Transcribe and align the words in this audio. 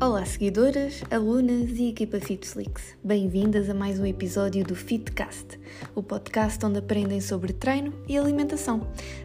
Olá, 0.00 0.24
seguidoras, 0.24 1.02
alunas 1.10 1.70
e 1.76 1.88
equipa 1.88 2.20
FitFlix. 2.20 2.96
Bem-vindas 3.02 3.68
a 3.68 3.74
mais 3.74 3.98
um 3.98 4.06
episódio 4.06 4.64
do 4.64 4.76
Fitcast, 4.76 5.58
o 5.92 6.04
podcast 6.04 6.64
onde 6.64 6.78
aprendem 6.78 7.20
sobre 7.20 7.52
treino 7.52 7.92
e 8.06 8.16
alimentação. 8.16 8.80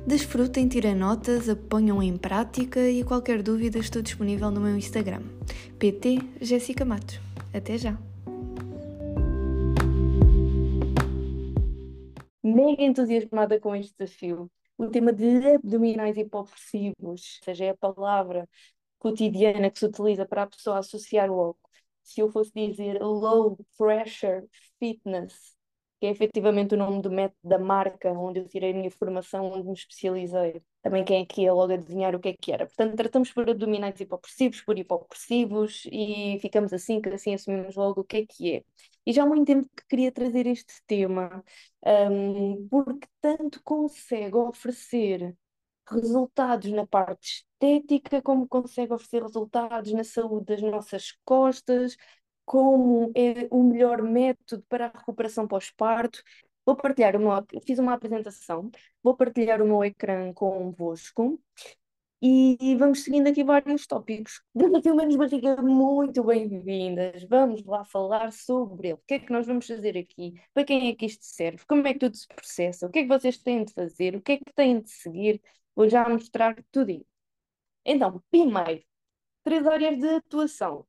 Desfrutem, 0.07 0.67
tirem 0.67 0.95
notas, 0.95 1.45
ponham 1.69 2.01
em 2.01 2.17
prática 2.17 2.89
e 2.89 3.03
qualquer 3.03 3.43
dúvida 3.43 3.77
estou 3.77 4.01
disponível 4.01 4.49
no 4.49 4.59
meu 4.59 4.75
Instagram, 4.75 5.21
PT 5.77 6.17
Jéssica 6.41 6.83
Matos. 6.83 7.19
Até 7.53 7.77
já! 7.77 7.95
Mega 12.43 12.81
entusiasmada 12.81 13.59
com 13.59 13.75
este 13.75 13.93
desafio. 13.95 14.49
O 14.75 14.87
tema 14.87 15.13
de 15.13 15.53
abdominais 15.53 16.17
hipopressivos, 16.17 16.95
ou 16.99 17.15
seja, 17.15 17.65
é 17.65 17.69
a 17.69 17.77
palavra 17.77 18.49
cotidiana 19.03 19.69
que 19.69 19.79
se 19.79 19.85
utiliza 19.85 20.25
para 20.25 20.43
a 20.43 20.47
pessoa 20.47 20.79
associar 20.79 21.29
logo. 21.29 21.59
Se 22.03 22.21
eu 22.21 22.29
fosse 22.31 22.51
dizer 22.55 23.01
low 23.01 23.57
pressure 23.77 24.47
fitness, 24.79 25.33
que 25.99 26.07
é 26.07 26.09
efetivamente 26.11 26.75
o 26.75 26.77
nome 26.77 27.01
do 27.01 27.11
método 27.11 27.39
da 27.43 27.59
marca 27.59 28.11
onde 28.11 28.39
eu 28.39 28.47
tirei 28.47 28.71
a 28.71 28.73
minha 28.73 28.91
formação, 28.91 29.51
onde 29.51 29.67
me 29.67 29.73
especializei. 29.73 30.61
Também 30.81 31.03
quem 31.05 31.23
aqui 31.23 31.45
é 31.45 31.51
logo 31.51 31.73
adivinhar 31.73 32.15
o 32.15 32.19
que 32.19 32.29
é 32.29 32.33
que 32.33 32.51
era. 32.51 32.65
Portanto, 32.65 32.95
tratamos 32.95 33.31
por 33.31 33.49
abdominais 33.49 33.99
hipopressivos, 33.99 34.61
por 34.61 34.77
hipopressivos 34.77 35.83
e 35.91 36.37
ficamos 36.41 36.73
assim, 36.73 37.01
que 37.01 37.09
assim 37.09 37.33
assumimos 37.33 37.75
logo 37.75 38.01
o 38.01 38.03
que 38.03 38.17
é 38.17 38.25
que 38.25 38.55
é. 38.55 38.63
E 39.05 39.13
já 39.13 39.23
há 39.23 39.25
muito 39.25 39.45
tempo 39.45 39.69
que 39.75 39.85
queria 39.87 40.11
trazer 40.11 40.47
este 40.47 40.73
tema, 40.87 41.43
um, 41.85 42.67
porque 42.69 43.07
tanto 43.21 43.61
consegue 43.63 44.35
oferecer 44.35 45.35
resultados 45.89 46.71
na 46.71 46.85
parte 46.87 47.45
estética, 47.61 48.21
como 48.21 48.47
consegue 48.47 48.93
oferecer 48.93 49.21
resultados 49.23 49.91
na 49.93 50.03
saúde 50.03 50.45
das 50.45 50.61
nossas 50.61 51.11
costas, 51.25 51.95
como 52.45 53.11
é 53.15 53.47
o 53.51 53.63
melhor 53.63 54.01
método 54.01 54.63
para 54.69 54.87
a 54.87 54.97
recuperação 54.97 55.47
pós-parto. 55.47 56.21
Vou 56.65 56.75
partilhar 56.75 57.15
uma, 57.15 57.45
fiz 57.65 57.79
uma 57.79 57.93
apresentação, 57.93 58.71
vou 59.01 59.15
partilhar 59.15 59.61
o 59.61 59.65
meu 59.65 59.83
ecrã 59.83 60.31
convosco 60.33 61.39
e 62.25 62.77
vamos 62.77 63.03
seguindo 63.03 63.27
aqui 63.27 63.43
vários 63.43 63.85
tópicos. 63.85 64.41
Desafio 64.55 64.95
Menos 64.95 65.17
Barriga, 65.17 65.61
muito 65.61 66.23
bem-vindas. 66.23 67.21
Vamos 67.25 67.65
lá 67.65 67.83
falar 67.83 68.31
sobre 68.31 68.87
ele. 68.89 68.93
O 68.93 69.03
que 69.05 69.15
é 69.15 69.19
que 69.19 69.29
nós 69.29 69.45
vamos 69.45 69.67
fazer 69.67 69.97
aqui? 69.97 70.33
Para 70.53 70.63
quem 70.63 70.87
é 70.87 70.95
que 70.95 71.05
isto 71.05 71.25
serve? 71.25 71.65
Como 71.67 71.85
é 71.85 71.91
que 71.91 71.99
tudo 71.99 72.15
se 72.15 72.25
processa? 72.27 72.87
O 72.87 72.89
que 72.89 72.99
é 72.99 73.01
que 73.01 73.09
vocês 73.09 73.37
têm 73.37 73.65
de 73.65 73.73
fazer? 73.73 74.15
O 74.15 74.21
que 74.21 74.31
é 74.33 74.37
que 74.37 74.53
têm 74.55 74.79
de 74.79 74.89
seguir? 74.89 75.41
Vou 75.75 75.89
já 75.89 76.07
mostrar 76.07 76.55
tudo. 76.71 77.05
Então, 77.85 78.23
primeiro, 78.29 78.83
três 79.43 79.65
áreas 79.67 79.99
de 79.99 80.07
atuação: 80.07 80.85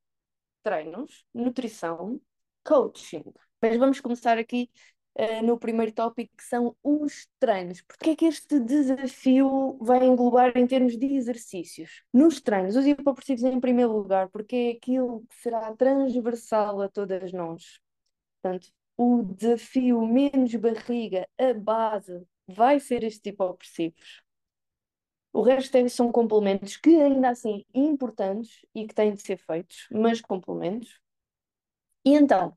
treinos, 0.63 1.25
nutrição, 1.35 2.21
coaching. 2.65 3.25
Mas 3.61 3.77
vamos 3.79 4.01
começar 4.01 4.39
aqui 4.39 4.71
uh, 5.19 5.43
no 5.45 5.59
primeiro 5.59 5.93
tópico, 5.93 6.37
que 6.37 6.45
são 6.45 6.77
os 6.83 7.27
treinos. 7.39 7.83
Porque 7.83 8.11
é 8.11 8.17
que 8.17 8.27
este 8.27 8.61
desafio 8.61 9.79
vai 9.81 10.05
englobar 10.05 10.57
em 10.57 10.67
termos 10.67 10.97
de 10.97 11.07
exercícios? 11.15 12.03
Nos 12.13 12.41
treinos, 12.41 12.77
os 12.77 12.87
hipopressivos 12.87 13.45
em 13.45 13.61
primeiro 13.61 13.93
lugar, 13.93 14.29
porque 14.29 14.57
é 14.57 14.71
aquilo 14.73 15.25
que 15.29 15.37
será 15.37 15.75
transversal 15.77 16.83
a 16.83 16.89
todas 16.89 17.33
nós. 17.33 17.81
Portanto, 18.43 18.69
o 18.97 19.23
desafio 19.23 20.07
menos 20.07 20.55
barriga, 20.57 21.29
a 21.39 21.55
base, 21.55 22.27
vai 22.47 22.79
ser 22.79 23.03
este 23.05 23.31
hipopressivos. 23.31 24.24
O 25.35 25.43
resto 25.43 25.89
são 25.91 26.13
complementos 26.13 26.77
que 26.77 27.03
ainda 27.03 27.29
assim 27.31 27.65
importantes 27.75 28.65
e 28.75 28.87
que 28.87 28.95
têm 28.95 29.13
de 29.15 29.21
ser 29.21 29.37
feitos, 29.37 29.89
mas 29.91 30.21
complementos. 30.21 31.01
E 32.05 32.15
então, 32.15 32.57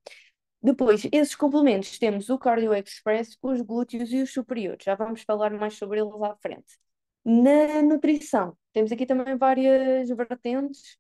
depois, 0.62 1.08
esses 1.12 1.36
complementos, 1.36 1.98
temos 2.00 2.30
o 2.30 2.38
Cardio 2.38 2.74
Express, 2.76 3.38
os 3.42 3.62
glúteos 3.62 4.12
e 4.14 4.22
os 4.22 4.32
superiores. 4.34 4.84
Já 4.86 4.96
vamos 4.96 5.24
falar 5.24 5.52
mais 5.52 5.76
sobre 5.76 6.00
eles 6.02 6.22
à 6.22 6.36
frente. 6.38 6.78
Na 7.26 7.82
nutrição, 7.82 8.58
temos 8.74 8.92
aqui 8.92 9.06
também 9.06 9.38
várias 9.38 10.10
vertentes 10.10 10.98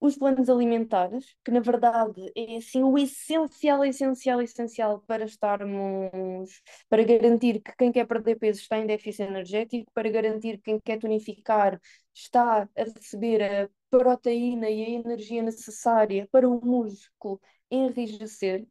os 0.00 0.16
planos 0.16 0.48
alimentares, 0.48 1.34
que 1.44 1.50
na 1.50 1.60
verdade 1.60 2.30
é 2.36 2.56
assim 2.56 2.82
o 2.82 2.98
essencial, 2.98 3.84
essencial, 3.84 4.42
essencial 4.42 5.00
para 5.06 5.24
estarmos, 5.24 6.62
para 6.88 7.02
garantir 7.04 7.60
que 7.60 7.74
quem 7.76 7.90
quer 7.92 8.06
perder 8.06 8.36
peso 8.38 8.60
está 8.60 8.78
em 8.78 8.86
déficit 8.86 9.22
energético, 9.24 9.90
para 9.94 10.10
garantir 10.10 10.58
que 10.58 10.64
quem 10.64 10.80
quer 10.80 10.98
tonificar 10.98 11.80
está 12.14 12.62
a 12.76 12.84
receber 12.84 13.42
a 13.42 13.68
proteína 13.90 14.68
e 14.70 14.84
a 14.84 14.90
energia 14.90 15.42
necessária 15.42 16.28
para 16.30 16.48
o 16.48 16.60
músculo 16.64 17.40
enrijecer. 17.70 18.66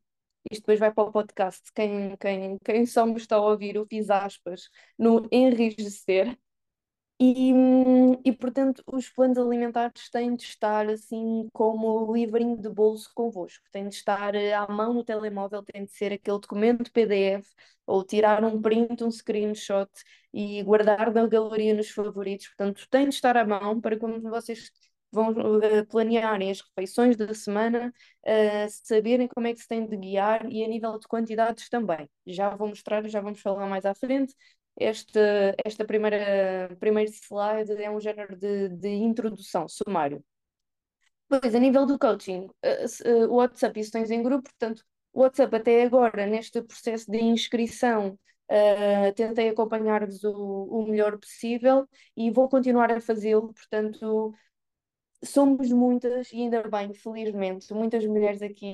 Isto 0.52 0.62
depois 0.62 0.80
vai 0.80 0.94
para 0.94 1.10
o 1.10 1.12
podcast. 1.12 1.72
Quem, 1.74 2.16
quem, 2.18 2.58
quem 2.64 2.86
só 2.86 3.06
me 3.06 3.18
está 3.18 3.36
a 3.38 3.42
ouvir, 3.42 3.76
eu 3.76 3.86
fiz 3.88 4.10
aspas 4.10 4.70
no 4.98 5.28
enrijecer. 5.32 6.38
E, 7.18 7.54
e, 8.26 8.32
portanto, 8.34 8.84
os 8.86 9.08
planos 9.10 9.38
alimentares 9.38 10.10
têm 10.10 10.36
de 10.36 10.44
estar 10.44 10.90
assim 10.90 11.48
como 11.54 12.14
livrinho 12.14 12.58
de 12.58 12.68
bolso 12.70 13.10
convosco, 13.16 13.64
têm 13.72 13.88
de 13.88 13.96
estar 13.96 14.36
eh, 14.36 14.54
à 14.54 14.68
mão 14.68 14.94
no 14.94 15.04
telemóvel, 15.04 15.64
tem 15.64 15.86
de 15.86 15.92
ser 15.92 16.12
aquele 16.12 16.40
documento 16.40 16.92
PDF 16.92 17.56
ou 17.86 18.04
tirar 18.04 18.44
um 18.44 18.62
print, 18.62 19.02
um 19.04 19.10
screenshot 19.12 19.90
e 20.34 20.62
guardar 20.64 21.14
na 21.14 21.26
galeria 21.26 21.74
nos 21.74 21.90
favoritos. 21.90 22.48
Portanto, 22.48 22.86
tem 22.90 23.08
de 23.08 23.16
estar 23.16 23.38
à 23.38 23.46
mão 23.46 23.80
para 23.80 23.98
quando 23.98 24.22
vocês 24.30 24.70
vão 25.12 25.32
uh, 25.32 25.86
planearem 25.88 26.52
as 26.52 26.60
refeições 26.62 27.16
da 27.16 27.34
semana, 27.34 27.94
uh, 28.26 28.68
saberem 28.70 29.28
como 29.30 29.48
é 29.48 29.54
que 29.54 29.62
se 29.62 29.68
tem 29.70 29.86
de 29.88 29.96
guiar 29.96 30.46
e 30.52 30.64
a 30.64 30.68
nível 30.68 31.00
de 31.00 31.08
quantidades 31.08 31.70
também. 31.70 32.10
Já 32.28 32.50
vou 32.56 32.68
mostrar, 32.68 33.08
já 33.08 33.22
vamos 33.22 33.40
falar 33.42 33.68
mais 33.68 33.86
à 33.86 33.96
frente, 33.96 34.36
este, 34.78 35.20
esta 35.64 35.86
primeira 35.86 36.76
primeiro 36.80 37.12
slide 37.12 37.72
é 37.82 37.90
um 37.90 38.00
género 38.00 38.36
de, 38.36 38.70
de 38.70 38.90
introdução, 38.90 39.68
sumário. 39.68 40.24
Pois, 41.28 41.56
a 41.56 41.60
nível 41.60 41.86
do 41.86 41.98
coaching, 41.98 42.48
uh, 42.64 43.28
o 43.30 43.36
WhatsApp 43.38 43.80
isso 43.80 43.92
tens 43.92 44.12
em 44.12 44.22
grupo, 44.22 44.44
portanto, 44.44 44.84
o 45.12 45.22
WhatsApp 45.22 45.56
até 45.56 45.84
agora, 45.84 46.28
neste 46.28 46.62
processo 46.62 47.10
de 47.10 47.18
inscrição, 47.20 48.20
uh, 48.50 49.14
tentei 49.16 49.50
acompanhar-vos 49.50 50.24
o, 50.24 50.34
o 50.34 50.88
melhor 50.88 51.18
possível 51.18 51.88
e 52.16 52.30
vou 52.30 52.48
continuar 52.48 52.92
a 52.92 53.02
fazê-lo, 53.02 53.54
portanto, 53.54 54.34
somos 55.26 55.72
muitas, 55.72 56.32
e 56.32 56.38
ainda 56.38 56.64
bem, 56.64 56.94
felizmente, 56.94 57.74
muitas 57.74 58.06
mulheres 58.06 58.42
aqui 58.42 58.66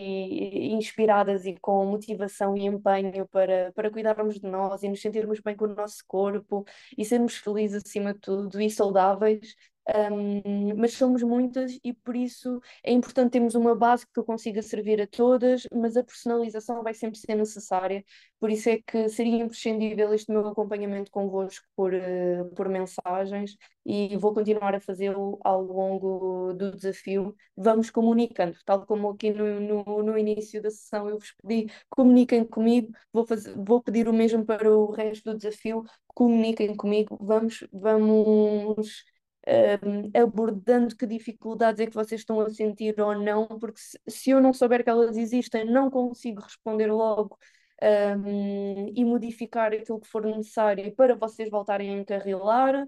inspiradas 0.73 1.45
e 1.45 1.55
com 1.59 1.85
motivação 1.85 2.55
e 2.57 2.65
empenho 2.65 3.27
para, 3.27 3.71
para 3.73 3.89
cuidarmos 3.91 4.39
de 4.39 4.47
nós 4.47 4.83
e 4.83 4.89
nos 4.89 5.01
sentirmos 5.01 5.39
bem 5.39 5.55
com 5.55 5.65
o 5.65 5.75
nosso 5.75 6.03
corpo 6.07 6.65
e 6.97 7.05
sermos 7.05 7.35
felizes 7.37 7.83
acima 7.85 8.13
de 8.13 8.19
tudo 8.19 8.61
e 8.61 8.69
saudáveis. 8.69 9.55
Um, 9.89 10.75
mas 10.77 10.93
somos 10.93 11.23
muitas 11.23 11.79
e 11.83 11.91
por 11.91 12.15
isso 12.15 12.61
é 12.83 12.91
importante 12.91 13.31
termos 13.31 13.55
uma 13.55 13.75
base 13.75 14.05
que 14.13 14.21
consiga 14.23 14.61
servir 14.61 15.01
a 15.01 15.07
todas, 15.07 15.67
mas 15.73 15.97
a 15.97 16.03
personalização 16.03 16.83
vai 16.83 16.93
sempre 16.93 17.17
ser 17.17 17.33
necessária, 17.35 18.05
por 18.39 18.51
isso 18.51 18.69
é 18.69 18.79
que 18.79 19.09
seria 19.09 19.37
imprescindível 19.43 20.13
este 20.13 20.31
meu 20.31 20.47
acompanhamento 20.47 21.09
convosco 21.11 21.65
por, 21.75 21.93
uh, 21.93 22.45
por 22.55 22.69
mensagens 22.69 23.57
e 23.85 24.15
vou 24.17 24.33
continuar 24.33 24.75
a 24.75 24.79
fazê-lo 24.79 25.39
ao 25.43 25.61
longo 25.63 26.53
do 26.53 26.71
desafio. 26.71 27.35
Vamos 27.57 27.89
comunicando, 27.89 28.57
tal 28.65 28.85
como 28.85 29.09
aqui 29.09 29.31
no, 29.31 29.59
no, 29.59 30.03
no 30.03 30.17
início 30.17 30.61
da 30.61 30.69
sessão 30.69 31.09
eu 31.09 31.17
vos 31.17 31.33
pedi, 31.41 31.71
comuniquem 31.89 32.45
comigo, 32.45 32.93
vou, 33.11 33.25
fazer, 33.25 33.53
vou 33.57 33.81
pedir 33.81 34.07
o 34.07 34.13
mesmo 34.13 34.45
para 34.45 34.69
o 34.71 34.91
resto 34.91 35.31
do 35.31 35.37
desafio, 35.37 35.83
comuniquem 36.07 36.75
comigo, 36.75 37.17
vamos, 37.19 37.65
vamos 37.71 39.05
um, 39.47 40.11
abordando 40.21 40.95
que 40.95 41.05
dificuldades 41.07 41.79
é 41.79 41.87
que 41.87 41.95
vocês 41.95 42.21
estão 42.21 42.39
a 42.39 42.49
sentir 42.49 42.99
ou 42.99 43.17
não, 43.17 43.47
porque 43.47 43.79
se, 43.79 43.99
se 44.07 44.29
eu 44.31 44.41
não 44.41 44.53
souber 44.53 44.83
que 44.83 44.89
elas 44.89 45.17
existem, 45.17 45.65
não 45.65 45.89
consigo 45.89 46.41
responder 46.41 46.87
logo 46.91 47.37
um, 47.81 48.93
e 48.95 49.03
modificar 49.03 49.73
aquilo 49.73 49.99
que 49.99 50.07
for 50.07 50.23
necessário 50.25 50.93
para 50.95 51.15
vocês 51.15 51.49
voltarem 51.49 51.89
a 51.91 51.99
encarrilar. 52.01 52.87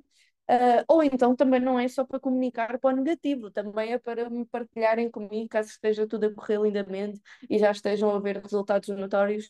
Uh, 0.49 0.83
ou 0.89 1.01
então 1.01 1.33
também 1.35 1.61
não 1.61 1.79
é 1.79 1.87
só 1.87 2.05
para 2.05 2.19
comunicar 2.19 2.77
para 2.77 2.93
o 2.93 2.97
negativo, 2.97 3.49
também 3.49 3.93
é 3.93 3.97
para 3.97 4.29
me 4.29 4.45
partilharem 4.45 5.09
comigo, 5.09 5.47
caso 5.47 5.69
esteja 5.69 6.05
tudo 6.05 6.25
a 6.25 6.33
correr 6.33 6.59
lindamente 6.61 7.21
e 7.49 7.57
já 7.57 7.71
estejam 7.71 8.09
a 8.11 8.19
ver 8.19 8.41
resultados 8.41 8.89
notórios, 8.89 9.47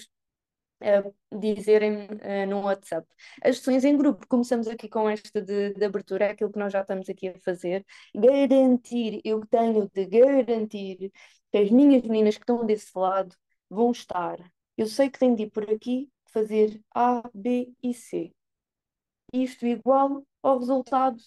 dizerem 1.32 2.06
uh, 2.06 2.48
no 2.48 2.62
WhatsApp. 2.62 3.08
As 3.42 3.58
sessões 3.58 3.84
em 3.84 3.98
grupo, 3.98 4.28
começamos 4.28 4.68
aqui 4.68 4.90
com 4.90 5.10
esta 5.10 5.42
de, 5.42 5.74
de 5.74 5.86
abertura, 5.86 6.26
é 6.26 6.32
aquilo 6.32 6.52
que 6.52 6.60
nós 6.60 6.74
já 6.74 6.82
estamos 6.82 7.10
aqui 7.10 7.30
a 7.30 7.40
fazer. 7.40 7.86
Garantir, 8.14 9.22
eu 9.24 9.46
tenho 9.48 9.90
de 9.94 10.06
garantir 10.06 11.12
que 11.52 11.58
as 11.58 11.70
minhas 11.72 12.04
meninas 12.04 12.36
que 12.36 12.44
estão 12.44 12.66
desse 12.66 12.92
lado 12.98 13.36
vão 13.70 13.92
estar. 13.92 14.38
Eu 14.78 14.88
sei 14.88 15.10
que 15.10 15.20
tenho 15.20 15.36
de 15.36 15.44
ir 15.44 15.52
por 15.52 15.70
aqui 15.70 16.10
fazer 16.32 16.82
A, 16.94 17.24
B 17.34 17.72
e 17.82 17.94
C. 17.94 18.34
Isto 19.32 19.66
igual 19.66 20.26
ao 20.42 20.60
resultado 20.60 21.18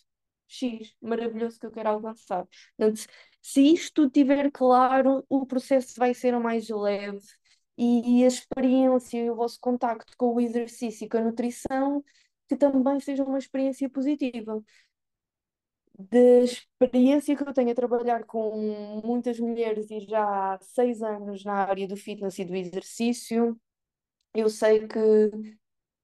X 0.49 0.95
maravilhoso 1.01 1.59
que 1.59 1.67
eu 1.67 1.71
quero 1.71 1.89
alcançar. 1.91 2.47
Portanto, 2.77 3.07
se 3.43 3.61
isto 3.73 4.11
tiver 4.11 4.51
claro, 4.51 5.25
o 5.29 5.47
processo 5.47 5.95
vai 5.99 6.15
ser 6.15 6.39
mais 6.39 6.69
leve 6.69 7.21
e 7.79 8.25
a 8.25 8.29
experiência 8.29 9.19
e 9.19 9.31
o 9.31 9.37
vosso 9.37 9.59
contacto 9.61 10.13
com 10.17 10.35
o 10.35 10.41
exercício 10.41 11.05
e 11.07 11.09
com 11.09 11.19
a 11.19 11.23
nutrição 11.23 12.03
que 12.49 12.57
também 12.57 13.01
seja 13.01 13.25
uma 13.25 13.39
experiência 13.39 13.89
positiva. 13.91 14.63
Da 15.99 16.19
experiência 16.45 17.35
que 17.37 17.43
eu 17.43 17.55
tenho 17.55 17.71
a 17.71 17.75
trabalhar 17.75 18.25
com 18.25 19.01
muitas 19.03 19.41
mulheres 19.41 19.91
e 19.91 20.01
já 20.01 20.55
há 20.55 20.59
seis 20.61 21.03
anos 21.03 21.43
na 21.45 21.55
área 21.55 21.89
do 21.89 21.97
fitness 21.97 22.39
e 22.39 22.45
do 22.45 22.55
exercício, 22.55 23.59
eu 24.35 24.49
sei 24.51 24.89
que 24.89 24.99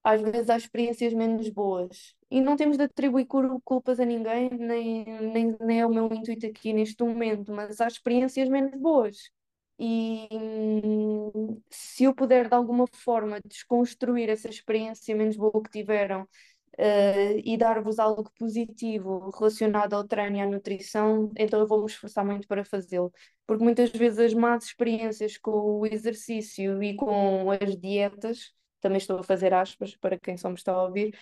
às 0.05 0.21
vezes 0.23 0.51
há 0.51 0.57
experiências 0.57 1.13
menos 1.15 1.49
boas. 1.51 2.15
E 2.31 2.41
não 2.41 2.57
temos 2.57 2.77
de 2.77 2.85
atribuir 2.85 3.27
culpas 3.65 4.01
a 4.01 4.05
ninguém, 4.05 4.51
nem, 4.51 5.05
nem, 5.33 5.57
nem 5.61 5.81
é 5.81 5.87
o 5.87 5.91
meu 5.95 6.13
intuito 6.13 6.47
aqui 6.47 6.73
neste 6.73 7.03
momento, 7.05 7.53
mas 7.53 7.81
há 7.81 7.87
experiências 7.89 8.49
menos 8.49 8.75
boas. 8.81 9.31
E 9.79 10.29
hum, 10.33 11.61
se 11.71 12.05
eu 12.05 12.15
puder 12.15 12.49
de 12.49 12.55
alguma 12.55 12.87
forma 12.87 13.41
desconstruir 13.45 14.29
essa 14.29 14.49
experiência 14.49 15.15
menos 15.17 15.37
boa 15.37 15.63
que 15.63 15.71
tiveram 15.71 16.23
uh, 16.23 17.41
e 17.45 17.57
dar-vos 17.57 17.99
algo 17.99 18.31
positivo 18.39 19.31
relacionado 19.31 19.95
ao 19.95 20.07
treino 20.07 20.37
e 20.37 20.41
à 20.41 20.47
nutrição, 20.47 21.31
então 21.37 21.61
eu 21.61 21.67
vou 21.67 21.81
me 21.81 21.87
esforçar 21.87 22.25
muito 22.25 22.47
para 22.47 22.65
fazê-lo. 22.65 23.13
Porque 23.47 23.65
muitas 23.65 23.91
vezes 23.91 24.19
as 24.19 24.35
más 24.35 24.65
experiências 24.65 25.37
com 25.39 25.81
o 25.81 25.87
exercício 25.87 26.83
e 26.83 26.95
com 26.97 27.51
as 27.51 27.77
dietas, 27.77 28.53
também 28.81 28.99
estou 28.99 29.19
a 29.19 29.23
fazer 29.25 29.53
aspas 29.55 29.97
para 29.97 30.19
quem 30.19 30.37
só 30.37 30.49
me 30.49 30.55
está 30.57 30.73
a 30.73 30.85
ouvir, 30.85 31.15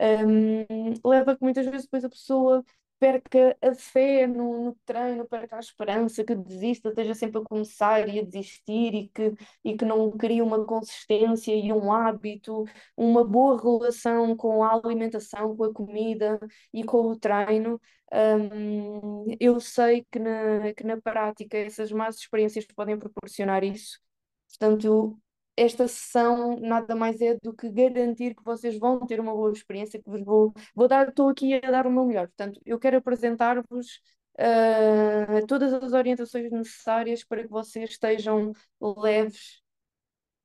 um, 0.00 1.08
leva 1.08 1.36
que 1.36 1.42
muitas 1.42 1.66
vezes 1.66 1.82
depois 1.84 2.04
a 2.04 2.08
pessoa 2.08 2.64
perca 2.98 3.56
a 3.62 3.74
fé 3.74 4.26
no, 4.26 4.64
no, 4.66 4.74
treino, 4.84 5.26
perca 5.26 5.56
a 5.56 5.60
esperança, 5.60 6.24
que 6.24 6.34
desista, 6.34 6.88
esteja 6.88 7.14
sempre 7.14 7.40
a 7.40 7.44
começar 7.44 8.08
e 8.08 8.18
a 8.18 8.24
desistir 8.24 8.94
e 8.94 9.08
que, 9.08 9.34
e 9.64 9.76
que 9.76 9.84
não 9.84 10.10
crie 10.10 10.42
uma 10.42 10.64
consistência 10.64 11.54
e 11.54 11.72
um 11.72 11.92
hábito, 11.92 12.64
uma 12.96 13.24
boa 13.24 13.60
relação 13.60 14.36
com 14.36 14.62
a 14.64 14.74
alimentação, 14.74 15.56
com 15.56 15.64
a 15.64 15.72
comida 15.72 16.38
e 16.72 16.84
com 16.84 17.08
o 17.10 17.18
treino. 17.18 17.80
Um, 18.12 19.24
eu 19.38 19.60
sei 19.60 20.06
que 20.10 20.18
na, 20.18 20.72
que 20.74 20.84
na 20.84 21.00
prática 21.00 21.58
essas 21.58 21.92
más 21.92 22.16
experiências 22.16 22.66
podem 22.66 22.98
proporcionar 22.98 23.62
isso. 23.64 24.00
Portanto, 24.48 25.18
esta 25.58 25.88
sessão 25.88 26.58
nada 26.60 26.94
mais 26.94 27.20
é 27.20 27.34
do 27.42 27.52
que 27.52 27.68
garantir 27.70 28.34
que 28.34 28.44
vocês 28.44 28.78
vão 28.78 29.04
ter 29.06 29.20
uma 29.20 29.32
boa 29.34 29.52
experiência, 29.52 30.00
que 30.00 30.08
vos 30.08 30.22
vou, 30.22 30.52
vou 30.74 30.88
dar, 30.88 31.08
estou 31.08 31.28
aqui 31.28 31.54
a 31.54 31.70
dar 31.70 31.86
o 31.86 31.90
meu 31.90 32.06
melhor. 32.06 32.28
Portanto, 32.28 32.60
eu 32.64 32.78
quero 32.78 32.98
apresentar-vos 32.98 34.00
uh, 34.38 35.46
todas 35.46 35.72
as 35.74 35.92
orientações 35.92 36.50
necessárias 36.50 37.24
para 37.24 37.42
que 37.42 37.48
vocês 37.48 37.90
estejam 37.90 38.52
leves 38.80 39.60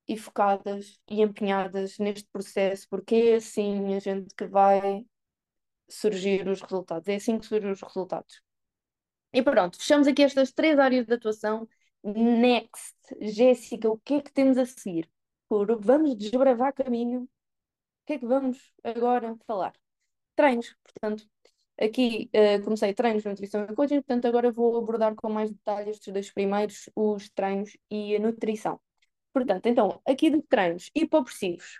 e 0.07 0.18
focadas 0.18 1.00
e 1.10 1.21
empenhadas 1.21 1.98
neste 2.00 2.27
processo, 2.31 2.88
porque 2.89 3.16
é 3.16 3.36
assim 3.36 3.94
a 3.95 4.00
gente 4.00 4.33
que 4.36 4.45
vai 4.45 5.06
surgir 5.88 6.48
os 6.48 6.62
resultados, 6.62 7.07
é 7.07 7.16
assim 7.16 7.38
que 7.39 7.45
surgem 7.45 7.71
os 7.71 7.81
resultados. 7.81 8.42
E 9.31 9.42
pronto, 9.42 9.77
fechamos 9.77 10.07
aqui 10.07 10.24
estas 10.24 10.51
três 10.51 10.77
áreas 10.80 11.06
de 11.06 11.13
atuação 11.13 11.68
Next, 12.04 12.96
Jéssica, 13.22 13.90
o 13.90 13.98
que 13.98 14.16
é 14.16 14.22
que 14.22 14.32
temos 14.34 14.58
a 14.58 14.66
seguir? 14.66 15.10
Por 15.48 15.80
vamos 15.82 16.16
desbravar 16.18 16.74
caminho. 16.74 17.24
O 17.24 17.30
que 18.06 18.14
é 18.14 18.20
que 18.20 18.26
vamos 18.26 18.74
agora 18.84 19.38
falar? 19.48 19.74
Treinos, 20.36 20.76
portanto, 20.84 21.26
aqui 21.80 22.30
uh, 22.36 22.64
comecei 22.64 22.94
treinos, 22.94 23.24
nutrição 23.24 23.64
e 23.64 23.76
coaching, 23.76 23.96
portanto, 24.02 24.26
agora 24.28 24.52
vou 24.52 24.78
abordar 24.78 25.16
com 25.16 25.30
mais 25.30 25.52
detalhes 25.52 25.98
estes 25.98 26.14
dois 26.14 26.32
primeiros, 26.32 26.90
os 26.96 27.30
treinos 27.30 27.78
e 27.90 28.16
a 28.16 28.20
nutrição. 28.20 28.80
Portanto, 29.34 29.68
então, 29.68 30.02
aqui 30.06 30.30
de 30.30 30.42
treinos 30.44 30.90
hipopressivos. 30.96 31.80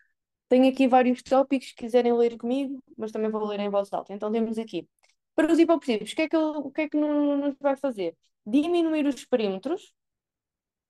Tenho 0.50 0.70
aqui 0.72 0.88
vários 0.88 1.22
tópicos 1.24 1.70
que 1.72 1.84
quiserem 1.86 2.14
ler 2.14 2.38
comigo, 2.38 2.82
mas 2.98 3.12
também 3.12 3.30
vou 3.30 3.46
ler 3.46 3.60
em 3.60 3.70
voz 3.70 3.92
alta. 3.94 4.14
Então, 4.14 4.32
temos 4.32 4.58
aqui. 4.58 4.88
Para 5.36 5.52
os 5.52 5.60
hipopressivos, 5.60 6.12
o 6.14 6.16
que 6.16 6.22
é 6.24 6.30
que, 6.30 6.38
o 6.38 6.72
que, 6.72 6.82
é 6.82 6.90
que 6.90 6.98
nos 6.98 7.56
vai 7.60 7.76
fazer? 7.76 8.16
Diminuir 8.46 9.06
os 9.08 9.26
perímetros, 9.26 9.94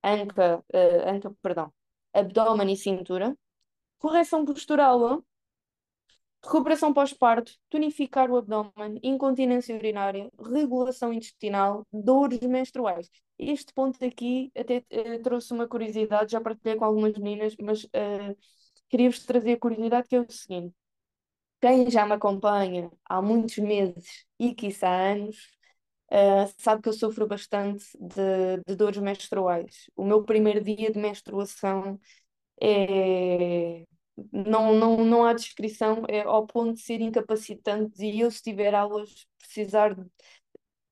anca, 0.04 0.60
uh, 0.74 1.10
anca, 1.10 1.32
perdão, 1.42 1.74
abdômen 2.14 2.72
e 2.72 2.78
cintura, 2.78 3.38
correção 3.98 4.46
postural, 4.46 5.24
recuperação 6.44 6.94
pós-parto, 6.94 7.54
tonificar 7.70 8.30
o 8.30 8.38
abdômen, 8.38 9.00
incontinência 9.02 9.76
urinária, 9.76 10.30
regulação 10.38 11.14
intestinal, 11.14 11.86
dores 11.92 12.42
menstruais. 12.42 13.10
Este 13.40 13.74
ponto 13.74 14.04
aqui 14.04 14.52
até 14.56 14.84
uh, 14.92 15.22
trouxe 15.24 15.54
uma 15.54 15.68
curiosidade, 15.68 16.32
já 16.34 16.42
partilhei 16.42 16.76
com 16.76 16.86
algumas 16.86 17.18
meninas, 17.18 17.56
mas 17.62 17.84
uh, 17.86 18.38
queria-vos 18.90 19.26
trazer 19.26 19.54
a 19.54 19.60
curiosidade 19.60 20.08
que 20.08 20.16
é 20.16 20.20
o 20.20 20.30
seguinte. 20.30 20.76
Quem 21.62 21.90
já 21.90 22.06
me 22.06 22.14
acompanha 22.14 22.92
há 23.06 23.22
muitos 23.22 23.58
meses 23.58 24.26
e 24.38 24.54
quiçá 24.54 24.90
anos, 24.90 25.50
Uh, 26.14 26.54
sabe 26.60 26.84
que 26.84 26.90
eu 26.90 26.94
sofro 26.94 27.26
bastante 27.28 27.86
de, 28.00 28.62
de, 28.68 28.76
dores 28.76 29.00
menstruais. 29.00 29.90
O 29.96 30.06
meu 30.06 30.24
primeiro 30.24 30.64
dia 30.64 30.92
de 30.92 31.00
menstruação 31.00 32.00
é. 32.62 33.86
Não, 34.32 34.76
não, 34.76 35.04
não 35.04 35.26
há 35.26 35.34
descrição, 35.34 36.04
é 36.08 36.22
ao 36.22 36.46
ponto 36.46 36.76
de 36.76 36.82
ser 36.82 37.02
incapacitante. 37.02 38.06
E 38.06 38.20
eu, 38.22 38.30
se 38.30 38.44
tiver 38.44 38.76
aulas, 38.76 39.28
precisar 39.40 39.96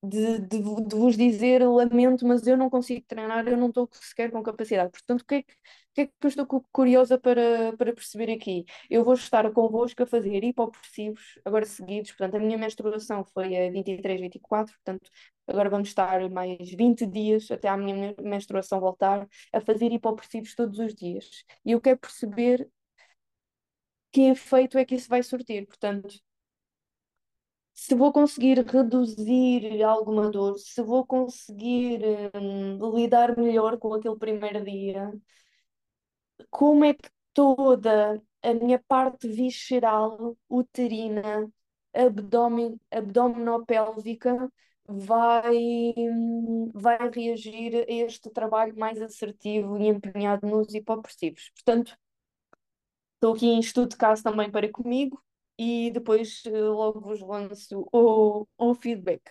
de, 0.04 0.40
de, 0.40 0.60
de, 0.88 0.96
vos 0.96 1.16
dizer, 1.16 1.64
lamento, 1.68 2.26
mas 2.26 2.46
eu 2.48 2.58
não 2.58 2.70
consigo 2.70 3.06
treinar, 3.08 3.48
eu 3.48 3.58
não 3.58 3.68
estou 3.70 3.88
sequer 3.94 4.32
com 4.32 4.42
capacidade. 4.44 4.92
Portanto, 4.92 5.22
o 5.22 5.26
que 5.26 5.36
é 5.36 5.44
que, 5.44 5.54
que, 5.94 6.02
é 6.02 6.08
que 6.08 6.14
eu 6.24 6.28
estou 6.30 6.66
curiosa 6.72 7.18
para, 7.20 7.76
para 7.78 7.94
perceber 7.94 8.32
aqui? 8.32 8.66
Eu 8.90 9.04
vou 9.04 9.14
estar 9.14 9.50
convosco 9.52 10.04
a 10.04 10.06
fazer 10.06 10.44
hipopressivos, 10.44 11.40
agora 11.46 11.66
seguidos, 11.66 12.12
portanto, 12.12 12.36
a 12.36 12.40
minha 12.40 12.58
menstruação 12.58 13.26
foi 13.26 13.56
a 13.58 13.72
23, 13.72 14.22
24, 14.22 14.74
portanto, 14.74 15.10
agora 15.48 15.70
vamos 15.70 15.90
estar 15.90 16.30
mais 16.30 16.72
20 16.72 17.06
dias 17.06 17.50
até 17.52 17.68
à 17.68 17.78
minha 17.78 18.16
menstruação 18.22 18.80
voltar 18.80 19.28
a 19.54 19.62
fazer 19.62 19.92
hipopressivos 19.92 20.56
todos 20.56 20.80
os 20.80 20.94
dias. 20.96 21.44
E 21.66 21.72
eu 21.72 21.82
quero 21.82 22.00
perceber 22.00 22.70
que 24.12 24.22
efeito 24.30 24.78
é 24.78 24.86
que 24.86 24.96
isso 24.96 25.10
vai 25.10 25.22
surtir, 25.24 25.66
portanto 25.68 26.10
se 27.74 27.96
vou 27.96 28.12
conseguir 28.14 28.64
reduzir 28.66 29.82
alguma 29.84 30.30
dor, 30.30 30.58
se 30.60 30.82
vou 30.84 31.06
conseguir 31.06 32.02
hum, 32.36 32.96
lidar 32.96 33.36
melhor 33.38 33.78
com 33.78 33.94
aquele 33.94 34.16
primeiro 34.18 34.64
dia, 34.64 35.12
como 36.50 36.86
é 36.86 36.94
que 36.94 37.10
toda 37.34 38.22
a 38.42 38.54
minha 38.54 38.80
parte 38.80 39.28
visceral, 39.28 40.36
uterina, 40.50 41.52
abdominopélvica 42.92 44.52
vai, 44.88 45.94
vai 46.74 47.10
reagir 47.10 47.76
a 47.76 47.86
este 47.92 48.30
trabalho 48.30 48.78
mais 48.78 49.02
assertivo 49.02 49.78
e 49.78 49.88
empenhado 49.88 50.48
nos 50.48 50.74
hipopressivos. 50.74 51.50
Portanto, 51.56 51.98
estou 53.16 53.34
aqui 53.34 53.48
em 53.48 53.60
estudo 53.60 53.90
de 53.90 53.98
caso 53.98 54.24
também 54.24 54.50
para 54.52 54.70
comigo 54.72 55.22
e 55.58 55.92
depois 55.92 56.44
eh, 56.46 56.52
logo 56.52 57.00
vos 57.00 57.22
lanço 57.22 57.88
o, 57.92 58.48
o 58.58 58.76
feedback. 58.76 59.22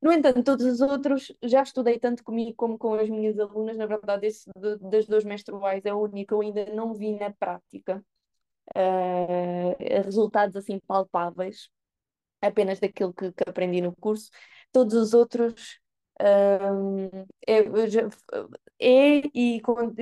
No 0.00 0.12
entanto, 0.12 0.42
todos 0.44 0.64
os 0.66 0.80
outros 0.80 1.32
já 1.42 1.62
estudei 1.62 1.98
tanto 1.98 2.22
comigo 2.22 2.54
como 2.56 2.78
com 2.78 2.94
as 2.94 3.08
minhas 3.08 3.38
alunas. 3.38 3.76
Na 3.76 3.86
verdade, 3.86 4.26
esse 4.26 4.48
de, 4.56 4.76
das 4.90 5.06
duas 5.06 5.24
menstruais 5.24 5.84
é 5.84 5.92
o 5.92 6.02
único 6.02 6.28
que 6.28 6.34
eu 6.34 6.40
ainda 6.42 6.66
não 6.74 6.94
vi 6.94 7.12
na 7.12 7.32
prática. 7.32 8.04
Uh, 8.76 10.02
resultados 10.04 10.56
assim 10.56 10.80
palpáveis, 10.80 11.70
apenas 12.40 12.80
daquilo 12.80 13.14
que, 13.14 13.32
que 13.32 13.48
aprendi 13.48 13.80
no 13.80 13.94
curso. 13.96 14.30
Todos 14.72 14.94
os 14.94 15.14
outros 15.14 15.80
é, 17.46 17.60
é, 18.78 19.22
e 19.34 19.60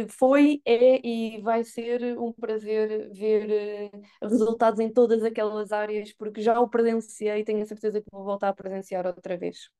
foi, 0.08 0.62
é 0.64 1.06
e 1.06 1.40
vai 1.42 1.64
ser 1.64 2.18
um 2.18 2.32
prazer 2.32 3.10
ver 3.12 3.50
eh, 3.50 3.90
resultados 4.22 4.80
em 4.80 4.92
todas 4.92 5.22
aquelas 5.24 5.72
áreas, 5.72 6.12
porque 6.12 6.40
já 6.40 6.60
o 6.60 6.68
presenciei 6.68 7.40
e 7.40 7.44
tenho 7.44 7.62
a 7.62 7.66
certeza 7.66 8.00
que 8.00 8.10
vou 8.10 8.24
voltar 8.24 8.48
a 8.48 8.54
presenciar 8.54 9.06
outra 9.06 9.36
vez. 9.36 9.70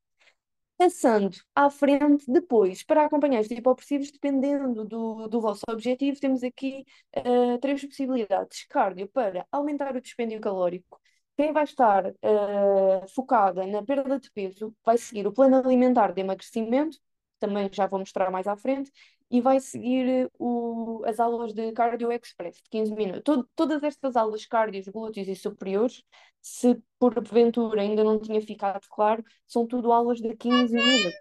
Passando 0.77 1.37
à 1.55 1.71
frente, 1.71 2.25
depois, 2.29 2.83
para 2.83 3.05
acompanhar 3.05 3.41
estes 3.41 3.57
hipopressivos, 3.57 4.11
dependendo 4.11 4.85
do, 4.85 5.29
do 5.29 5.41
vosso 5.41 5.63
objetivo, 5.71 6.19
temos 6.21 6.43
aqui 6.43 6.85
uh, 7.17 7.59
três 7.61 7.85
possibilidades. 7.85 8.67
Cardio 8.69 9.09
para 9.09 9.47
aumentar 9.53 9.95
o 9.95 10.01
dispêndio 10.01 10.41
calórico, 10.41 11.01
quem 11.37 11.53
vai 11.53 11.65
estar 11.65 12.07
uh, 12.07 13.09
focada 13.15 13.67
na 13.67 13.83
perda 13.85 14.19
de 14.19 14.31
peso 14.33 14.75
vai 14.85 14.99
seguir 14.99 15.27
o 15.27 15.33
plano 15.33 15.57
alimentar 15.57 16.13
de 16.13 16.21
emagrecimento, 16.21 16.99
também 17.39 17.69
já 17.73 17.87
vou 17.87 18.01
mostrar 18.01 18.31
mais 18.31 18.47
à 18.47 18.57
frente, 18.57 18.91
e 19.35 19.41
vai 19.41 19.59
seguir 19.59 20.31
o, 20.39 21.03
as 21.05 21.19
aulas 21.19 21.53
de 21.53 21.73
Cardio 21.73 22.13
Express 22.13 22.63
de 22.63 22.71
15 22.71 22.95
minutos. 22.95 23.45
Todas 23.57 23.83
estas 23.83 24.15
aulas 24.15 24.47
cardios, 24.47 24.87
glúteos 24.87 25.27
e 25.27 25.35
superiores, 25.35 26.05
se 26.41 26.81
porventura 27.01 27.83
ainda 27.83 28.05
não 28.05 28.21
tinha 28.21 28.41
ficado 28.41 28.87
claro, 28.89 29.25
são 29.45 29.67
tudo 29.67 29.91
aulas 29.91 30.21
de 30.21 30.37
15 30.37 30.73
minutos. 30.73 31.19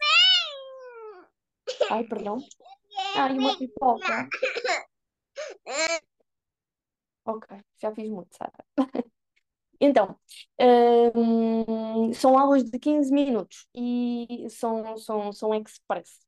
Ai, 1.90 2.04
perdão. 2.04 2.38
Ai, 3.16 3.36
uma 3.36 3.58
pipoca. 3.58 4.30
Ok, 7.26 7.48
já 7.82 7.92
fiz 7.96 8.10
muito, 8.10 8.36
Sara. 8.38 8.54
Então, 9.86 10.18
hum, 11.14 12.14
são 12.14 12.38
aulas 12.38 12.64
de 12.64 12.80
15 12.80 13.12
minutos 13.12 13.68
e 13.76 14.48
são, 14.50 14.96
são, 14.98 15.34
são 15.34 15.54
express. 15.56 16.24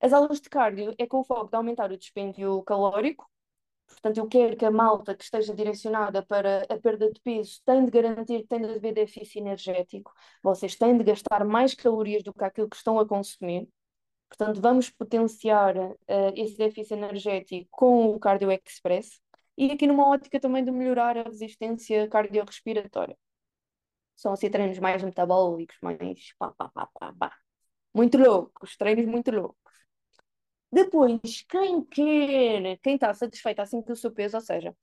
As 0.00 0.12
aulas 0.12 0.40
de 0.40 0.48
cardio 0.48 0.94
é 0.98 1.06
com 1.06 1.20
o 1.20 1.24
foco 1.24 1.50
de 1.50 1.56
aumentar 1.56 1.90
o 1.90 1.96
dispêndio 1.98 2.62
calórico, 2.62 3.28
portanto, 3.86 4.18
eu 4.18 4.28
quero 4.28 4.56
que 4.56 4.64
a 4.64 4.70
malta 4.70 5.14
que 5.14 5.24
esteja 5.24 5.54
direcionada 5.54 6.22
para 6.24 6.62
a 6.68 6.78
perda 6.78 7.10
de 7.10 7.20
peso 7.20 7.60
tem 7.64 7.84
de 7.84 7.90
garantir 7.90 8.42
que 8.42 8.48
tem 8.48 8.60
de 8.60 8.74
haver 8.74 8.94
déficit 8.94 9.38
energético, 9.38 10.12
vocês 10.42 10.76
têm 10.76 10.96
de 10.96 11.04
gastar 11.04 11.44
mais 11.44 11.74
calorias 11.74 12.22
do 12.22 12.32
que 12.32 12.44
aquilo 12.44 12.68
que 12.68 12.76
estão 12.76 12.98
a 13.00 13.06
consumir. 13.06 13.68
Portanto, 14.28 14.60
vamos 14.60 14.90
potenciar 14.90 15.76
uh, 15.76 15.96
esse 16.36 16.56
déficit 16.56 16.94
energético 16.94 17.68
com 17.70 18.10
o 18.10 18.20
Cardio 18.20 18.52
Express 18.52 19.20
e 19.56 19.72
aqui 19.72 19.86
numa 19.86 20.08
ótica 20.08 20.38
também 20.38 20.64
de 20.64 20.70
melhorar 20.70 21.16
a 21.18 21.22
resistência 21.24 22.08
cardiorrespiratória. 22.08 23.16
São 24.16 24.32
assim 24.32 24.50
treinos 24.50 24.78
mais 24.78 25.02
metabólicos, 25.02 25.76
mais 25.82 25.98
pá, 26.38 26.52
pá, 26.52 26.68
pá, 26.68 26.88
pá, 26.94 27.14
pá. 27.18 27.36
Muito 27.94 28.18
loucos, 28.18 28.76
treinos 28.76 29.06
muito 29.06 29.30
loucos. 29.30 29.67
Depois, 30.70 31.44
quem 31.48 31.82
quer, 31.84 32.78
quem 32.82 32.94
está 32.94 33.14
satisfeito 33.14 33.60
assim 33.60 33.80
com 33.82 33.92
o 33.92 33.96
seu 33.96 34.10
peso, 34.12 34.36
ou 34.36 34.42
seja, 34.42 34.76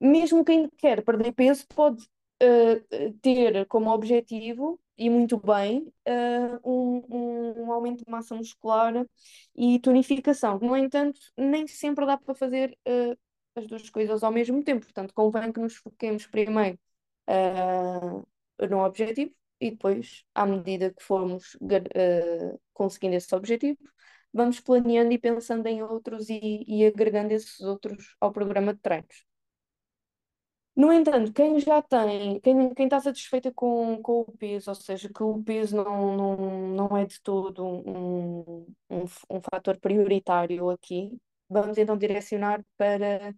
mesmo 0.00 0.44
quem 0.44 0.68
quer 0.70 1.02
perder 1.04 1.32
peso 1.32 1.66
pode 1.68 2.02
uh, 2.42 3.12
ter 3.20 3.66
como 3.66 3.90
objetivo, 3.90 4.80
e 4.96 5.10
muito 5.10 5.36
bem, 5.36 5.92
uh, 6.06 6.60
um, 6.64 7.64
um 7.64 7.72
aumento 7.72 8.04
de 8.04 8.10
massa 8.10 8.34
muscular 8.34 9.04
e 9.56 9.80
tonificação. 9.80 10.58
No 10.60 10.76
entanto, 10.76 11.18
nem 11.36 11.66
sempre 11.66 12.06
dá 12.06 12.16
para 12.16 12.34
fazer 12.34 12.78
uh, 12.86 13.18
as 13.56 13.66
duas 13.66 13.90
coisas 13.90 14.22
ao 14.22 14.30
mesmo 14.30 14.62
tempo. 14.62 14.84
Portanto, 14.84 15.12
convém 15.12 15.52
que 15.52 15.60
nos 15.60 15.74
foquemos 15.76 16.26
primeiro 16.26 16.78
no 18.70 18.84
objetivo 18.84 19.32
e 19.60 19.70
depois, 19.70 20.24
à 20.34 20.44
medida 20.44 20.92
que 20.92 21.02
formos 21.02 21.56
conseguindo 22.72 23.16
esse 23.16 23.34
objetivo, 23.34 23.78
vamos 24.34 24.60
planeando 24.60 25.12
e 25.12 25.18
pensando 25.18 25.66
em 25.68 25.82
outros 25.82 26.28
e, 26.28 26.64
e 26.66 26.86
agregando 26.86 27.32
esses 27.32 27.60
outros 27.60 28.16
ao 28.20 28.32
programa 28.32 28.74
de 28.74 28.80
treinos. 28.80 29.24
No 30.76 30.92
entanto, 30.92 31.32
quem 31.32 31.60
já 31.60 31.80
tem, 31.82 32.40
quem, 32.40 32.74
quem 32.74 32.86
está 32.86 32.98
satisfeita 33.00 33.52
com, 33.52 34.02
com 34.02 34.22
o 34.22 34.32
peso, 34.36 34.70
ou 34.70 34.74
seja, 34.74 35.08
que 35.08 35.22
o 35.22 35.40
peso 35.42 35.76
não, 35.76 36.16
não, 36.16 36.68
não 36.88 36.96
é 36.96 37.06
de 37.06 37.20
todo 37.22 37.64
um, 37.64 38.66
um, 38.90 39.04
um 39.30 39.40
fator 39.52 39.78
prioritário 39.78 40.68
aqui, 40.70 41.16
vamos 41.48 41.78
então 41.78 41.96
direcionar 41.96 42.64
para 42.76 43.32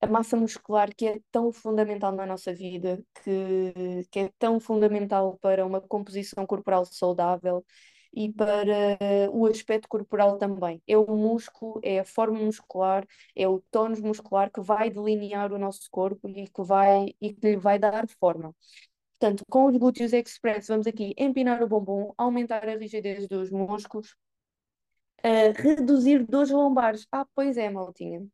a 0.00 0.06
massa 0.08 0.36
muscular 0.36 0.94
que 0.94 1.06
é 1.06 1.20
tão 1.30 1.52
fundamental 1.52 2.12
na 2.12 2.26
nossa 2.26 2.52
vida, 2.54 3.02
que, 3.22 4.04
que 4.10 4.18
é 4.20 4.32
tão 4.38 4.60
fundamental 4.60 5.38
para 5.40 5.64
uma 5.66 5.80
composição 5.80 6.46
corporal 6.46 6.84
saudável 6.86 7.64
e 8.12 8.32
para 8.32 8.98
o 9.32 9.46
aspecto 9.46 9.88
corporal 9.88 10.38
também. 10.38 10.82
É 10.86 10.96
o 10.96 11.06
músculo, 11.16 11.80
é 11.82 12.00
a 12.00 12.04
forma 12.04 12.38
muscular, 12.38 13.06
é 13.36 13.48
o 13.48 13.60
tónus 13.70 14.00
muscular 14.00 14.50
que 14.50 14.60
vai 14.60 14.90
delinear 14.90 15.52
o 15.52 15.58
nosso 15.58 15.88
corpo 15.90 16.28
e 16.28 16.48
que 16.48 16.62
vai 16.62 17.14
e 17.20 17.32
que 17.34 17.48
lhe 17.50 17.56
vai 17.56 17.78
dar 17.78 18.06
forma. 18.20 18.54
Portanto, 19.18 19.44
com 19.50 19.66
os 19.66 19.76
glúteos 19.76 20.12
express, 20.12 20.68
vamos 20.68 20.86
aqui 20.86 21.14
empinar 21.18 21.62
o 21.62 21.68
bumbum, 21.68 22.12
aumentar 22.16 22.66
a 22.68 22.76
rigidez 22.76 23.26
dos 23.28 23.50
músculos, 23.50 24.16
uh, 25.24 25.52
reduzir 25.56 26.24
dores 26.26 26.50
lombares. 26.50 27.06
Ah, 27.12 27.26
pois 27.34 27.56
é, 27.56 27.68
maltinha 27.70 28.26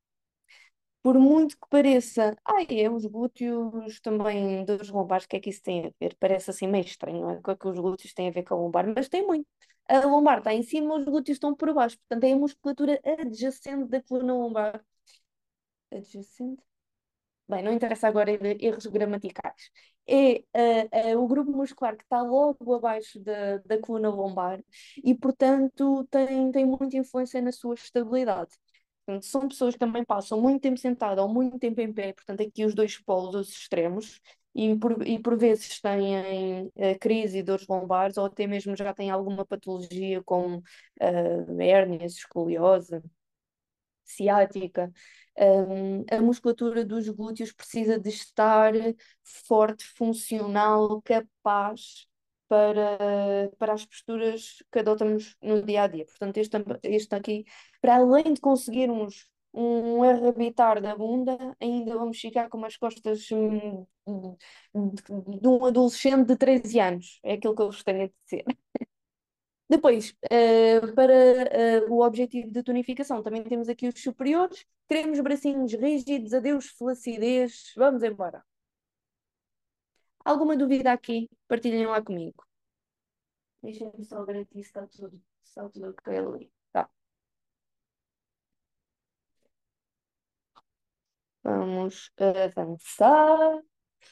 por 1.05 1.19
muito 1.19 1.59
que 1.59 1.69
pareça, 1.69 2.35
ai, 2.43 2.67
é 2.71 2.91
os 2.91 3.05
glúteos 3.05 4.01
também 4.01 4.65
dos 4.65 4.89
lombares, 4.89 5.27
o 5.27 5.29
que 5.29 5.37
é 5.37 5.41
que 5.41 5.51
isso 5.51 5.63
tem 5.63 5.87
a 5.89 5.91
ver? 6.01 6.17
Parece 6.19 6.49
assim 6.51 6.67
meio 6.67 6.87
estranho, 6.87 7.21
não 7.21 7.31
é? 7.31 7.35
O 7.35 7.43
que 7.43 7.51
é 7.51 7.57
que 7.57 7.69
os 7.69 7.79
glúteos 7.79 8.15
têm 8.15 8.29
a 8.29 8.31
ver 8.33 8.43
com 8.43 8.55
a 8.55 8.57
lombar? 8.57 8.87
Mas 8.97 9.07
tem 9.11 9.27
muito. 9.27 9.47
A 9.87 9.99
lombar 10.07 10.39
está 10.39 10.55
em 10.55 10.63
cima, 10.63 10.97
os 10.97 11.05
glúteos 11.05 11.37
estão 11.37 11.55
por 11.55 11.75
baixo, 11.75 11.99
portanto 11.99 12.25
é 12.25 12.33
a 12.33 12.37
musculatura 12.37 12.99
adjacente 13.21 13.85
da 13.91 14.03
coluna 14.03 14.33
lombar. 14.33 14.83
Adjacente? 15.93 16.63
Bem, 17.47 17.63
não 17.63 17.73
interessa 17.75 18.09
agora 18.09 18.31
erros 18.33 18.87
gramaticais. 18.87 19.71
É 20.07 20.43
uh, 21.15 21.19
o 21.23 21.29
grupo 21.29 21.53
muscular 21.53 21.97
que 21.99 22.05
está 22.05 22.23
logo 22.23 22.75
abaixo 22.75 23.21
da, 23.21 23.59
da 23.59 23.79
coluna 23.79 24.09
lombar 24.09 24.65
e, 25.05 25.15
portanto, 25.15 26.07
tem, 26.11 26.51
tem 26.51 26.65
muita 26.65 26.97
influência 26.97 27.43
na 27.43 27.53
sua 27.53 27.75
estabilidade. 27.75 28.57
Portanto, 29.07 29.27
são 29.27 29.49
pessoas 29.49 29.75
que 29.75 29.79
também 29.81 30.05
passam 30.05 30.41
muito 30.41 30.63
tempo 30.63 30.79
sentadas 30.79 31.23
ou 31.23 31.29
muito 31.33 31.59
tempo 31.59 31.81
em 31.81 31.93
pé, 31.93 32.13
portanto, 32.13 32.43
aqui 32.43 32.65
os 32.65 32.75
dois 32.75 32.99
polos, 32.99 33.35
os 33.35 33.49
extremos, 33.51 34.21
e 34.55 34.75
por, 34.77 35.07
e 35.07 35.19
por 35.19 35.37
vezes 35.37 35.81
têm 35.81 36.67
uh, 36.69 36.99
crise 37.01 37.39
e 37.39 37.43
dores 37.43 37.67
lombares, 37.67 38.17
ou 38.17 38.25
até 38.27 38.47
mesmo 38.47 38.77
já 38.77 38.95
têm 38.95 39.11
alguma 39.11 39.45
patologia 39.45 40.23
como 40.25 40.59
uh, 40.59 41.61
hérnias, 41.61 42.15
escoliose, 42.15 43.03
ciática. 44.05 44.93
Um, 45.37 46.05
a 46.11 46.21
musculatura 46.21 46.85
dos 46.85 47.09
glúteos 47.09 47.53
precisa 47.53 47.99
de 47.99 48.09
estar 48.09 48.73
forte, 49.49 49.85
funcional, 49.85 51.03
capaz 51.03 52.07
para, 52.49 53.51
para 53.59 53.73
as 53.75 53.85
posturas 53.85 54.63
que 54.73 54.79
adotamos 54.81 55.37
no 55.43 55.63
dia 55.63 55.83
a 55.85 55.87
dia. 55.87 56.05
Portanto, 56.07 56.37
este, 56.39 56.57
este 56.85 57.15
aqui, 57.15 57.45
para 57.81 57.97
além 57.97 58.35
de 58.35 58.41
conseguirmos 58.41 59.29
um 59.53 60.03
arrebitar 60.03 60.81
da 60.83 60.97
bunda, 60.97 61.39
ainda 61.61 61.97
vamos 61.97 62.19
ficar 62.19 62.49
com 62.49 62.59
umas 62.59 62.77
costas 62.77 63.31
hum, 63.31 63.87
de, 64.07 65.41
de 65.41 65.49
um 65.49 65.65
adolescente 65.65 66.27
de 66.27 66.37
13 66.37 66.81
anos. 66.81 67.21
É 67.23 67.35
aquilo 67.35 67.55
que 67.55 67.63
eu 67.63 67.67
gostaria 67.67 68.09
de 68.09 68.15
dizer. 68.25 68.45
Depois, 69.69 70.11
uh, 70.11 70.95
para 70.95 71.87
uh, 71.89 71.93
o 71.93 72.05
objetivo 72.05 72.51
de 72.51 72.63
tonificação, 72.63 73.23
também 73.23 73.43
temos 73.43 73.69
aqui 73.69 73.89
os 73.89 74.01
superiores. 74.03 74.65
Queremos 74.89 75.21
bracinhos 75.21 75.73
rígidos, 75.73 76.35
adeus 76.35 76.67
flacidez. 76.67 77.73
Vamos 77.77 78.03
embora. 78.03 78.43
Alguma 80.25 80.57
dúvida 80.57 80.93
aqui? 80.93 81.29
Partilhem 81.49 81.87
lá 81.87 82.03
comigo. 82.03 82.45
Deixem-me 83.63 84.05
só 84.05 84.25
garantir 84.25 84.55
se 84.55 84.61
está 84.61 84.87
tudo, 84.87 85.21
está 85.45 85.69
tudo 85.69 85.91
ok 85.91 86.17
ali. 86.19 86.53
Tá. 86.73 86.89
Vamos 91.43 92.11
avançar. 92.19 93.63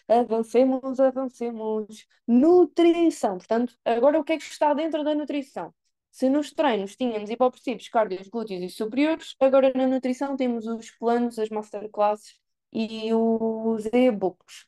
Avancemos, 0.08 1.00
avancemos. 1.00 2.06
Nutrição. 2.26 3.38
Portanto, 3.38 3.76
agora 3.84 4.18
o 4.20 4.24
que 4.24 4.32
é 4.34 4.38
que 4.38 4.44
está 4.44 4.74
dentro 4.74 5.04
da 5.04 5.14
nutrição? 5.14 5.74
Se 6.10 6.28
nos 6.28 6.52
treinos 6.52 6.94
tínhamos 6.96 7.30
hipopressivos, 7.30 7.88
cardios, 7.88 8.28
glúteos 8.28 8.62
e 8.62 8.68
superiores, 8.68 9.34
agora 9.40 9.72
na 9.74 9.86
nutrição 9.86 10.36
temos 10.36 10.66
os 10.66 10.90
planos, 10.90 11.38
as 11.38 11.48
masterclasses 11.48 12.38
e 12.72 13.12
os 13.14 13.86
e-books. 13.86 14.66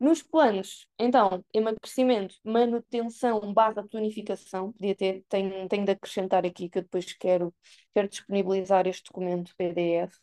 Nos 0.00 0.22
planos, 0.22 0.86
então, 0.96 1.44
emagrecimento, 1.52 2.36
manutenção 2.44 3.52
barra 3.52 3.82
tonificação, 3.88 4.72
podia 4.72 4.94
ter, 4.94 5.24
tenho, 5.28 5.68
tenho 5.68 5.84
de 5.84 5.90
acrescentar 5.90 6.46
aqui 6.46 6.68
que 6.68 6.78
eu 6.78 6.82
depois 6.82 7.12
quero, 7.14 7.52
quero 7.92 8.08
disponibilizar 8.08 8.86
este 8.86 9.04
documento 9.10 9.54
PDF. 9.56 10.16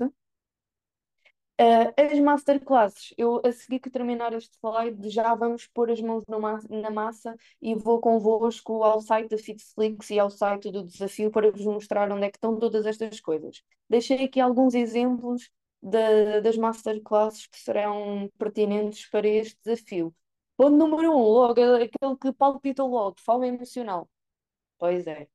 Uh, 1.57 1.87
as 1.97 2.19
masterclasses, 2.19 3.13
eu 3.17 3.41
a 3.45 3.51
seguir 3.51 3.79
que 3.79 3.89
terminar 3.89 4.33
este 4.33 4.57
slide, 4.57 5.09
já 5.09 5.33
vamos 5.35 5.67
pôr 5.67 5.89
as 5.89 6.01
mãos 6.01 6.23
ma 6.27 6.59
na 6.69 6.89
massa 6.89 7.33
e 7.61 7.73
vou 7.73 8.01
convosco 8.01 8.83
ao 8.83 8.99
site 9.01 9.29
da 9.29 9.37
FitSlicks 9.37 10.09
e 10.09 10.19
ao 10.19 10.29
site 10.29 10.69
do 10.69 10.83
desafio 10.83 11.31
para 11.31 11.49
vos 11.51 11.65
mostrar 11.65 12.11
onde 12.11 12.25
é 12.25 12.29
que 12.29 12.37
estão 12.37 12.59
todas 12.59 12.85
estas 12.85 13.21
coisas. 13.21 13.61
Deixei 13.89 14.25
aqui 14.25 14.41
alguns 14.41 14.73
exemplos 14.73 15.49
da, 15.85 16.39
das 16.41 16.57
masterclasses 16.57 17.47
que 17.47 17.59
serão 17.59 18.29
pertinentes 18.37 19.07
para 19.09 19.27
este 19.27 19.57
desafio. 19.63 20.15
Ponto 20.57 20.75
número 20.77 21.11
um, 21.11 21.19
logo, 21.21 21.61
aquele 21.61 22.17
que 22.19 22.33
palpita 22.33 22.83
logo, 22.83 23.15
fome 23.19 23.47
emocional. 23.49 24.09
Pois 24.79 25.05
é. 25.07 25.27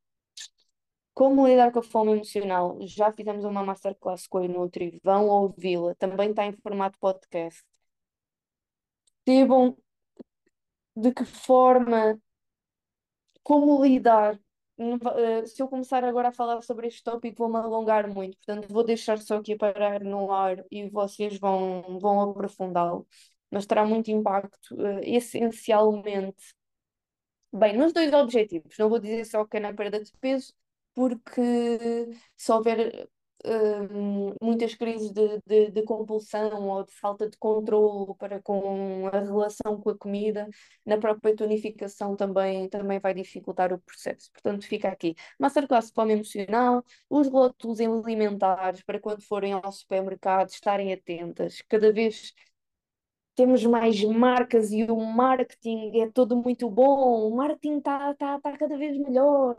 Como 1.15 1.47
lidar 1.47 1.73
com 1.73 1.81
a 1.81 1.83
fome 1.83 2.13
emocional? 2.13 2.79
Já 2.83 3.13
fizemos 3.13 3.45
uma 3.45 3.63
masterclass 3.65 4.27
com 4.27 4.39
a 4.39 4.45
Inutri, 4.45 5.01
vão 5.05 5.29
ouvi-la, 5.29 5.95
também 5.97 6.31
está 6.31 6.47
em 6.47 6.53
formato 6.53 6.99
podcast. 6.99 7.63
Percebam 9.25 9.77
de 10.97 11.13
que 11.13 11.25
forma, 11.25 12.21
como 13.43 13.83
lidar 13.85 14.39
se 15.47 15.63
eu 15.63 15.69
começar 15.69 16.05
agora 16.05 16.29
a 16.29 16.33
falar 16.33 16.63
sobre 16.63 16.87
este 16.89 17.03
tópico, 17.03 17.39
vou-me 17.39 17.59
alongar 17.59 18.09
muito, 18.09 18.37
portanto, 18.39 18.69
vou 18.73 18.85
deixar 18.85 19.19
só 19.19 19.37
aqui 19.39 19.57
parar 19.57 20.03
no 20.03 20.33
ar 20.33 20.65
e 20.71 20.89
vocês 20.89 21.39
vão, 21.39 21.99
vão 22.01 22.21
aprofundá-lo. 22.31 23.07
Mas 23.51 23.67
terá 23.67 23.85
muito 23.85 24.11
impacto, 24.11 24.75
uh, 24.75 25.01
essencialmente, 25.03 26.55
bem, 27.53 27.77
nos 27.77 27.93
dois 27.93 28.13
objetivos. 28.13 28.77
Não 28.79 28.89
vou 28.89 28.99
dizer 28.99 29.25
só 29.25 29.45
que 29.45 29.57
é 29.59 29.61
na 29.61 29.75
perda 29.75 30.03
de 30.03 30.13
peso, 30.19 30.55
porque 30.95 31.41
se 32.37 32.53
houver 32.53 33.09
uh, 33.45 34.35
muitas 34.43 34.75
crises 34.75 35.11
de, 35.11 35.41
de, 35.47 35.71
de, 35.71 35.83
compulsão 35.83 36.69
ou 36.69 36.85
de 36.85 36.93
falta 36.93 37.29
de 37.29 37.37
controle 37.39 38.15
para 38.19 38.41
com 38.43 39.07
a 39.09 39.21
relação 39.21 39.81
com 39.81 39.91
a 39.91 39.99
comida, 39.99 40.49
na 40.85 40.99
própria 40.99 41.35
tonificação 41.35 42.17
também, 42.17 42.69
também 42.69 42.99
vai 43.01 43.15
dificultar 43.15 43.73
o 43.73 43.79
processo. 43.81 44.31
Portanto, 44.33 44.67
fica 44.67 44.89
aqui. 44.89 45.15
Masterclass 45.39 45.87
de 45.89 45.93
fome 45.95 46.13
emocional, 46.15 46.85
os 47.09 47.29
rótulos 47.29 47.81
alimentares 47.81 48.83
para 48.83 49.01
quando 49.01 49.23
forem 49.23 49.53
ao 49.53 49.73
supermercado 49.73 50.51
estarem 50.51 50.93
atentas. 50.93 51.63
Cada 51.69 51.93
vez 51.93 52.33
temos 53.35 53.65
mais 53.65 54.03
marcas 54.05 54.71
e 54.73 54.85
o 54.85 54.97
marketing 55.01 56.01
é 56.01 56.11
todo 56.11 56.37
muito 56.37 56.69
bom, 56.69 57.29
o 57.29 57.37
marketing 57.37 57.79
está 57.79 58.15
tá, 58.15 58.41
tá 58.41 58.57
cada 58.57 58.77
vez 58.77 58.99
melhor. 58.99 59.57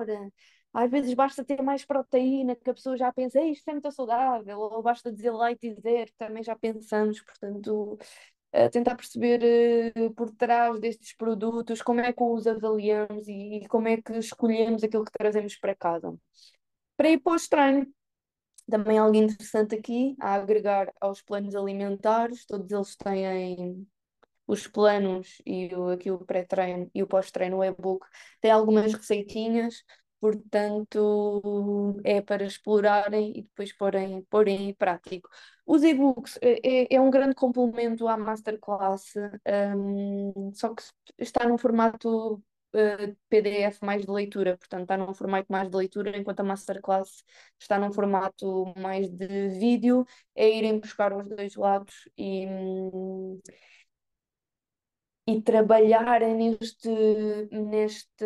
Às 0.74 0.90
vezes 0.90 1.14
basta 1.14 1.44
ter 1.44 1.62
mais 1.62 1.84
proteína, 1.84 2.56
que 2.56 2.70
a 2.70 2.74
pessoa 2.74 2.96
já 2.96 3.12
pensa, 3.12 3.42
isto 3.42 3.68
é 3.70 3.74
muito 3.74 3.92
saudável, 3.92 4.58
ou 4.58 4.82
basta 4.82 5.12
dizer 5.12 5.32
leite 5.32 5.68
e 5.68 5.76
dizer, 5.76 6.12
também 6.18 6.44
já 6.44 6.56
pensamos, 6.56 7.22
portanto, 7.22 7.98
tentar 8.72 8.96
perceber 8.96 9.94
uh, 9.98 10.14
por 10.14 10.30
trás 10.32 10.80
destes 10.80 11.16
produtos 11.16 11.82
como 11.82 12.02
é 12.02 12.12
que 12.12 12.24
os 12.24 12.46
avaliamos 12.48 13.28
e, 13.28 13.60
e, 13.64 13.68
como 13.68 13.88
é 13.88 14.02
que 14.02 14.14
escolhemos 14.18 14.84
aquilo 14.84 15.06
que 15.06 15.12
trazemos 15.12 15.56
para 15.58 15.76
casa. 15.76 16.14
Para 16.98 17.10
ir 17.10 17.20
para 17.20 17.36
o 17.36 17.50
treino, 17.50 17.88
também 18.70 18.98
algo 18.98 19.16
interessante 19.16 19.76
aqui 19.76 20.16
a 20.20 20.36
agregar 20.36 20.94
aos 21.00 21.22
planos 21.22 21.56
alimentares, 21.56 22.46
todos 22.46 22.72
eles 22.72 22.96
têm 22.96 23.88
os 24.46 24.68
planos 24.68 25.42
e 25.46 25.74
o, 25.74 25.90
aqui 25.90 26.12
o 26.12 26.20
pré-treino 26.20 26.90
e 26.94 27.02
o 27.02 27.08
pós-treino, 27.08 27.58
o 27.58 27.64
e-book, 27.64 28.06
tem 28.42 28.52
algumas 28.52 28.94
receitinhas 28.94 29.84
portanto 30.22 32.00
é 32.04 32.22
para 32.22 32.46
explorarem 32.46 33.32
e 33.38 33.42
depois 33.44 33.74
porem, 33.74 34.22
porem 34.30 34.70
em 34.70 34.74
prático. 34.74 35.30
Os 35.66 35.84
e-books 35.84 36.38
é, 36.42 36.60
é, 36.86 36.96
é 36.96 37.02
um 37.02 37.10
grande 37.10 37.36
complemento 37.36 38.08
à 38.08 38.18
masterclass, 38.18 39.14
um, 39.76 40.52
só 40.54 40.74
que 40.76 40.84
está 41.18 41.48
num 41.48 41.58
formato 41.58 42.36
uh, 42.36 42.42
eh, 42.74 43.16
PDF 43.30 43.82
mais 43.84 44.06
de 44.06 44.12
leitura, 44.12 44.58
portanto 44.58 44.84
está 44.84 44.98
num 44.98 45.14
formato 45.14 45.48
mais 45.52 45.70
de 45.70 45.76
leitura, 45.78 46.18
enquanto 46.18 46.42
a 46.42 46.44
masterclass 46.44 47.24
está 47.60 47.80
num 47.80 47.92
formato 47.92 48.74
mais 48.78 49.10
de 49.10 49.50
vídeo, 49.60 50.06
é 50.36 50.50
irem 50.58 50.80
buscar 50.80 51.14
os 51.14 51.28
dois 51.28 51.56
lados 51.56 52.10
e, 52.18 52.46
um, 52.48 53.42
e 55.28 55.42
trabalharem 55.42 56.36
neste, 56.36 56.90
neste 57.52 58.26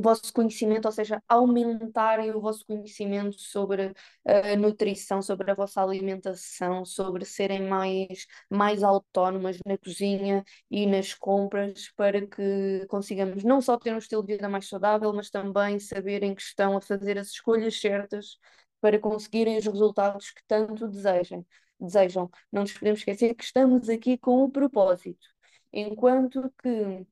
vosso 0.00 0.32
conhecimento, 0.32 0.86
ou 0.86 0.92
seja, 0.92 1.22
aumentarem 1.28 2.30
o 2.32 2.40
vosso 2.40 2.64
conhecimento 2.66 3.40
sobre 3.40 3.92
a 4.24 4.56
nutrição, 4.56 5.22
sobre 5.22 5.50
a 5.50 5.54
vossa 5.54 5.82
alimentação, 5.82 6.84
sobre 6.84 7.24
serem 7.24 7.62
mais, 7.68 8.26
mais 8.50 8.82
autónomas 8.82 9.58
na 9.66 9.76
cozinha 9.78 10.44
e 10.70 10.86
nas 10.86 11.14
compras, 11.14 11.90
para 11.96 12.26
que 12.26 12.86
consigamos 12.88 13.44
não 13.44 13.60
só 13.60 13.76
ter 13.78 13.94
um 13.94 13.98
estilo 13.98 14.24
de 14.24 14.34
vida 14.34 14.48
mais 14.48 14.68
saudável, 14.68 15.12
mas 15.12 15.30
também 15.30 15.78
saberem 15.78 16.34
que 16.34 16.42
estão 16.42 16.76
a 16.76 16.80
fazer 16.80 17.18
as 17.18 17.28
escolhas 17.28 17.78
certas 17.80 18.38
para 18.80 18.98
conseguirem 18.98 19.58
os 19.58 19.66
resultados 19.66 20.30
que 20.30 20.42
tanto 20.46 20.88
desejam. 20.88 21.44
desejam. 21.80 22.30
Não 22.52 22.62
nos 22.62 22.72
podemos 22.72 23.00
esquecer 23.00 23.34
que 23.34 23.44
estamos 23.44 23.88
aqui 23.88 24.18
com 24.18 24.44
um 24.44 24.50
propósito. 24.50 25.26
Enquanto 25.72 26.52
que 26.62 27.06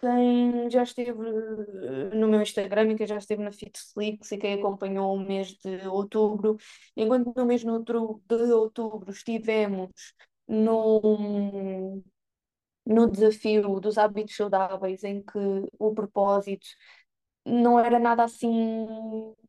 quem 0.00 0.70
já 0.70 0.82
esteve 0.82 1.10
eh, 1.10 2.14
no 2.16 2.28
meu 2.28 2.42
Instagram 2.42 2.92
e 2.92 2.96
quem 2.96 3.06
já 3.06 3.16
esteve 3.16 3.42
na 3.42 3.52
Fitflix 3.52 4.32
e 4.32 4.38
quem 4.38 4.54
acompanhou 4.54 5.14
o 5.14 5.20
mês 5.20 5.48
de 5.54 5.86
outubro, 5.88 6.56
enquanto 6.96 7.32
no 7.36 7.46
mês 7.46 7.62
de 7.62 7.68
outubro 8.52 9.10
estivemos 9.10 9.90
no, 10.48 12.02
no 12.84 13.10
desafio 13.10 13.80
dos 13.80 13.98
hábitos 13.98 14.36
saudáveis, 14.36 15.04
em 15.04 15.22
que 15.22 15.38
o 15.78 15.94
propósito 15.94 16.66
não 17.44 17.78
era 17.78 17.98
nada 17.98 18.24
assim 18.24 18.86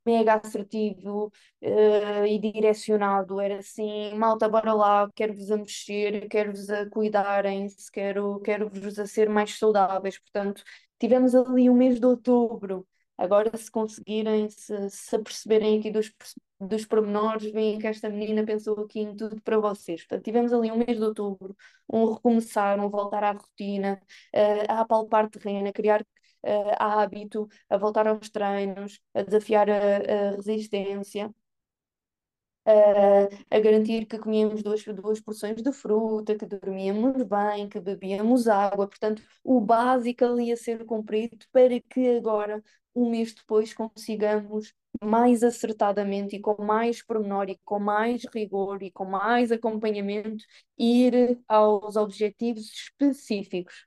mega 0.06 0.36
assertivo 0.36 1.32
uh, 1.62 2.26
e 2.26 2.40
direcionado, 2.40 3.40
era 3.40 3.60
assim, 3.60 4.14
malta, 4.16 4.50
bora 4.50 4.74
lá, 4.74 5.10
quero-vos 5.16 5.52
a 5.52 5.58
mexer, 5.58 6.28
quero-vos 6.28 6.70
a 6.70 6.90
cuidarem-se, 6.90 7.92
quero, 7.92 8.40
quero-vos 8.42 9.00
a 9.00 9.08
ser 9.08 9.30
mais 9.30 9.58
saudáveis, 9.58 10.20
portanto, 10.20 10.64
tivemos 11.00 11.34
ali 11.36 11.70
o 11.70 11.74
mês 11.74 12.00
de 12.00 12.06
outubro, 12.06 12.86
agora 13.18 13.56
se 13.58 13.72
conseguirem, 13.72 14.50
se, 14.50 14.90
se 14.90 15.16
aperceberem 15.16 15.80
aqui 15.80 15.92
dos, 15.92 16.14
dos 16.60 16.86
pormenores, 16.86 17.52
veem 17.52 17.80
que 17.80 17.88
esta 17.88 18.10
menina 18.10 18.46
pensou 18.46 18.80
aqui 18.82 19.00
em 19.00 19.16
tudo 19.16 19.42
para 19.42 19.58
vocês, 19.60 20.02
portanto, 20.02 20.26
tivemos 20.26 20.52
ali 20.54 20.72
um 20.72 20.78
mês 20.78 20.98
de 20.98 21.04
outubro, 21.04 21.56
um 21.90 22.14
recomeçar, 22.14 22.80
um 22.80 22.90
voltar 22.90 23.24
à 23.24 23.32
rotina, 23.32 24.02
uh, 24.36 24.66
a 24.72 24.82
apalpar 24.82 25.30
terreno, 25.30 25.70
a 25.70 25.74
criar 25.74 26.06
uh, 26.44 26.76
hábito, 26.80 27.48
a 27.70 27.78
voltar 27.78 28.08
aos 28.08 28.30
treinos, 28.30 29.00
a 29.14 29.22
desafiar 29.24 29.70
a, 29.70 30.32
a 30.32 30.36
resistência. 30.36 31.34
Uh, 32.66 33.28
a 33.52 33.60
garantir 33.60 34.06
que 34.06 34.18
comíamos 34.18 34.64
duas, 34.64 34.82
duas 34.86 35.20
porções 35.20 35.62
de 35.62 35.72
fruta, 35.74 36.38
que 36.38 36.46
dormíamos 36.46 37.22
bem, 37.24 37.68
que 37.68 37.78
bebíamos 37.80 38.48
água, 38.48 38.88
portanto, 38.88 39.22
o 39.44 39.60
básico 39.60 40.24
ali 40.24 40.50
a 40.50 40.56
ser 40.56 40.86
cumprido 40.86 41.38
para 41.52 41.78
que 41.82 42.16
agora, 42.16 42.64
um 42.96 43.10
mês 43.10 43.34
depois, 43.34 43.74
consigamos 43.74 44.74
mais 45.02 45.44
acertadamente 45.44 46.36
e 46.38 46.40
com 46.40 46.64
mais 46.64 47.02
pormenor 47.04 47.50
e 47.50 47.60
com 47.66 47.80
mais 47.80 48.24
rigor 48.34 48.82
e 48.82 48.92
com 48.92 49.06
mais 49.06 49.52
acompanhamento 49.52 50.46
ir 50.78 51.40
aos 51.48 51.96
objetivos 51.98 52.72
específicos. 52.72 53.86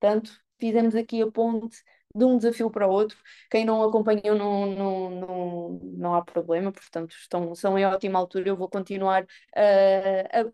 Portanto, 0.00 0.32
fizemos 0.58 0.94
aqui 0.94 1.22
a 1.22 1.30
ponte 1.30 1.76
de 2.14 2.24
um 2.24 2.36
desafio 2.36 2.70
para 2.70 2.86
outro. 2.86 3.16
Quem 3.50 3.64
não 3.64 3.82
acompanhou 3.82 4.36
não, 4.36 4.66
não, 4.66 5.10
não, 5.10 5.80
não 5.82 6.14
há 6.14 6.22
problema, 6.24 6.72
portanto, 6.72 7.12
estão, 7.12 7.54
são 7.54 7.78
em 7.78 7.84
ótima 7.86 8.18
altura. 8.18 8.48
Eu 8.48 8.56
vou 8.56 8.68
continuar 8.68 9.24
uh, 9.24 9.26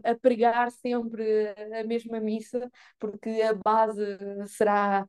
a, 0.05 0.11
a 0.11 0.15
pregar 0.15 0.71
sempre 0.71 1.55
a 1.81 1.85
mesma 1.85 2.21
missa, 2.21 2.71
porque 2.99 3.29
a 3.43 3.55
base 3.55 4.03
será 4.47 5.07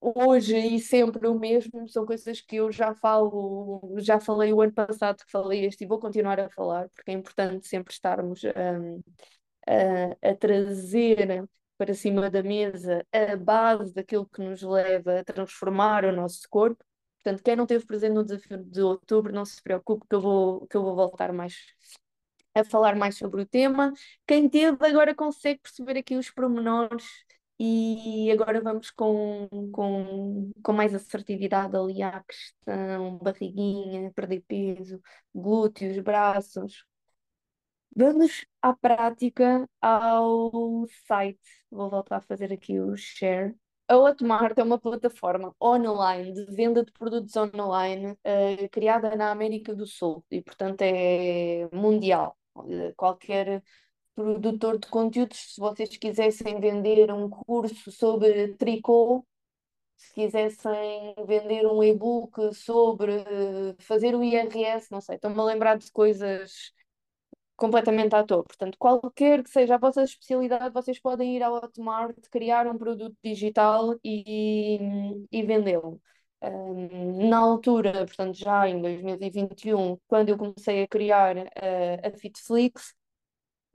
hoje 0.00 0.56
e 0.56 0.78
sempre 0.80 1.26
o 1.26 1.38
mesmo, 1.38 1.88
são 1.88 2.06
coisas 2.06 2.40
que 2.40 2.56
eu 2.56 2.70
já 2.70 2.94
falo, 2.94 3.94
já 3.98 4.20
falei 4.20 4.52
o 4.52 4.60
ano 4.60 4.72
passado 4.72 5.24
que 5.24 5.30
falei 5.30 5.64
este 5.66 5.84
e 5.84 5.86
vou 5.86 5.98
continuar 5.98 6.38
a 6.40 6.48
falar, 6.50 6.88
porque 6.90 7.10
é 7.10 7.14
importante 7.14 7.66
sempre 7.66 7.92
estarmos 7.92 8.42
um, 8.44 9.00
a, 9.66 10.30
a 10.30 10.34
trazer 10.36 11.48
para 11.78 11.94
cima 11.94 12.30
da 12.30 12.42
mesa 12.42 13.06
a 13.12 13.36
base 13.36 13.94
daquilo 13.94 14.28
que 14.28 14.42
nos 14.42 14.62
leva 14.62 15.20
a 15.20 15.24
transformar 15.24 16.04
o 16.04 16.12
nosso 16.12 16.48
corpo. 16.50 16.84
Portanto, 17.22 17.42
quem 17.42 17.56
não 17.56 17.64
esteve 17.64 17.86
presente 17.86 18.14
no 18.14 18.24
desafio 18.24 18.58
de 18.64 18.82
outubro, 18.82 19.32
não 19.32 19.44
se 19.44 19.62
preocupe 19.62 20.06
que 20.08 20.14
eu 20.14 20.20
vou, 20.20 20.66
que 20.66 20.76
eu 20.76 20.82
vou 20.82 20.94
voltar 20.96 21.32
mais 21.32 21.54
a 22.54 22.64
falar 22.64 22.96
mais 22.96 23.16
sobre 23.16 23.42
o 23.42 23.46
tema. 23.46 23.92
Quem 24.26 24.48
teve 24.48 24.76
agora 24.86 25.14
consegue 25.14 25.60
perceber 25.60 25.98
aqui 25.98 26.16
os 26.16 26.30
pormenores 26.30 27.04
e 27.58 28.30
agora 28.30 28.60
vamos 28.60 28.90
com, 28.90 29.48
com, 29.72 30.52
com 30.62 30.72
mais 30.72 30.94
assertividade 30.94 31.76
ali 31.76 32.02
à 32.02 32.22
questão, 32.22 33.18
barriguinha, 33.18 34.12
perder 34.12 34.42
peso, 34.46 35.00
glúteos, 35.34 35.98
braços, 36.00 36.84
Vamos 37.94 38.46
à 38.62 38.74
prática 38.74 39.68
ao 39.80 40.86
site. 41.06 41.40
Vou 41.70 41.90
voltar 41.90 42.16
a 42.18 42.20
fazer 42.20 42.52
aqui 42.52 42.78
o 42.78 42.96
share. 42.96 43.54
A 43.88 43.96
Hotmart 43.96 44.56
é 44.58 44.62
uma 44.62 44.78
plataforma 44.78 45.54
online 45.60 46.32
de 46.32 46.44
venda 46.54 46.84
de 46.84 46.92
produtos 46.92 47.34
online 47.36 48.12
uh, 48.12 48.68
criada 48.70 49.16
na 49.16 49.30
América 49.30 49.74
do 49.74 49.86
Sul 49.86 50.24
e, 50.30 50.42
portanto, 50.42 50.82
é 50.82 51.68
mundial. 51.72 52.36
Qualquer 52.96 53.62
produtor 54.14 54.78
de 54.78 54.88
conteúdos, 54.88 55.54
se 55.54 55.60
vocês 55.60 55.96
quisessem 55.96 56.60
vender 56.60 57.10
um 57.12 57.30
curso 57.30 57.90
sobre 57.90 58.54
tricô, 58.56 59.24
se 59.96 60.12
quisessem 60.14 61.14
vender 61.26 61.66
um 61.66 61.82
e-book 61.82 62.54
sobre 62.54 63.24
fazer 63.80 64.14
o 64.14 64.22
IRS, 64.22 64.90
não 64.90 65.00
sei, 65.00 65.16
estou-me 65.16 65.38
a 65.40 65.44
lembrar 65.44 65.76
de 65.78 65.90
coisas 65.90 66.72
completamente 67.58 68.14
à 68.14 68.24
toa. 68.24 68.44
Portanto, 68.44 68.78
qualquer 68.78 69.42
que 69.42 69.50
seja 69.50 69.74
a 69.74 69.78
vossa 69.78 70.02
especialidade, 70.04 70.72
vocês 70.72 71.00
podem 71.00 71.36
ir 71.36 71.42
ao 71.42 71.56
Hotmart, 71.56 72.16
criar 72.30 72.66
um 72.66 72.78
produto 72.78 73.16
digital 73.22 73.96
e, 74.04 74.78
e 75.30 75.42
vendê-lo. 75.42 76.00
Na 77.28 77.38
altura, 77.38 78.06
portanto, 78.06 78.36
já 78.36 78.68
em 78.68 78.80
2021, 78.80 79.98
quando 80.06 80.28
eu 80.30 80.38
comecei 80.38 80.84
a 80.84 80.88
criar 80.88 81.36
uh, 81.36 82.06
a 82.06 82.10
Fitflix, 82.16 82.94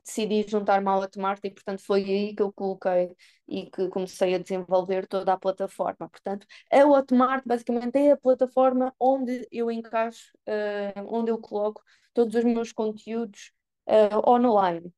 decidi 0.03 0.45
juntar-me 0.47 0.87
à 0.89 0.97
Hotmart 0.97 1.41
e, 1.43 1.51
portanto, 1.51 1.81
foi 1.85 2.03
aí 2.03 2.35
que 2.35 2.41
eu 2.41 2.53
coloquei 2.53 3.15
e 3.47 3.69
que 3.69 3.89
comecei 3.89 4.33
a 4.35 4.37
desenvolver 4.37 5.07
toda 5.07 5.33
a 5.33 5.37
plataforma. 5.37 6.09
Portanto, 6.09 6.45
a 6.71 6.85
Hotmart 6.85 7.43
basicamente 7.45 7.97
é 7.97 8.11
a 8.11 8.17
plataforma 8.17 8.93
onde 8.99 9.47
eu 9.51 9.69
encaixo, 9.71 10.31
uh, 10.47 11.05
onde 11.07 11.31
eu 11.31 11.39
coloco 11.39 11.81
todos 12.13 12.35
os 12.35 12.43
meus 12.43 12.71
conteúdos 12.71 13.52
uh, 13.87 14.29
online. 14.29 14.93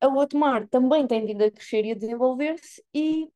A 0.00 0.08
Hotmart 0.08 0.68
também 0.70 1.06
tem 1.06 1.26
vindo 1.26 1.42
a 1.44 1.50
crescer 1.50 1.84
e 1.84 1.92
a 1.92 1.94
desenvolver-se 1.94 2.84
e 2.94 3.30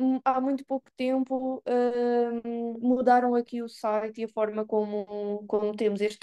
Hum, 0.00 0.18
há 0.24 0.40
muito 0.40 0.64
pouco 0.64 0.90
tempo 0.96 1.62
hum, 1.66 2.78
mudaram 2.80 3.34
aqui 3.34 3.62
o 3.62 3.68
site 3.68 4.22
e 4.22 4.24
a 4.24 4.28
forma 4.28 4.64
como, 4.64 5.44
como 5.46 5.76
temos 5.76 6.00
este 6.00 6.18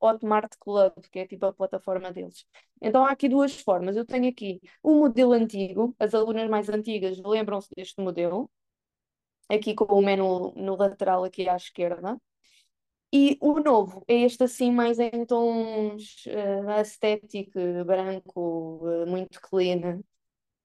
Hotmart 0.00 0.54
Club, 0.58 0.94
que 1.12 1.18
é 1.18 1.26
tipo 1.26 1.44
a 1.44 1.52
plataforma 1.52 2.10
deles. 2.10 2.46
Então 2.80 3.04
há 3.04 3.10
aqui 3.10 3.28
duas 3.28 3.54
formas. 3.60 3.96
Eu 3.96 4.06
tenho 4.06 4.30
aqui 4.30 4.60
o 4.82 4.94
modelo 4.94 5.32
antigo, 5.32 5.94
as 5.98 6.14
alunas 6.14 6.48
mais 6.48 6.70
antigas 6.70 7.18
lembram-se 7.18 7.68
deste 7.76 8.00
modelo, 8.00 8.50
aqui 9.48 9.74
com 9.74 9.84
o 9.84 10.02
menu 10.02 10.52
no 10.56 10.76
lateral 10.76 11.24
aqui 11.24 11.48
à 11.48 11.56
esquerda. 11.56 12.18
E 13.12 13.38
o 13.40 13.58
novo 13.60 14.04
é 14.06 14.14
este 14.22 14.44
assim 14.44 14.70
mais 14.70 14.98
em 14.98 15.24
tons 15.26 16.26
uh, 16.26 16.80
estético, 16.80 17.58
branco, 17.86 18.80
uh, 18.86 19.06
muito 19.06 19.40
clean 19.40 20.00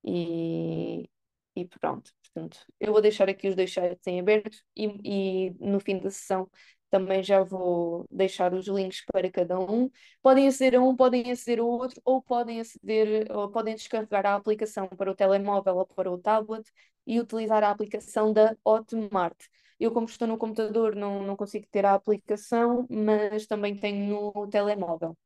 e, 0.03 1.09
e 1.55 1.65
pronto. 1.67 2.11
Portanto, 2.23 2.59
eu 2.79 2.91
vou 2.93 3.01
deixar 3.01 3.29
aqui 3.29 3.47
os 3.49 3.55
dois 3.55 3.69
chats 3.69 4.05
em 4.07 4.19
aberto 4.19 4.57
e, 4.75 5.47
e 5.49 5.51
no 5.59 5.79
fim 5.79 5.99
da 5.99 6.09
sessão 6.11 6.49
também 6.89 7.23
já 7.23 7.43
vou 7.43 8.05
deixar 8.11 8.53
os 8.53 8.67
links 8.67 9.03
para 9.05 9.31
cada 9.31 9.59
um. 9.59 9.89
Podem 10.21 10.47
aceder 10.47 10.79
a 10.79 10.83
um, 10.83 10.95
podem 10.95 11.31
aceder 11.31 11.59
ao 11.59 11.67
outro, 11.67 11.99
ou 12.05 12.21
podem 12.21 12.59
aceder, 12.61 13.31
ou 13.31 13.49
podem 13.49 13.75
descarregar 13.75 14.25
a 14.27 14.35
aplicação 14.35 14.87
para 14.87 15.11
o 15.11 15.15
telemóvel 15.15 15.77
ou 15.77 15.87
para 15.87 16.11
o 16.11 16.17
tablet 16.19 16.69
e 17.07 17.19
utilizar 17.19 17.63
a 17.63 17.71
aplicação 17.71 18.31
da 18.33 18.55
Hotmart. 18.65 19.37
Eu, 19.79 19.91
como 19.91 20.07
estou 20.07 20.27
no 20.27 20.37
computador, 20.37 20.95
não, 20.95 21.23
não 21.23 21.35
consigo 21.35 21.67
ter 21.71 21.85
a 21.85 21.93
aplicação, 21.95 22.87
mas 22.89 23.47
também 23.47 23.75
tenho 23.77 24.33
no 24.33 24.47
telemóvel. 24.47 25.17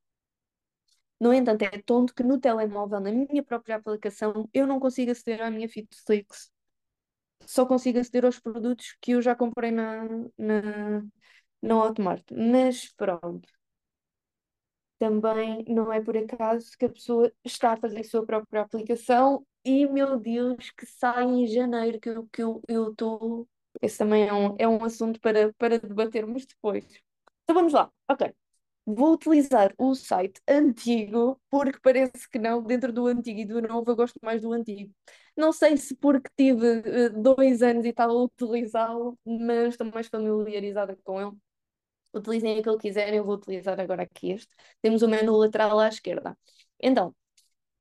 No 1.20 1.34
entanto, 1.34 1.64
é 1.64 1.82
tonto 1.82 2.14
que 2.16 2.24
no 2.24 2.40
telemóvel, 2.40 3.00
na 3.00 3.12
minha 3.12 3.44
própria 3.44 3.76
aplicação, 3.76 4.48
eu 4.54 4.66
não 4.68 4.80
consigo 4.80 5.12
aceder 5.12 5.42
à 5.42 5.50
minha 5.52 5.68
Fitflix 5.70 6.52
só 7.46 7.66
consigo 7.66 8.00
aceder 8.00 8.26
aos 8.26 8.40
produtos 8.40 8.96
que 9.02 9.12
eu 9.12 9.22
já 9.22 9.36
comprei 9.36 9.72
na, 9.72 10.04
na, 10.38 11.04
na 11.62 11.76
Hotmart. 11.84 12.24
Mas 12.32 12.90
pronto. 12.94 13.48
Também 15.00 15.64
não 15.68 15.92
é 15.94 16.02
por 16.02 16.18
acaso 16.18 16.72
que 16.78 16.86
a 16.86 16.90
pessoa 16.90 17.32
está 17.44 17.74
a 17.74 17.78
fazer 17.78 18.00
a 18.00 18.04
sua 18.04 18.26
própria 18.26 18.62
aplicação 18.62 19.46
e, 19.64 19.86
meu 19.88 20.20
Deus, 20.20 20.72
que 20.72 20.86
sai 20.88 21.24
em 21.26 21.48
janeiro, 21.48 22.00
que 22.00 22.10
eu 22.10 22.28
que 22.28 22.42
eu 22.42 22.92
estou. 22.92 23.48
Esse 23.82 23.98
também 23.98 24.28
é 24.28 24.34
um, 24.34 24.56
é 24.58 24.68
um 24.68 24.84
assunto 24.84 25.20
para, 25.20 25.54
para 25.54 25.80
debatermos 25.80 26.46
depois. 26.46 26.86
Então 27.44 27.56
vamos 27.56 27.74
lá. 27.74 27.92
Ok. 28.10 28.34
Vou 28.86 29.14
utilizar 29.14 29.74
o 29.78 29.94
site 29.96 30.42
antigo, 30.48 31.40
porque 31.50 31.78
parece 31.82 32.30
que 32.30 32.40
não, 32.40 32.64
dentro 32.64 32.94
do 32.94 33.08
antigo 33.08 33.40
e 33.42 33.46
do 33.46 33.62
novo, 33.62 33.92
eu 33.92 33.96
gosto 33.98 34.18
mais 34.24 34.42
do 34.42 34.54
antigo. 34.54 34.94
Não 35.36 35.52
sei 35.52 35.76
se 35.78 35.94
porque 35.96 36.30
tive 36.38 36.80
uh, 36.80 37.22
dois 37.22 37.62
anos 37.62 37.86
e 37.86 37.92
tal 37.94 38.10
a 38.12 38.24
utilizá-lo, 38.24 39.20
mas 39.26 39.70
estou 39.74 39.92
mais 39.92 40.08
familiarizada 40.08 40.98
com 41.04 41.22
ele. 41.22 41.32
Utilizem 42.14 42.60
aquele 42.60 42.78
que 42.78 42.88
quiserem, 42.88 43.18
eu 43.18 43.26
vou 43.26 43.36
utilizar 43.36 43.80
agora 43.80 44.04
aqui 44.04 44.32
este. 44.32 44.50
Temos 44.82 45.02
o 45.02 45.08
menu 45.08 45.36
lateral 45.36 45.80
à 45.80 45.90
esquerda. 45.90 46.38
Então, 46.82 47.14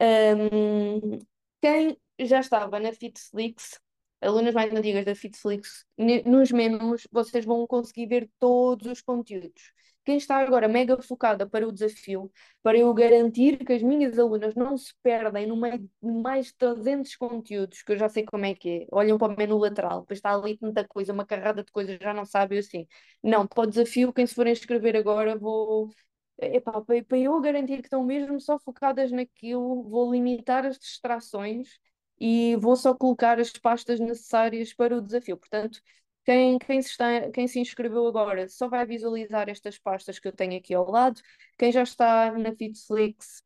um, 0.02 1.18
quem 1.60 1.96
já 2.20 2.40
estava 2.40 2.80
na 2.80 2.92
FitFlix, 2.92 3.80
alunas 4.20 4.54
mais 4.54 4.72
antigas 4.72 5.04
da 5.04 5.14
FitFlix, 5.14 5.84
nos 6.24 6.50
menus 6.52 7.06
vocês 7.10 7.44
vão 7.44 7.66
conseguir 7.66 8.06
ver 8.06 8.30
todos 8.38 8.86
os 8.86 9.00
conteúdos 9.02 9.72
quem 10.06 10.16
está 10.18 10.36
agora 10.38 10.68
mega 10.68 11.02
focada 11.02 11.46
para 11.48 11.66
o 11.66 11.72
desafio, 11.72 12.30
para 12.62 12.78
eu 12.78 12.94
garantir 12.94 13.58
que 13.64 13.72
as 13.72 13.82
minhas 13.82 14.16
alunas 14.18 14.54
não 14.54 14.78
se 14.78 14.94
perdem 15.02 15.46
no 15.48 15.56
meio 15.56 15.78
de 15.80 15.90
mais 16.22 16.52
300 16.52 17.16
conteúdos, 17.16 17.82
que 17.82 17.92
eu 17.92 17.98
já 17.98 18.08
sei 18.08 18.24
como 18.24 18.46
é 18.46 18.54
que 18.54 18.84
é, 18.84 18.86
olham 18.92 19.18
para 19.18 19.32
o 19.34 19.36
menu 19.36 19.58
lateral, 19.58 20.02
depois 20.02 20.18
está 20.18 20.32
ali 20.32 20.56
tanta 20.56 20.86
coisa, 20.86 21.12
uma 21.12 21.26
carrada 21.26 21.64
de 21.64 21.72
coisas, 21.72 21.98
já 22.00 22.14
não 22.14 22.24
sabem 22.24 22.58
assim. 22.60 22.86
Não, 23.22 23.46
para 23.48 23.64
o 23.64 23.66
desafio, 23.66 24.12
quem 24.12 24.26
se 24.26 24.34
forem 24.34 24.52
inscrever 24.52 24.96
agora, 24.96 25.36
vou. 25.36 25.90
Epá, 26.38 26.80
para 26.82 27.18
eu 27.18 27.40
garantir 27.40 27.78
que 27.78 27.86
estão 27.86 28.04
mesmo 28.04 28.38
só 28.40 28.58
focadas 28.58 29.10
naquilo, 29.10 29.82
vou 29.88 30.12
limitar 30.12 30.66
as 30.66 30.78
distrações 30.78 31.78
e 32.18 32.56
vou 32.56 32.76
só 32.76 32.94
colocar 32.94 33.38
as 33.40 33.52
pastas 33.52 34.00
necessárias 34.00 34.72
para 34.74 34.96
o 34.96 35.00
desafio. 35.00 35.36
Portanto, 35.36 35.80
quem, 36.24 36.58
quem, 36.58 36.82
se 36.82 36.90
está, 36.90 37.30
quem 37.30 37.46
se 37.46 37.60
inscreveu 37.60 38.06
agora 38.06 38.48
só 38.48 38.68
vai 38.68 38.84
visualizar 38.86 39.48
estas 39.48 39.78
pastas 39.78 40.18
que 40.18 40.28
eu 40.28 40.32
tenho 40.32 40.58
aqui 40.58 40.74
ao 40.74 40.90
lado. 40.90 41.20
Quem 41.58 41.70
já 41.72 41.82
está 41.82 42.32
na 42.32 42.54
Fitflix 42.54 43.42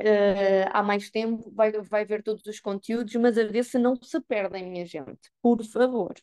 uh, 0.00 0.70
há 0.72 0.82
mais 0.82 1.10
tempo 1.10 1.50
vai, 1.52 1.72
vai 1.72 2.04
ver 2.04 2.22
todos 2.22 2.44
os 2.46 2.60
conteúdos, 2.60 3.14
mas 3.16 3.36
a 3.38 3.44
ver 3.44 3.64
se 3.64 3.78
não 3.78 3.96
se 3.96 4.20
perdem, 4.20 4.70
minha 4.70 4.86
gente. 4.86 5.30
Por 5.42 5.62
favor. 5.64 6.14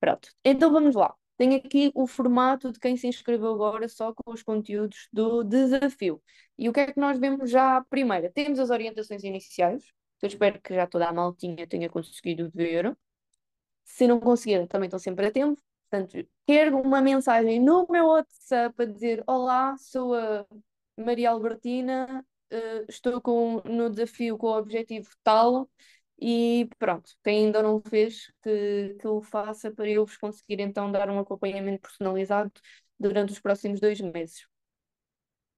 Pronto, 0.00 0.28
então 0.44 0.70
vamos 0.70 0.94
lá. 0.94 1.14
Tenho 1.36 1.56
aqui 1.56 1.90
o 1.94 2.06
formato 2.06 2.70
de 2.70 2.78
quem 2.78 2.96
se 2.96 3.06
inscreveu 3.08 3.54
agora 3.54 3.88
só 3.88 4.12
com 4.14 4.30
os 4.32 4.42
conteúdos 4.42 5.08
do 5.12 5.42
desafio. 5.42 6.22
E 6.56 6.68
o 6.68 6.72
que 6.72 6.80
é 6.80 6.92
que 6.92 7.00
nós 7.00 7.18
vemos 7.18 7.50
já 7.50 7.82
primeiro? 7.90 8.30
Temos 8.32 8.58
as 8.60 8.70
orientações 8.70 9.24
iniciais, 9.24 9.82
eu 10.24 10.28
espero 10.28 10.60
que 10.60 10.74
já 10.74 10.86
toda 10.86 11.08
a 11.08 11.12
maltinha 11.12 11.66
tenha 11.66 11.88
conseguido 11.90 12.50
ver. 12.54 12.96
Se 13.84 14.06
não 14.06 14.20
conseguiram, 14.20 14.66
também 14.66 14.86
estão 14.88 14.98
sempre 14.98 15.26
a 15.26 15.30
tempo. 15.32 15.60
Portanto, 15.90 16.26
quero 16.46 16.80
uma 16.80 17.00
mensagem 17.00 17.60
no 17.60 17.86
meu 17.90 18.06
WhatsApp 18.06 18.82
a 18.82 18.86
dizer: 18.86 19.22
Olá, 19.26 19.76
sou 19.78 20.14
a 20.14 20.46
Maria 20.96 21.30
Albertina, 21.30 22.24
uh, 22.52 22.86
estou 22.88 23.20
com, 23.20 23.60
no 23.64 23.90
desafio 23.90 24.38
com 24.38 24.48
o 24.48 24.58
objetivo 24.58 25.08
tal. 25.22 25.70
E 26.18 26.68
pronto, 26.78 27.10
quem 27.22 27.46
ainda 27.46 27.62
não 27.62 27.80
fez, 27.80 28.32
que, 28.42 28.96
que 29.00 29.06
o 29.08 29.20
faça 29.20 29.70
para 29.70 29.88
eu 29.88 30.06
vos 30.06 30.16
conseguir 30.16 30.60
então 30.60 30.90
dar 30.90 31.10
um 31.10 31.18
acompanhamento 31.18 31.82
personalizado 31.82 32.52
durante 32.98 33.32
os 33.32 33.40
próximos 33.40 33.80
dois 33.80 34.00
meses. 34.00 34.46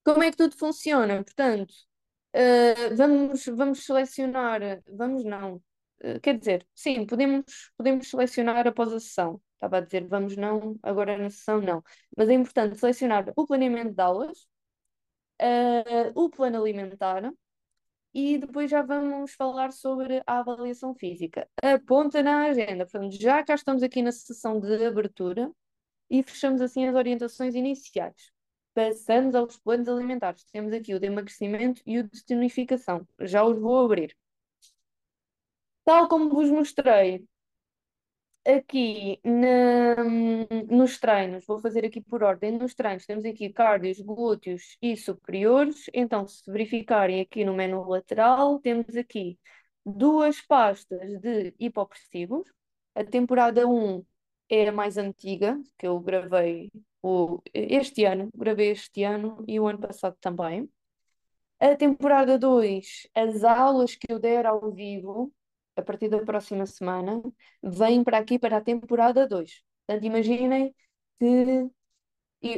Como 0.05 0.23
é 0.23 0.31
que 0.31 0.37
tudo 0.37 0.57
funciona? 0.57 1.23
Portanto, 1.23 1.75
uh, 2.37 2.97
vamos, 2.97 3.47
vamos 3.47 3.85
selecionar, 3.85 4.61
vamos 4.89 5.25
não, 5.25 5.63
eh, 6.01 6.21
quer 6.21 6.39
dizer, 6.39 6.67
sim, 6.75 7.07
podemos, 7.07 7.71
podemos 7.77 8.09
selecionar 8.09 8.67
após 8.67 8.93
a 8.93 9.01
sessão. 9.01 9.41
Estava 9.55 9.79
a 9.79 9.81
dizer, 9.81 10.07
vamos 10.07 10.37
não, 10.37 10.79
agora 10.83 11.17
na 11.19 11.31
sessão 11.31 11.61
não. 11.61 11.83
Mas 12.17 12.29
é 12.29 12.35
importante 12.35 12.79
selecionar 12.79 13.33
o 13.37 13.47
planeamento 13.47 13.95
de 13.95 14.03
aulas, 14.03 14.47
uh, 15.43 16.13
o 16.15 16.31
plano 16.31 16.61
alimentar 16.61 17.33
e 18.15 18.39
depois 18.39 18.71
já 18.71 18.83
vamos 18.83 19.35
falar 19.35 19.73
sobre 19.73 20.23
a 20.27 20.39
avaliação 20.41 20.95
física. 20.95 21.49
Aponta 21.63 22.23
na 22.23 22.47
agenda. 22.47 22.87
Portanto, 22.87 23.13
já 23.21 23.45
cá 23.45 23.55
estamos 23.55 23.83
aqui 23.83 24.03
na 24.03 24.13
sessão 24.13 24.61
de 24.61 24.87
abertura 24.87 25.51
e 26.11 26.23
fechamos 26.23 26.61
assim 26.61 26.87
as 26.87 26.95
orientações 26.95 27.55
iniciais. 27.55 28.36
Passamos 28.77 29.35
aos 29.35 29.57
planos 29.59 29.89
alimentares. 29.89 30.45
Temos 30.53 30.73
aqui 30.73 30.95
o 30.95 31.01
de 31.01 31.07
emagrecimento 31.09 31.83
e 31.87 31.99
o 31.99 32.05
de 32.09 32.25
tonificação. 32.25 33.07
Já 33.21 33.45
os 33.45 33.59
vou 33.59 33.85
abrir. 33.85 34.17
Tal 35.87 36.07
como 36.11 36.29
vos 36.35 36.51
mostrei 36.51 37.27
aqui 38.47 39.21
na- 39.25 40.05
nos 40.71 40.99
treinos, 40.99 41.45
vou 41.47 41.61
fazer 41.61 41.85
aqui 41.85 42.01
por 42.01 42.23
ordem, 42.23 42.53
nos 42.53 42.75
treinos 42.75 43.05
temos 43.07 43.25
aqui 43.25 43.53
cárdios, 43.53 44.01
glúteos 44.01 44.77
e 44.81 44.97
superiores, 44.97 45.87
então 45.93 46.27
se 46.29 46.49
verificarem 46.51 47.21
aqui 47.21 47.45
no 47.45 47.55
menu 47.55 47.83
lateral, 47.89 48.61
temos 48.61 48.97
aqui 48.97 49.39
duas 49.85 50.41
pastas 50.41 51.21
de 51.21 51.55
hipopressivos, 51.59 52.49
a 52.95 53.05
temporada 53.05 53.67
1 53.67 54.05
é 54.49 54.69
a 54.69 54.73
mais 54.73 54.97
antiga, 54.97 55.59
que 55.79 55.87
eu 55.87 55.99
gravei 56.01 56.71
o, 57.07 57.43
este 57.55 58.05
ano, 58.05 58.29
gravei 58.35 58.71
este 58.71 59.05
ano 59.05 59.45
e 59.47 59.61
o 59.61 59.67
ano 59.67 59.79
passado 59.81 60.17
também. 60.21 60.69
A 61.59 61.75
temporada 61.77 62.39
2, 62.39 63.09
as 63.15 63.45
aulas 63.45 63.95
que 63.95 64.13
eu 64.13 64.19
der 64.19 64.45
ao 64.47 64.71
vivo, 64.73 65.33
a 65.77 65.83
partir 65.83 66.09
da 66.09 66.23
próxima 66.23 66.67
semana, 66.67 67.23
vêm 67.63 68.03
para 68.05 68.19
aqui 68.19 68.39
para 68.39 68.59
a 68.59 68.61
temporada 68.61 69.27
2. 69.27 69.63
Portanto, 69.87 70.05
imaginem 70.05 70.75
que 71.19 71.71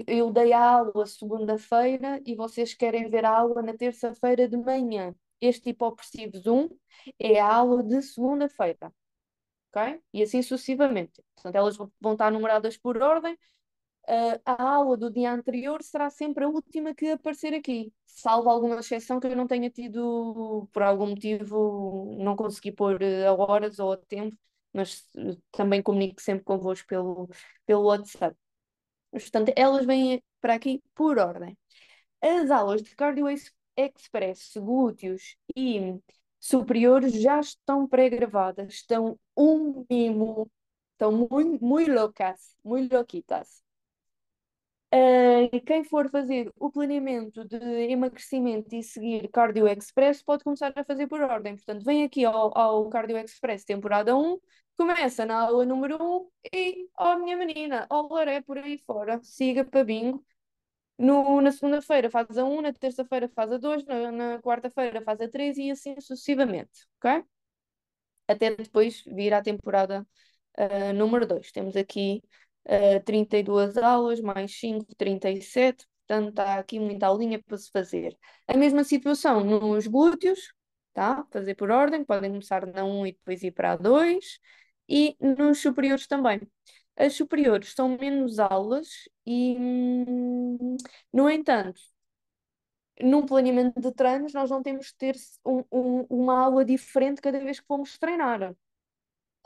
eu 0.06 0.32
dei 0.32 0.52
a 0.52 0.60
aula 0.60 1.06
segunda-feira 1.06 2.20
e 2.26 2.34
vocês 2.34 2.74
querem 2.74 3.08
ver 3.08 3.24
a 3.24 3.38
aula 3.38 3.62
na 3.62 3.74
terça-feira 3.76 4.48
de 4.48 4.56
manhã. 4.56 5.14
Este 5.40 5.70
Hipopressivos 5.70 6.46
1 6.46 6.68
é 7.18 7.38
a 7.40 7.54
aula 7.54 7.82
de 7.82 8.02
segunda-feira. 8.02 8.92
ok? 9.72 10.00
E 10.12 10.22
assim 10.22 10.42
sucessivamente. 10.42 11.22
Portanto, 11.34 11.54
elas 11.54 11.76
vão 11.76 12.12
estar 12.12 12.30
numeradas 12.32 12.76
por 12.76 13.00
ordem. 13.00 13.38
Uh, 14.08 14.40
a 14.46 14.62
aula 14.76 14.96
do 14.96 15.10
dia 15.10 15.30
anterior 15.30 15.82
será 15.82 16.08
sempre 16.08 16.42
a 16.42 16.48
última 16.48 16.94
que 16.94 17.10
aparecer 17.10 17.52
aqui, 17.52 17.92
salvo 18.06 18.48
alguma 18.48 18.80
exceção 18.80 19.20
que 19.20 19.26
eu 19.26 19.36
não 19.36 19.46
tenha 19.46 19.68
tido, 19.68 20.66
por 20.72 20.82
algum 20.82 21.08
motivo, 21.08 22.16
não 22.18 22.34
consegui 22.34 22.72
pôr 22.72 22.98
a 23.02 23.34
horas 23.34 23.78
ou 23.78 23.92
a 23.92 23.98
tempo, 23.98 24.34
mas 24.72 25.06
também 25.52 25.82
comunico 25.82 26.22
sempre 26.22 26.42
convosco 26.42 26.88
pelo, 26.88 27.28
pelo 27.66 27.82
WhatsApp. 27.84 28.34
Portanto, 29.10 29.52
elas 29.56 29.84
vêm 29.86 30.22
para 30.40 30.54
aqui 30.54 30.82
por 30.94 31.18
ordem. 31.18 31.58
As 32.22 32.50
aulas 32.50 32.82
de 32.82 32.96
Cardio 32.96 33.26
Express, 33.76 34.52
glúteos 34.56 35.36
e 35.56 36.00
superiores 36.40 37.12
já 37.14 37.40
estão 37.40 37.86
pré-gravadas, 37.86 38.72
estão 38.74 39.18
um 39.36 39.84
mimo, 39.90 40.50
estão 40.92 41.12
muito, 41.12 41.64
muito 41.64 41.92
loucas, 41.92 42.56
muito 42.64 42.94
louquitas. 42.94 43.67
Uh, 44.90 45.60
quem 45.66 45.84
for 45.84 46.10
fazer 46.10 46.50
o 46.56 46.70
planeamento 46.70 47.44
de 47.44 47.56
emagrecimento 47.90 48.74
e 48.74 48.82
seguir 48.82 49.28
Cardio 49.28 49.68
Express 49.68 50.22
pode 50.22 50.42
começar 50.42 50.72
a 50.74 50.84
fazer 50.84 51.06
por 51.06 51.20
ordem. 51.20 51.56
Portanto, 51.56 51.84
vem 51.84 52.04
aqui 52.04 52.24
ao, 52.24 52.56
ao 52.56 52.88
Cardio 52.88 53.18
Express 53.18 53.64
temporada 53.64 54.16
1, 54.16 54.38
começa 54.78 55.26
na 55.26 55.42
aula 55.42 55.66
número 55.66 55.98
1 56.02 56.30
e, 56.54 56.88
ó 56.98 57.14
oh, 57.14 57.18
minha 57.18 57.36
menina, 57.36 57.86
ó 57.90 58.08
Laré 58.10 58.40
por 58.40 58.56
aí 58.56 58.78
fora, 58.78 59.20
siga 59.22 59.62
para 59.64 59.84
bingo. 59.84 60.24
No, 60.98 61.40
na 61.40 61.52
segunda-feira 61.52 62.10
faz 62.10 62.38
a 62.38 62.44
1, 62.44 62.62
na 62.62 62.72
terça-feira 62.72 63.28
faz 63.28 63.52
a 63.52 63.58
2, 63.58 63.84
na, 63.84 64.12
na 64.12 64.42
quarta-feira 64.42 65.02
faz 65.02 65.20
a 65.20 65.28
3 65.28 65.58
e 65.58 65.70
assim 65.70 65.94
sucessivamente, 66.00 66.86
ok? 66.98 67.24
Até 68.26 68.54
depois 68.54 69.02
vir 69.06 69.32
à 69.34 69.42
temporada 69.42 70.06
uh, 70.58 70.92
número 70.94 71.26
2. 71.26 71.52
Temos 71.52 71.76
aqui 71.76 72.22
uh, 72.68 73.02
32 73.04 73.76
aulas, 73.76 74.20
mais 74.20 74.58
5, 74.58 74.94
37, 74.96 75.86
portanto 76.06 76.30
está 76.30 76.58
aqui 76.58 76.78
muita 76.80 77.06
aulinha 77.06 77.42
para 77.42 77.56
se 77.58 77.70
fazer. 77.70 78.16
A 78.46 78.56
mesma 78.56 78.84
situação 78.84 79.44
nos 79.44 79.86
glúteos, 79.86 80.52
tá? 80.94 81.24
Fazer 81.30 81.54
por 81.54 81.70
ordem, 81.70 82.04
podem 82.04 82.30
começar 82.30 82.66
na 82.66 82.84
1 82.84 83.06
e 83.06 83.12
depois 83.12 83.42
ir 83.42 83.52
para 83.52 83.72
a 83.72 83.76
2, 83.76 84.38
e 84.88 85.16
nos 85.20 85.60
superiores 85.60 86.06
também. 86.06 86.40
As 86.96 87.14
superiores 87.14 87.74
são 87.74 87.96
menos 87.96 88.38
aulas 88.38 88.88
e, 89.26 89.56
hum, 89.58 90.76
no 91.12 91.30
entanto, 91.30 91.80
num 93.00 93.24
planeamento 93.24 93.80
de 93.80 93.92
treinos, 93.92 94.32
nós 94.32 94.50
não 94.50 94.62
temos 94.62 94.90
que 94.90 94.98
ter 94.98 95.16
um, 95.44 95.62
um, 95.70 96.06
uma 96.10 96.38
aula 96.40 96.64
diferente 96.64 97.20
cada 97.20 97.38
vez 97.38 97.60
que 97.60 97.66
formos 97.66 97.96
treinar. 97.98 98.54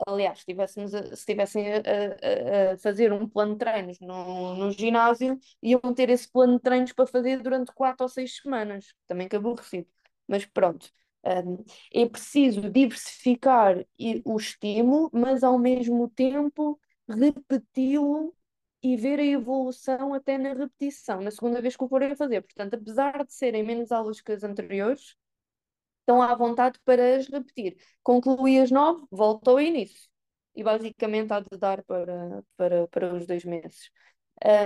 Aliás, 0.07 0.39
se 0.39 0.41
estivéssemos 0.41 0.93
a, 0.93 1.03
se 1.07 1.13
estivessem 1.13 1.73
a, 1.73 1.77
a, 1.77 2.73
a, 2.73 2.77
fazer 2.77 3.13
um 3.13 3.27
plano 3.27 3.53
de 3.53 3.59
treinos 3.59 3.99
no, 3.99 4.55
no 4.55 4.71
ginásio, 4.71 5.39
iam 5.61 5.79
ter 5.93 6.09
esse 6.09 6.29
plano 6.29 6.55
de 6.55 6.61
treinos 6.61 6.93
para 6.93 7.07
fazer 7.07 7.41
durante 7.41 7.73
quatro 7.73 8.03
ou 8.03 8.09
seis 8.09 8.37
semanas. 8.37 8.93
Também 9.07 9.27
que 9.27 9.35
aborrecido. 9.35 9.87
Mas 10.27 10.45
pronto. 10.45 10.89
Um, 11.25 11.63
é 11.93 12.05
preciso 12.05 12.69
diversificar 12.69 13.77
o 14.25 14.37
estímulo, 14.37 15.09
mas 15.13 15.41
ao 15.43 15.57
mesmo 15.57 16.09
tempo 16.09 16.77
repeti-lo 17.07 18.35
e 18.81 18.97
ver 18.97 19.19
a 19.19 19.23
evolução 19.25 20.13
até 20.13 20.37
na 20.37 20.53
repetição, 20.53 21.21
na 21.21 21.31
segunda 21.31 21.61
vez 21.61 21.77
que 21.77 21.83
o 21.83 21.87
forem 21.87 22.13
fazer. 22.15 22.41
Portanto, 22.41 22.73
apesar 22.75 23.23
de 23.25 23.33
serem 23.33 23.63
menos 23.63 23.91
aulas 23.91 24.19
que 24.19 24.33
as 24.33 24.43
anteriores, 24.43 25.15
estão 26.03 26.21
à 26.21 26.35
vontade 26.35 26.79
para 26.85 27.17
as 27.17 27.27
repetir. 27.27 27.77
Concluí 28.03 28.59
as 28.59 28.71
nove, 28.71 29.05
volto 29.11 29.49
ao 29.49 29.59
início. 29.59 30.09
E 30.55 30.63
basicamente 30.63 31.31
há 31.33 31.39
de 31.39 31.57
dar 31.57 31.83
para, 31.83 32.43
para, 32.57 32.87
para 32.89 33.15
os 33.15 33.25
dois 33.25 33.43
meses. 33.45 33.89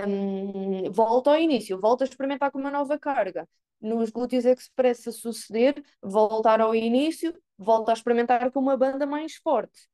Um, 0.06 0.90
volto 0.90 1.28
ao 1.30 1.38
início, 1.38 1.80
volto 1.80 2.02
a 2.02 2.04
experimentar 2.04 2.50
com 2.50 2.58
uma 2.58 2.70
nova 2.70 2.98
carga. 2.98 3.48
Nos 3.80 4.10
glúteos 4.10 4.44
express 4.44 5.06
a 5.08 5.12
suceder, 5.12 5.82
voltar 6.02 6.60
ao 6.60 6.74
início, 6.74 7.32
volto 7.56 7.90
a 7.90 7.92
experimentar 7.92 8.50
com 8.50 8.60
uma 8.60 8.76
banda 8.76 9.06
mais 9.06 9.36
forte. 9.36 9.88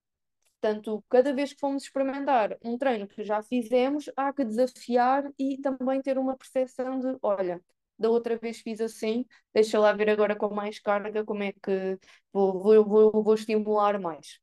Portanto, 0.61 1.05
cada 1.11 1.35
vez 1.35 1.53
que 1.53 1.61
fomos 1.61 1.83
experimentar 1.85 2.57
um 2.65 2.79
treino 2.79 3.07
que 3.07 3.23
já 3.23 3.43
fizemos, 3.43 4.11
há 4.17 4.33
que 4.33 4.45
desafiar 4.45 5.31
e 5.39 5.59
também 5.59 6.01
ter 6.01 6.17
uma 6.19 6.37
percepção 6.37 6.99
de, 6.99 7.19
olha, 7.21 7.63
da 7.99 8.11
outra 8.11 8.37
vez 8.39 8.61
fiz 8.61 8.81
assim, 8.81 9.25
deixa 9.53 9.79
lá 9.79 9.93
ver 9.93 10.11
agora 10.11 10.37
com 10.37 10.53
mais 10.55 10.79
carga 10.79 11.25
como 11.25 11.43
é 11.43 11.53
que 11.53 11.99
vou, 12.33 12.63
vou, 12.63 12.85
vou, 12.85 13.23
vou 13.25 13.35
estimular 13.35 13.99
mais. 14.01 14.41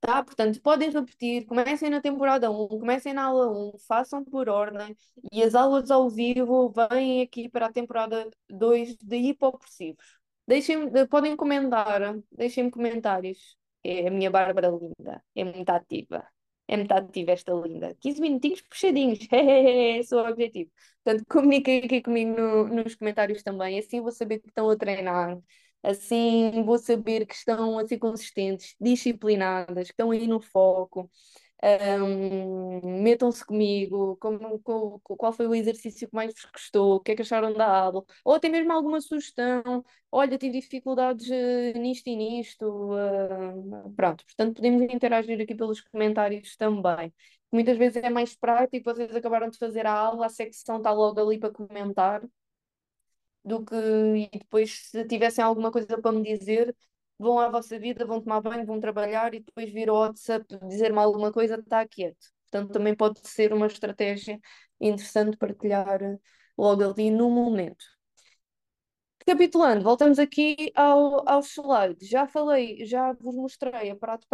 Tá? 0.00 0.22
Portanto, 0.22 0.60
podem 0.62 0.90
repetir, 0.90 1.46
comecem 1.46 1.90
na 1.90 2.00
temporada 2.00 2.50
1, 2.50 2.68
comecem 2.68 3.12
na 3.12 3.24
aula 3.24 3.50
1, 3.50 3.78
façam 3.88 4.24
por 4.24 4.48
ordem 4.48 4.96
e 5.32 5.42
as 5.42 5.54
aulas 5.54 5.90
ao 5.90 6.08
vivo 6.08 6.72
vêm 6.90 7.22
aqui 7.22 7.48
para 7.48 7.66
a 7.66 7.72
temporada 7.72 8.30
2 8.48 8.96
de 8.96 9.16
hipopressivos. 9.16 10.04
Deixem, 10.46 10.90
podem 11.08 11.36
comentar, 11.36 12.00
deixem 12.30 12.70
comentários 12.70 13.56
é 13.86 14.08
a 14.08 14.10
minha 14.10 14.30
Bárbara 14.30 14.68
linda, 14.68 15.22
é 15.34 15.44
muito 15.44 15.70
ativa. 15.70 16.26
É 16.68 16.74
ativa 16.94 17.32
esta 17.32 17.52
linda. 17.52 17.94
15 18.00 18.20
minutinhos 18.20 18.60
puxadinhos, 18.62 19.18
sou 20.08 20.20
o 20.24 20.28
objetivo. 20.28 20.70
Portanto, 21.04 21.24
comuniquem 21.28 21.78
aqui 21.84 22.02
comigo 22.02 22.32
no, 22.40 22.66
nos 22.68 22.94
comentários 22.96 23.42
também, 23.42 23.78
assim 23.78 24.00
vou 24.00 24.10
saber 24.10 24.40
que 24.40 24.48
estão 24.48 24.68
a 24.68 24.76
treinar, 24.76 25.38
assim 25.82 26.64
vou 26.64 26.78
saber 26.78 27.24
que 27.26 27.34
estão 27.34 27.78
a 27.78 27.86
ser 27.86 27.98
consistentes, 27.98 28.74
disciplinadas, 28.80 29.86
que 29.88 29.92
estão 29.92 30.10
aí 30.10 30.26
no 30.26 30.40
foco. 30.40 31.08
Um, 31.62 33.02
metam-se 33.02 33.44
comigo, 33.44 34.16
como, 34.18 34.58
qual, 34.60 35.00
qual 35.00 35.32
foi 35.32 35.46
o 35.46 35.54
exercício 35.54 36.06
que 36.08 36.14
mais 36.14 36.32
vos 36.34 36.44
gostou, 36.52 36.96
o 36.96 37.00
que 37.00 37.12
é 37.12 37.16
que 37.16 37.22
acharam 37.22 37.52
da 37.52 37.66
aula, 37.66 38.04
ou 38.24 38.34
até 38.34 38.48
mesmo 38.48 38.72
alguma 38.72 39.00
sugestão, 39.00 39.84
olha, 40.12 40.36
tive 40.38 40.60
dificuldades 40.60 41.28
uh, 41.28 41.78
nisto 41.78 42.08
e 42.08 42.16
nisto, 42.16 42.66
uh, 42.66 43.90
pronto, 43.96 44.24
portanto 44.26 44.56
podemos 44.56 44.82
interagir 44.82 45.40
aqui 45.40 45.54
pelos 45.54 45.80
comentários 45.80 46.56
também. 46.56 47.12
Muitas 47.50 47.78
vezes 47.78 48.02
é 48.02 48.10
mais 48.10 48.36
prático, 48.36 48.84
vocês 48.92 49.14
acabaram 49.16 49.48
de 49.48 49.58
fazer 49.58 49.86
a 49.86 49.92
aula, 49.92 50.26
a 50.26 50.28
secção 50.28 50.76
está 50.78 50.92
logo 50.92 51.18
ali 51.20 51.38
para 51.38 51.50
comentar, 51.50 52.22
do 53.44 53.64
que 53.64 53.74
e 53.74 54.38
depois 54.38 54.90
se 54.90 55.04
tivessem 55.06 55.42
alguma 55.44 55.70
coisa 55.70 56.00
para 56.00 56.12
me 56.12 56.22
dizer, 56.22 56.74
vão 57.18 57.38
à 57.38 57.48
vossa 57.48 57.78
vida, 57.78 58.04
vão 58.06 58.20
tomar 58.20 58.40
banho, 58.40 58.66
vão 58.66 58.80
trabalhar 58.80 59.34
e 59.34 59.40
depois 59.40 59.72
vir 59.72 59.88
ao 59.88 59.96
WhatsApp 59.96 60.46
dizer-me 60.68 60.98
alguma 60.98 61.32
coisa, 61.32 61.56
está 61.56 61.86
quieto. 61.86 62.26
Portanto, 62.50 62.72
também 62.72 62.94
pode 62.94 63.20
ser 63.28 63.52
uma 63.52 63.66
estratégia 63.66 64.40
interessante 64.80 65.36
partilhar 65.36 66.00
logo 66.56 66.82
ali 66.84 67.10
no 67.10 67.30
momento. 67.30 67.84
Recapitulando, 69.28 69.82
voltamos 69.82 70.18
aqui 70.20 70.70
ao, 70.74 71.28
ao 71.28 71.40
slide. 71.42 72.04
Já 72.06 72.28
falei, 72.28 72.84
já 72.86 73.12
vos 73.12 73.34
mostrei 73.34 73.90
a 73.90 73.96
parte, 73.96 74.24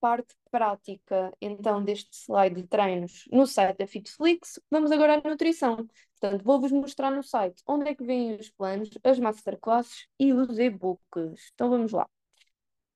parte 0.00 0.34
prática 0.50 1.32
então 1.40 1.84
deste 1.84 2.10
slide 2.12 2.56
de 2.60 2.66
treinos 2.66 3.24
no 3.30 3.46
site 3.46 3.78
da 3.78 3.86
Fitflix. 3.86 4.58
Vamos 4.68 4.90
agora 4.90 5.14
à 5.14 5.28
nutrição. 5.28 5.86
Portanto, 6.18 6.42
vou-vos 6.44 6.72
mostrar 6.72 7.12
no 7.12 7.22
site 7.22 7.62
onde 7.66 7.90
é 7.90 7.94
que 7.94 8.04
vêm 8.04 8.34
os 8.34 8.50
planos, 8.50 8.90
as 9.04 9.18
masterclasses 9.20 10.06
e 10.18 10.32
os 10.32 10.58
e-books. 10.58 11.52
Então 11.54 11.70
vamos 11.70 11.92
lá. 11.92 12.08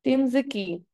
Temos 0.04 0.34
aqui. 0.34 0.84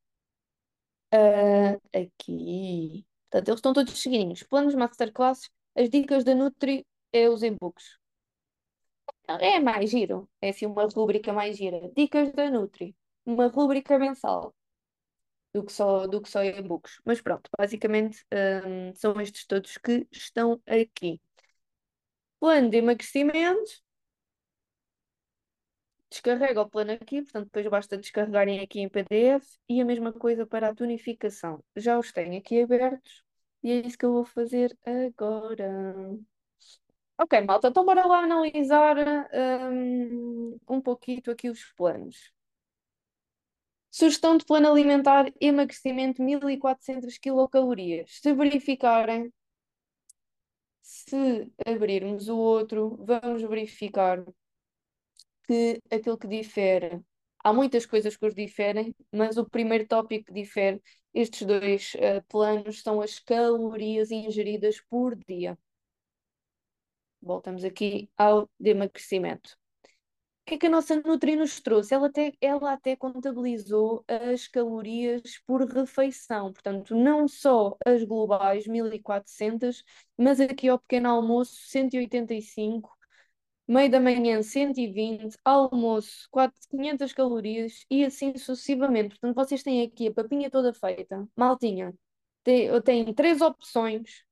Uh, 1.13 1.75
aqui. 1.93 3.05
Portanto, 3.29 3.49
eles 3.49 3.57
estão 3.57 3.73
todos 3.73 4.01
seguidinhos. 4.01 4.43
Planos, 4.43 4.73
masterclasses, 4.73 5.49
as 5.75 5.89
dicas 5.89 6.23
da 6.23 6.33
Nutri 6.33 6.87
é 7.11 7.29
os 7.29 7.43
e-books. 7.43 7.99
É 9.27 9.59
mais 9.59 9.89
giro. 9.89 10.29
É 10.41 10.49
assim 10.49 10.65
uma 10.65 10.85
rúbrica 10.85 11.33
mais 11.33 11.57
gira. 11.57 11.91
Dicas 11.95 12.31
da 12.31 12.49
Nutri. 12.49 12.95
Uma 13.25 13.47
rúbrica 13.47 13.99
mensal. 13.99 14.55
Do 15.53 15.65
que 15.65 15.73
só, 15.73 16.07
do 16.07 16.21
que 16.21 16.29
só 16.29 16.43
e-books. 16.43 17.01
Mas 17.05 17.21
pronto, 17.21 17.49
basicamente 17.57 18.25
um, 18.65 18.95
são 18.95 19.19
estes 19.19 19.45
todos 19.45 19.77
que 19.77 20.07
estão 20.11 20.61
aqui. 20.65 21.21
Plano 22.39 22.69
de 22.69 22.77
emagrecimento 22.77 23.81
descarrega 26.11 26.61
o 26.61 26.69
plano 26.69 26.91
aqui, 26.91 27.21
portanto 27.23 27.45
depois 27.45 27.67
basta 27.67 27.97
descarregarem 27.97 28.59
aqui 28.59 28.81
em 28.81 28.89
PDF 28.89 29.57
e 29.67 29.81
a 29.81 29.85
mesma 29.85 30.11
coisa 30.13 30.45
para 30.45 30.69
a 30.69 30.75
tonificação. 30.75 31.63
Já 31.75 31.97
os 31.97 32.11
tenho 32.11 32.37
aqui 32.37 32.61
abertos 32.61 33.23
e 33.63 33.71
é 33.71 33.87
isso 33.87 33.97
que 33.97 34.05
eu 34.05 34.13
vou 34.13 34.25
fazer 34.25 34.77
agora. 34.85 36.19
Ok, 37.17 37.39
malta, 37.41 37.69
então 37.69 37.85
bora 37.85 38.05
lá 38.05 38.23
analisar 38.23 38.97
um, 39.71 40.57
um 40.67 40.81
pouquinho 40.81 41.21
aqui 41.29 41.49
os 41.49 41.63
planos. 41.73 42.33
Sugestão 43.89 44.37
de 44.37 44.45
plano 44.45 44.69
alimentar, 44.71 45.31
emagrecimento 45.39 46.21
1400 46.23 47.17
quilocalorias. 47.17 48.19
Se 48.21 48.33
verificarem, 48.33 49.31
se 50.81 51.51
abrirmos 51.65 52.27
o 52.29 52.37
outro, 52.37 52.97
vamos 53.05 53.41
verificar 53.43 54.23
que 55.51 55.81
aquilo 55.91 56.17
que 56.17 56.27
difere, 56.29 57.01
há 57.43 57.51
muitas 57.51 57.85
coisas 57.85 58.15
que 58.15 58.25
os 58.25 58.33
diferem, 58.33 58.95
mas 59.11 59.35
o 59.35 59.43
primeiro 59.45 59.85
tópico 59.85 60.27
que 60.27 60.33
difere 60.33 60.81
estes 61.13 61.45
dois 61.45 61.93
uh, 61.95 62.23
planos 62.29 62.81
são 62.81 63.01
as 63.01 63.19
calorias 63.19 64.11
ingeridas 64.11 64.79
por 64.79 65.13
dia. 65.27 65.57
Voltamos 67.21 67.65
aqui 67.65 68.09
ao 68.17 68.49
de 68.57 68.69
emagrecimento. 68.69 69.57
O 70.43 70.45
que 70.45 70.55
é 70.55 70.57
que 70.57 70.67
a 70.67 70.69
nossa 70.69 70.95
Nutri 71.01 71.35
nos 71.35 71.59
trouxe? 71.59 71.93
Ela 71.93 72.07
até, 72.07 72.31
ela 72.39 72.71
até 72.71 72.95
contabilizou 72.95 74.05
as 74.07 74.47
calorias 74.47 75.37
por 75.45 75.69
refeição, 75.69 76.53
portanto, 76.53 76.95
não 76.95 77.27
só 77.27 77.75
as 77.85 78.03
globais, 78.05 78.65
1400, 78.67 79.83
mas 80.17 80.39
aqui 80.39 80.69
ao 80.69 80.79
pequeno 80.79 81.09
almoço, 81.09 81.55
185, 81.67 82.89
meio 83.71 83.89
da 83.89 83.99
manhã 83.99 84.41
120, 84.43 85.37
almoço 85.45 86.27
4, 86.31 86.59
500 86.69 87.13
calorias 87.13 87.85
e 87.89 88.03
assim 88.03 88.35
sucessivamente. 88.37 89.09
Portanto, 89.11 89.35
vocês 89.35 89.63
têm 89.63 89.83
aqui 89.83 90.07
a 90.09 90.13
papinha 90.13 90.49
toda 90.49 90.73
feita, 90.73 91.27
maltinha. 91.35 91.93
Tem, 92.43 92.69
tem 92.81 93.13
três 93.13 93.41
opções, 93.41 94.23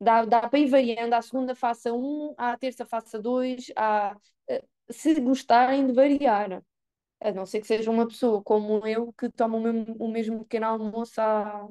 dá, 0.00 0.24
dá 0.24 0.48
para 0.48 0.58
ir 0.58 0.68
variando. 0.68 1.14
À 1.14 1.22
segunda 1.22 1.54
faça 1.54 1.92
um, 1.92 2.34
à 2.36 2.56
terça 2.56 2.84
faça 2.86 3.20
dois, 3.20 3.70
à, 3.76 4.16
eh, 4.48 4.64
se 4.90 5.20
gostarem 5.20 5.86
de 5.86 5.92
variar. 5.92 6.62
A 7.20 7.32
não 7.32 7.46
ser 7.46 7.60
que 7.60 7.66
seja 7.68 7.90
uma 7.90 8.06
pessoa 8.08 8.42
como 8.42 8.86
eu 8.86 9.12
que 9.14 9.30
toma 9.30 9.58
o 9.58 9.60
mesmo, 9.60 9.96
o 9.98 10.08
mesmo 10.08 10.40
pequeno 10.40 10.66
almoço 10.66 11.20
à, 11.20 11.68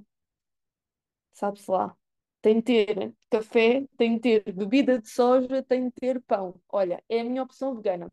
sabe-se 1.34 1.72
lá. 1.72 1.97
Tem 2.42 2.56
de 2.58 2.62
ter 2.64 3.14
café, 3.30 3.86
tem 3.98 4.16
de 4.16 4.22
ter 4.44 4.54
bebida 4.54 5.00
de 5.00 5.10
soja, 5.10 5.64
tem 5.64 5.86
de 5.90 5.92
ter 5.92 6.22
pão. 6.22 6.60
Olha, 6.70 7.04
é 7.10 7.22
a 7.22 7.24
minha 7.24 7.44
opção 7.44 7.76
vegana. 7.76 8.10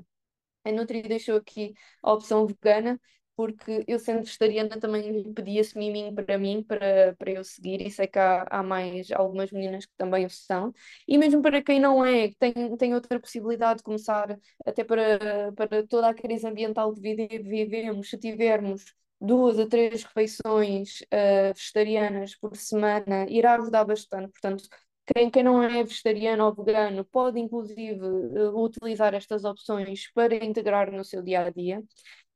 A 0.65 0.73
Nutri 0.73 1.03
deixou 1.03 1.37
aqui 1.37 1.75
a 2.03 2.13
opção 2.13 2.47
vegana 2.47 3.01
porque 3.37 3.85
eu 3.89 3.99
sendo 3.99 4.21
vegetariana 4.25 4.79
também 4.81 5.33
pedi 5.35 5.59
esse 5.59 5.77
miminho 5.77 6.15
para 6.15 6.39
mim, 6.39 6.63
para, 6.63 7.15
para 7.17 7.33
eu 7.33 7.43
seguir, 7.43 7.81
e 7.85 7.91
sei 7.91 8.07
que 8.07 8.19
há, 8.19 8.47
há 8.49 8.63
mais 8.63 9.11
algumas 9.11 9.51
meninas 9.51 9.87
que 9.87 9.93
também 9.97 10.25
o 10.25 10.31
são, 10.31 10.73
e 11.09 11.19
mesmo 11.19 11.43
para 11.43 11.61
quem 11.61 11.81
não 11.81 12.05
é, 12.05 12.31
tem, 12.39 12.77
tem 12.77 12.95
outra 12.95 13.19
possibilidade 13.19 13.79
de 13.79 13.83
começar, 13.85 14.39
até 14.65 14.85
para, 14.85 15.53
para 15.53 15.85
toda 15.87 16.09
a 16.11 16.15
crise 16.15 16.47
ambiental 16.47 16.95
que 16.95 17.01
vivemos, 17.01 18.09
se 18.09 18.17
tivermos 18.19 18.95
duas 19.25 19.59
a 19.59 19.67
três 19.67 20.05
refeições 20.05 21.01
uh, 21.03 21.55
vegetarianas 21.55 22.35
por 22.37 22.57
semana, 22.57 23.27
irá 23.29 23.55
ajudar 23.57 23.85
bastante. 23.85 24.31
Portanto, 24.33 24.69
quem, 25.07 25.31
quem 25.31 25.43
não 25.43 25.63
é 25.63 25.83
vegetariano 25.83 26.45
ou 26.47 26.55
vegano 26.55 27.05
pode, 27.05 27.39
inclusive, 27.41 28.01
uh, 28.01 28.63
utilizar 28.63 29.15
estas 29.15 29.45
opções 29.45 30.11
para 30.13 30.35
integrar 30.45 30.91
no 30.93 31.05
seu 31.05 31.23
dia 31.23 31.43
a 31.47 31.51
dia. 31.51 31.83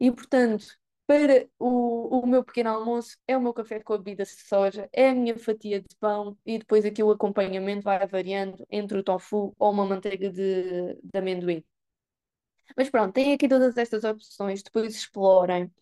E, 0.00 0.10
portanto, 0.10 0.66
para 1.06 1.48
o, 1.58 2.20
o 2.20 2.26
meu 2.26 2.44
pequeno 2.44 2.70
almoço 2.70 3.16
é 3.26 3.36
o 3.36 3.40
meu 3.40 3.54
café 3.54 3.80
com 3.80 3.94
a 3.94 3.98
bebida 3.98 4.24
de 4.24 4.30
soja, 4.30 4.88
é 4.92 5.08
a 5.08 5.14
minha 5.14 5.38
fatia 5.38 5.80
de 5.80 5.96
pão 5.98 6.36
e 6.44 6.58
depois 6.58 6.84
aqui 6.84 7.02
o 7.02 7.10
acompanhamento 7.10 7.82
vai 7.82 8.06
variando 8.06 8.66
entre 8.70 8.98
o 8.98 9.02
tofu 9.02 9.54
ou 9.58 9.72
uma 9.72 9.86
manteiga 9.86 10.30
de, 10.30 10.94
de 11.02 11.18
amendoim. 11.18 11.64
Mas 12.76 12.90
pronto, 12.90 13.12
tem 13.14 13.32
aqui 13.32 13.48
todas 13.48 13.76
estas 13.76 14.04
opções, 14.04 14.62
depois 14.62 14.94
explorem. 14.94 15.72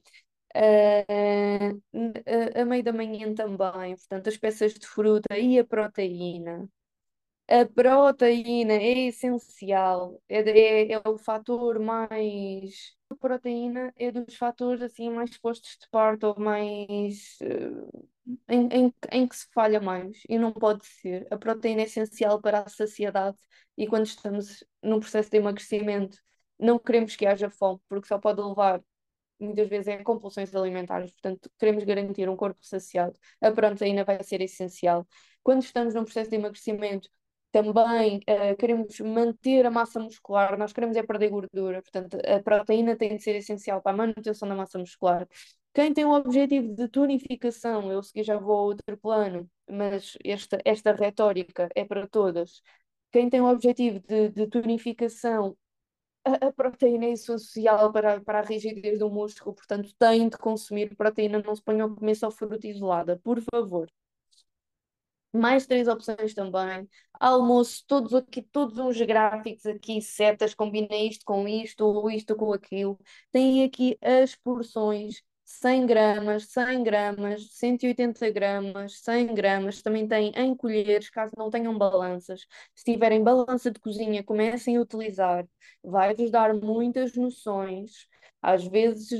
Uh, 0.56 1.82
a, 2.60 2.64
meio 2.64 2.82
da 2.82 2.92
manhã 2.92 3.34
também, 3.34 3.94
portanto, 3.96 4.28
as 4.28 4.36
peças 4.36 4.74
de 4.74 4.86
fruta 4.86 5.38
e 5.38 5.58
a 5.58 5.64
proteína. 5.64 6.68
A 7.48 7.64
proteína 7.66 8.74
é 8.74 9.08
essencial, 9.08 10.20
é, 10.28 10.40
é, 10.40 10.92
é 10.92 11.02
o 11.08 11.18
fator 11.18 11.78
mais. 11.78 12.94
A 13.10 13.14
proteína 13.16 13.92
é 13.96 14.10
dos 14.10 14.36
fatores 14.36 14.82
assim 14.82 15.10
mais 15.10 15.36
postos 15.38 15.78
de 15.80 15.88
parte 15.90 16.26
ou 16.26 16.38
mais. 16.40 17.38
Uh, 17.42 18.08
em, 18.48 18.68
em, 18.72 18.94
em 19.12 19.28
que 19.28 19.36
se 19.36 19.46
falha 19.52 19.80
mais 19.80 20.22
e 20.28 20.38
não 20.38 20.52
pode 20.52 20.84
ser. 20.86 21.26
A 21.30 21.36
proteína 21.38 21.82
é 21.82 21.84
essencial 21.84 22.40
para 22.40 22.60
a 22.62 22.68
saciedade 22.68 23.36
e 23.76 23.86
quando 23.86 24.06
estamos 24.06 24.64
num 24.82 24.98
processo 25.00 25.30
de 25.30 25.36
emagrecimento 25.38 26.18
não 26.58 26.78
queremos 26.78 27.14
que 27.16 27.26
haja 27.26 27.50
fome 27.50 27.80
porque 27.88 28.08
só 28.08 28.18
pode 28.18 28.40
levar 28.42 28.82
muitas 29.38 29.68
vezes 29.68 29.88
é 29.88 30.02
compulsões 30.02 30.54
alimentares, 30.54 31.10
portanto, 31.12 31.50
queremos 31.58 31.84
garantir 31.84 32.28
um 32.28 32.36
corpo 32.36 32.58
saciado, 32.62 33.18
a 33.40 33.50
proteína 33.50 34.04
vai 34.04 34.22
ser 34.22 34.40
essencial. 34.40 35.06
Quando 35.42 35.62
estamos 35.62 35.94
num 35.94 36.04
processo 36.04 36.30
de 36.30 36.36
emagrecimento, 36.36 37.08
também 37.52 38.18
uh, 38.18 38.56
queremos 38.58 39.00
manter 39.00 39.64
a 39.64 39.70
massa 39.70 39.98
muscular, 40.00 40.58
nós 40.58 40.72
queremos 40.72 40.96
é 40.96 41.02
perder 41.02 41.30
gordura, 41.30 41.80
portanto, 41.82 42.18
a 42.26 42.42
proteína 42.42 42.96
tem 42.96 43.16
de 43.16 43.22
ser 43.22 43.36
essencial 43.36 43.80
para 43.80 43.92
a 43.92 43.96
manutenção 43.96 44.48
da 44.48 44.54
massa 44.54 44.78
muscular. 44.78 45.26
Quem 45.72 45.92
tem 45.92 46.04
o 46.04 46.12
objetivo 46.12 46.74
de 46.74 46.88
tonificação, 46.88 47.90
eu 47.92 48.02
segui 48.02 48.22
já 48.22 48.38
vou 48.38 48.58
a 48.58 48.62
outro 48.62 48.96
plano, 48.98 49.50
mas 49.70 50.16
esta, 50.24 50.58
esta 50.64 50.92
retórica 50.92 51.68
é 51.74 51.84
para 51.84 52.06
todas. 52.08 52.62
Quem 53.12 53.28
tem 53.30 53.40
o 53.40 53.46
objetivo 53.50 54.00
de, 54.00 54.28
de 54.30 54.46
tonificação 54.48 55.56
a, 56.26 56.52
proteína 56.52 57.06
é 57.06 57.12
essencial 57.12 57.92
para, 57.92 58.20
para 58.20 58.40
a 58.40 58.42
rigidez 58.42 58.98
do 58.98 59.10
músculo, 59.10 59.54
portanto, 59.54 59.94
tem 59.98 60.28
de 60.28 60.36
consumir 60.38 60.94
proteína, 60.96 61.42
não 61.42 61.54
se 61.54 61.62
ponham 61.62 61.92
a 61.92 61.94
comer 61.96 62.14
só 62.16 62.30
fruta 62.30 62.66
isolada, 62.66 63.18
por 63.22 63.40
favor. 63.40 63.88
Mais 65.32 65.66
três 65.66 65.86
opções 65.86 66.34
também. 66.34 66.88
Almoço, 67.20 67.84
todos 67.86 68.14
aqui, 68.14 68.42
todos 68.42 68.78
uns 68.78 69.00
gráficos 69.02 69.66
aqui, 69.66 70.00
setas, 70.00 70.54
combina 70.54 70.96
isto 70.96 71.24
com 71.24 71.46
isto, 71.46 71.84
ou 71.84 72.10
isto 72.10 72.34
com 72.34 72.52
aquilo. 72.52 72.98
Tem 73.30 73.64
aqui 73.64 73.98
as 74.00 74.34
porções 74.34 75.22
100 75.46 75.86
gramas, 75.86 76.46
100 76.50 76.82
gramas, 76.82 77.48
180 77.52 78.30
gramas, 78.30 79.00
100 79.00 79.34
gramas, 79.34 79.80
também 79.80 80.06
tem 80.08 80.32
em 80.36 80.54
colheres, 80.56 81.08
caso 81.08 81.32
não 81.38 81.50
tenham 81.50 81.76
balanças. 81.78 82.46
Se 82.74 82.84
tiverem 82.84 83.22
balança 83.22 83.70
de 83.70 83.80
cozinha, 83.80 84.24
comecem 84.24 84.76
a 84.76 84.80
utilizar, 84.82 85.46
vai-vos 85.82 86.30
dar 86.30 86.52
muitas 86.54 87.14
noções. 87.16 88.08
Às 88.42 88.66
vezes 88.66 89.10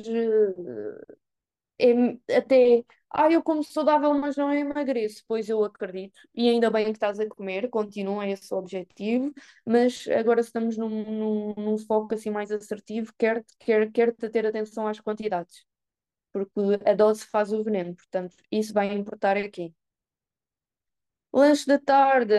é 1.78 2.36
até, 2.36 2.84
ah, 3.10 3.30
eu 3.30 3.42
como 3.42 3.62
saudável, 3.62 4.12
mas 4.14 4.36
não 4.36 4.52
emagreço, 4.52 5.22
pois 5.28 5.48
eu 5.48 5.62
acredito, 5.64 6.18
e 6.34 6.48
ainda 6.48 6.70
bem 6.70 6.86
que 6.86 6.92
estás 6.92 7.20
a 7.20 7.28
comer, 7.28 7.68
continua 7.70 8.26
esse 8.28 8.52
objetivo, 8.54 9.32
mas 9.64 10.06
agora 10.08 10.40
estamos 10.40 10.76
num, 10.76 10.88
num, 10.88 11.54
num 11.56 11.78
foco 11.78 12.14
assim 12.14 12.30
mais 12.30 12.50
assertivo, 12.50 13.12
quer, 13.18 13.44
quer, 13.58 13.90
quer 13.92 14.12
ter 14.14 14.46
atenção 14.46 14.86
às 14.86 15.00
quantidades 15.00 15.66
porque 16.36 16.60
a 16.84 16.94
dose 16.94 17.24
faz 17.26 17.52
o 17.52 17.62
veneno, 17.62 17.94
portanto, 17.96 18.36
isso 18.50 18.72
vai 18.74 18.92
importar 18.94 19.36
aqui. 19.38 19.74
Lanche 21.32 21.66
da 21.66 21.78
tarde, 21.78 22.34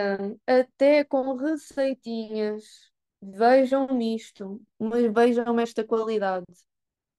até 0.46 1.04
com 1.04 1.34
receitinhas. 1.36 2.90
Vejam 3.20 4.00
isto, 4.00 4.60
mas 4.78 5.12
vejam 5.12 5.58
esta 5.60 5.84
qualidade. 5.84 6.46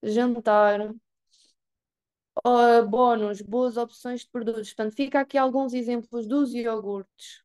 Jantar, 0.03 0.93
uh, 2.45 2.87
bónus, 2.87 3.41
boas 3.41 3.77
opções 3.77 4.21
de 4.21 4.29
produtos. 4.29 4.73
Portanto, 4.73 4.95
fica 4.95 5.19
aqui 5.21 5.37
alguns 5.37 5.73
exemplos 5.73 6.27
dos 6.27 6.53
iogurtes. 6.53 7.43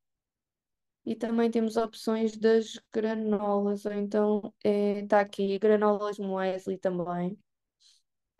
E 1.06 1.14
também 1.14 1.50
temos 1.50 1.76
opções 1.76 2.36
das 2.36 2.80
granolas, 2.92 3.84
ou 3.84 3.92
então 3.92 4.54
está 4.64 5.18
eh, 5.18 5.22
aqui 5.22 5.58
granolas 5.58 6.18
Muesli 6.18 6.78
também. 6.78 7.38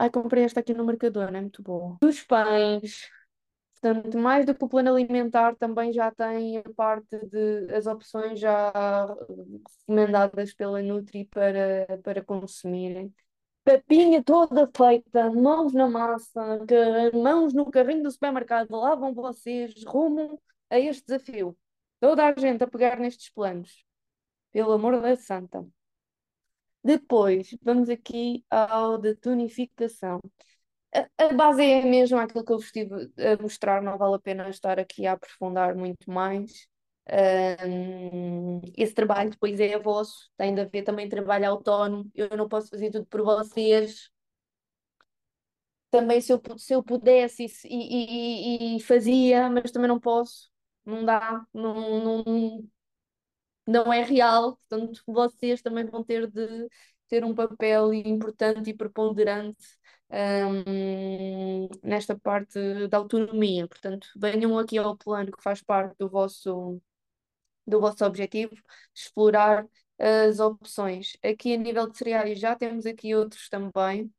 Ai, 0.04 0.10
comprei 0.10 0.44
esta 0.44 0.60
aqui 0.60 0.74
no 0.74 0.84
Mercadona, 0.84 1.38
é 1.38 1.40
muito 1.40 1.62
boa. 1.62 1.96
Dos 1.98 2.22
pães, 2.22 3.08
portanto, 3.72 4.18
mais 4.18 4.44
do 4.44 4.54
que 4.54 4.62
o 4.62 4.68
plano 4.68 4.90
alimentar, 4.90 5.56
também 5.56 5.94
já 5.94 6.10
tem 6.10 6.58
a 6.58 6.62
parte 6.76 7.16
de 7.26 7.74
as 7.74 7.86
opções 7.86 8.38
já 8.38 8.70
recomendadas 9.88 10.52
pela 10.52 10.82
Nutri 10.82 11.24
para, 11.24 11.98
para 12.02 12.22
consumirem. 12.22 13.14
Papinha 13.64 14.22
toda 14.22 14.70
feita, 14.76 15.30
mãos 15.30 15.72
na 15.72 15.88
massa, 15.88 16.60
mãos 17.14 17.54
no 17.54 17.70
carrinho 17.70 18.02
do 18.02 18.10
supermercado, 18.10 18.72
lá 18.72 18.94
vão 18.94 19.14
vocês 19.14 19.72
rumo 19.86 20.38
a 20.68 20.78
este 20.78 21.06
desafio. 21.06 21.56
Toda 21.98 22.26
a 22.26 22.38
gente 22.38 22.62
a 22.62 22.66
pegar 22.66 22.98
nestes 22.98 23.30
planos. 23.30 23.86
Pelo 24.52 24.72
amor 24.72 25.00
da 25.00 25.16
santa. 25.16 25.66
Depois, 26.84 27.56
vamos 27.62 27.88
aqui 27.88 28.44
ao 28.50 28.98
de 28.98 29.14
tonificação. 29.16 30.20
A, 30.94 31.26
a 31.26 31.34
base 31.34 31.62
é 31.64 31.82
a 31.82 31.86
mesma, 31.86 32.22
aquilo 32.24 32.44
que 32.44 32.52
eu 32.52 32.58
vos 32.58 32.66
estive 32.66 33.12
a 33.18 33.42
mostrar, 33.42 33.82
não 33.82 33.98
vale 33.98 34.16
a 34.16 34.20
pena 34.20 34.48
estar 34.50 34.78
aqui 34.80 35.06
a 35.06 35.12
aprofundar 35.14 35.74
muito 35.76 36.10
mais. 36.10 36.68
Um, 37.66 38.60
esse 38.76 38.94
trabalho 38.94 39.30
depois 39.30 39.60
é 39.60 39.78
vosso, 39.78 40.30
tem 40.36 40.54
de 40.54 40.62
haver 40.62 40.84
também 40.84 41.08
trabalho 41.08 41.48
autónomo. 41.48 42.10
Eu 42.14 42.30
não 42.36 42.48
posso 42.48 42.70
fazer 42.70 42.90
tudo 42.90 43.06
por 43.06 43.22
vocês. 43.22 44.10
Também, 45.90 46.20
se 46.20 46.32
eu, 46.32 46.42
se 46.58 46.72
eu 46.74 46.82
pudesse 46.82 47.44
e, 47.64 47.68
e, 47.68 48.74
e, 48.74 48.76
e 48.78 48.80
fazia, 48.80 49.48
mas 49.48 49.70
também 49.70 49.86
não 49.88 50.00
posso, 50.00 50.50
não 50.84 51.04
dá, 51.04 51.46
não, 51.54 52.24
não, 52.24 52.70
não 53.66 53.92
é 53.92 54.02
real, 54.02 54.56
portanto, 54.56 55.02
vocês 55.06 55.62
também 55.62 55.84
vão 55.86 56.04
ter 56.04 56.30
de 56.30 56.68
ter 57.08 57.24
um 57.24 57.34
papel 57.34 57.92
importante 57.94 58.70
e 58.70 58.74
preponderante 58.74 59.58
um, 60.10 61.68
nesta 61.82 62.18
parte 62.18 62.88
da 62.88 62.98
autonomia. 62.98 63.66
Portanto, 63.68 64.08
venham 64.16 64.58
aqui 64.58 64.78
ao 64.78 64.96
plano 64.96 65.32
que 65.32 65.42
faz 65.42 65.62
parte 65.62 65.96
do 65.98 66.08
vosso, 66.08 66.80
do 67.66 67.80
vosso 67.80 68.04
objetivo, 68.04 68.54
explorar 68.94 69.66
as 69.98 70.40
opções. 70.40 71.16
Aqui 71.22 71.54
a 71.54 71.56
nível 71.58 71.88
de 71.90 71.98
cereais 71.98 72.38
já 72.38 72.56
temos 72.56 72.86
aqui 72.86 73.14
outros 73.14 73.48
também, 73.48 74.12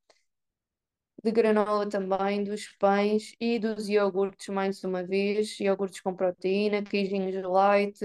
de 1.24 1.32
granola 1.32 1.90
também, 1.90 2.44
dos 2.44 2.68
pães 2.78 3.34
e 3.40 3.58
dos 3.60 3.90
iogurtes 3.90 4.48
mais 4.50 4.84
uma 4.84 5.04
vez, 5.04 5.60
iogurtes 5.60 6.02
com 6.02 6.16
proteína, 6.16 6.84
queijinhos 6.84 7.36
light, 7.44 8.00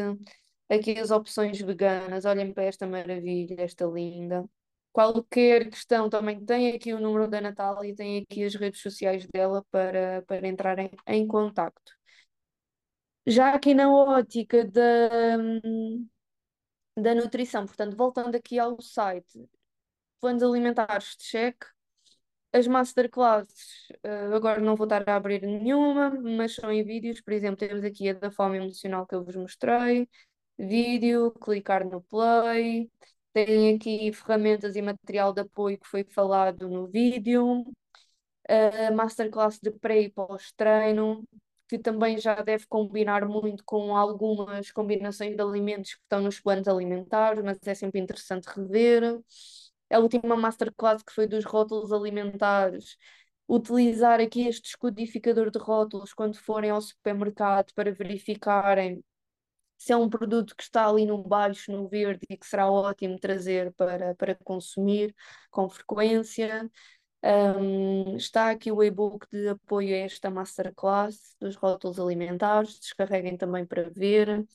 aqui 0.71 0.99
as 0.99 1.11
opções 1.11 1.61
veganas, 1.61 2.25
olhem 2.25 2.53
para 2.53 2.65
esta 2.65 2.87
maravilha, 2.87 3.57
esta 3.63 3.85
linda. 3.87 4.49
Qualquer 4.93 5.71
questão 5.71 6.11
também 6.11 6.45
tem 6.45 6.73
aqui 6.75 6.93
o 6.93 7.01
número 7.01 7.29
da 7.29 7.41
Natália 7.41 7.91
e 7.91 7.95
tem 7.95 8.19
aqui 8.23 8.45
as 8.45 8.55
redes 8.55 8.81
sociais 8.81 9.27
dela 9.27 9.65
para, 9.71 10.23
para 10.27 10.49
entrarem 10.49 10.91
em 11.07 11.27
contacto. 11.27 11.93
Já 13.27 13.55
aqui 13.55 13.75
na 13.75 13.93
ótica 13.93 14.65
da, 14.65 15.37
da 16.97 17.15
nutrição, 17.15 17.67
portanto, 17.67 17.97
voltando 17.97 18.35
aqui 18.37 18.59
ao 18.59 18.81
site, 18.81 19.49
planos 20.21 20.43
alimentares 20.43 21.17
de 21.17 21.25
cheque, 21.25 21.67
as 22.53 22.67
masterclasses, 22.67 23.89
uh, 24.05 24.35
agora 24.35 24.61
não 24.61 24.75
vou 24.75 24.85
estar 24.85 25.09
a 25.09 25.17
abrir 25.17 25.43
nenhuma, 25.43 26.11
mas 26.11 26.55
são 26.57 26.71
em 26.73 26.83
vídeos, 26.85 27.21
por 27.21 27.33
exemplo, 27.33 27.57
temos 27.57 27.85
aqui 27.85 28.09
a 28.09 28.15
da 28.15 28.31
fome 28.31 28.59
emocional 28.59 29.07
que 29.07 29.15
eu 29.15 29.25
vos 29.25 29.37
mostrei, 29.37 30.09
vídeo, 30.67 31.33
clicar 31.33 31.85
no 31.85 32.03
play, 32.03 32.91
tem 33.33 33.75
aqui 33.77 34.13
ferramentas 34.13 34.77
e 34.77 34.83
material 34.83 35.33
de 35.33 35.43
apoio 35.43 35.79
que 35.79 35.87
foi 35.89 36.05
falado 36.05 36.69
no 36.69 36.87
vídeo, 36.89 37.65
a 38.49 38.91
masterclass 38.91 39.59
de 39.61 39.71
pré 39.71 40.03
e 40.03 40.11
pós-treino, 40.11 41.25
que 41.69 41.79
também 41.79 42.19
já 42.19 42.35
deve 42.43 42.67
combinar 42.67 43.27
muito 43.27 43.65
com 43.65 43.97
algumas 43.97 44.71
combinações 44.73 45.37
de 45.37 45.43
alimentos 45.43 45.95
que 45.95 46.01
estão 46.03 46.21
nos 46.21 46.41
planos 46.41 46.67
alimentares, 46.69 47.43
mas 47.45 47.59
é 47.65 47.75
sempre 47.75 48.01
interessante 48.01 48.47
rever. 48.47 49.21
A 49.91 49.99
última 49.99 50.37
masterclass 50.37 51.03
que 51.03 51.13
foi 51.13 51.27
dos 51.27 51.45
rótulos 51.45 51.93
alimentares, 51.93 52.97
utilizar 53.49 54.21
aqui 54.21 54.47
este 54.49 54.63
descodificador 54.63 55.51
de 55.51 55.59
rótulos 55.59 56.13
quando 56.13 56.37
forem 56.39 56.71
ao 56.71 56.81
supermercado 56.81 57.73
para 57.75 57.93
verificarem 57.93 59.03
se 59.81 59.93
é 59.95 59.97
um 59.97 60.11
produto 60.11 60.55
que 60.55 60.63
está 60.63 60.87
ali 60.87 61.07
no 61.07 61.23
baixo, 61.23 61.73
no 61.73 61.89
verde 61.89 62.21
e 62.29 62.37
que 62.37 62.47
será 62.47 62.71
ótimo 62.71 63.19
trazer 63.19 63.73
para, 63.73 64.15
para 64.15 64.35
consumir 64.35 65.15
com 65.51 65.71
frequência. 65.71 66.71
Um, 67.23 68.15
está 68.17 68.51
aqui 68.51 68.71
o 68.71 68.83
e-book 68.83 69.27
de 69.33 69.49
apoio 69.49 69.95
a 69.95 69.99
esta 70.01 70.31
masterclass 70.31 71.35
dos 71.41 71.57
rótulos 71.57 71.99
alimentares, 71.99 72.79
descarreguem 72.79 73.39
também 73.39 73.65
para 73.65 73.89
ver. 73.89 74.47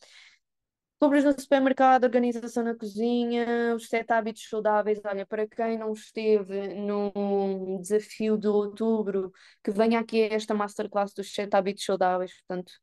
Compras 0.99 1.23
no 1.23 1.39
supermercado, 1.39 2.03
organização 2.03 2.63
na 2.63 2.76
cozinha, 2.76 3.76
os 3.76 3.88
sete 3.89 4.13
hábitos 4.13 4.47
saudáveis. 4.47 5.01
Olha, 5.05 5.26
para 5.26 5.47
quem 5.47 5.78
não 5.80 5.91
esteve 5.91 6.76
no 6.76 7.80
desafio 7.82 8.38
de 8.38 8.47
outubro, 8.47 9.32
que 9.63 9.71
venha 9.71 9.99
aqui 9.99 10.21
esta 10.21 10.53
masterclass 10.53 11.13
dos 11.15 11.34
sete 11.34 11.55
hábitos 11.55 11.84
saudáveis. 11.84 12.32
Portanto, 12.41 12.73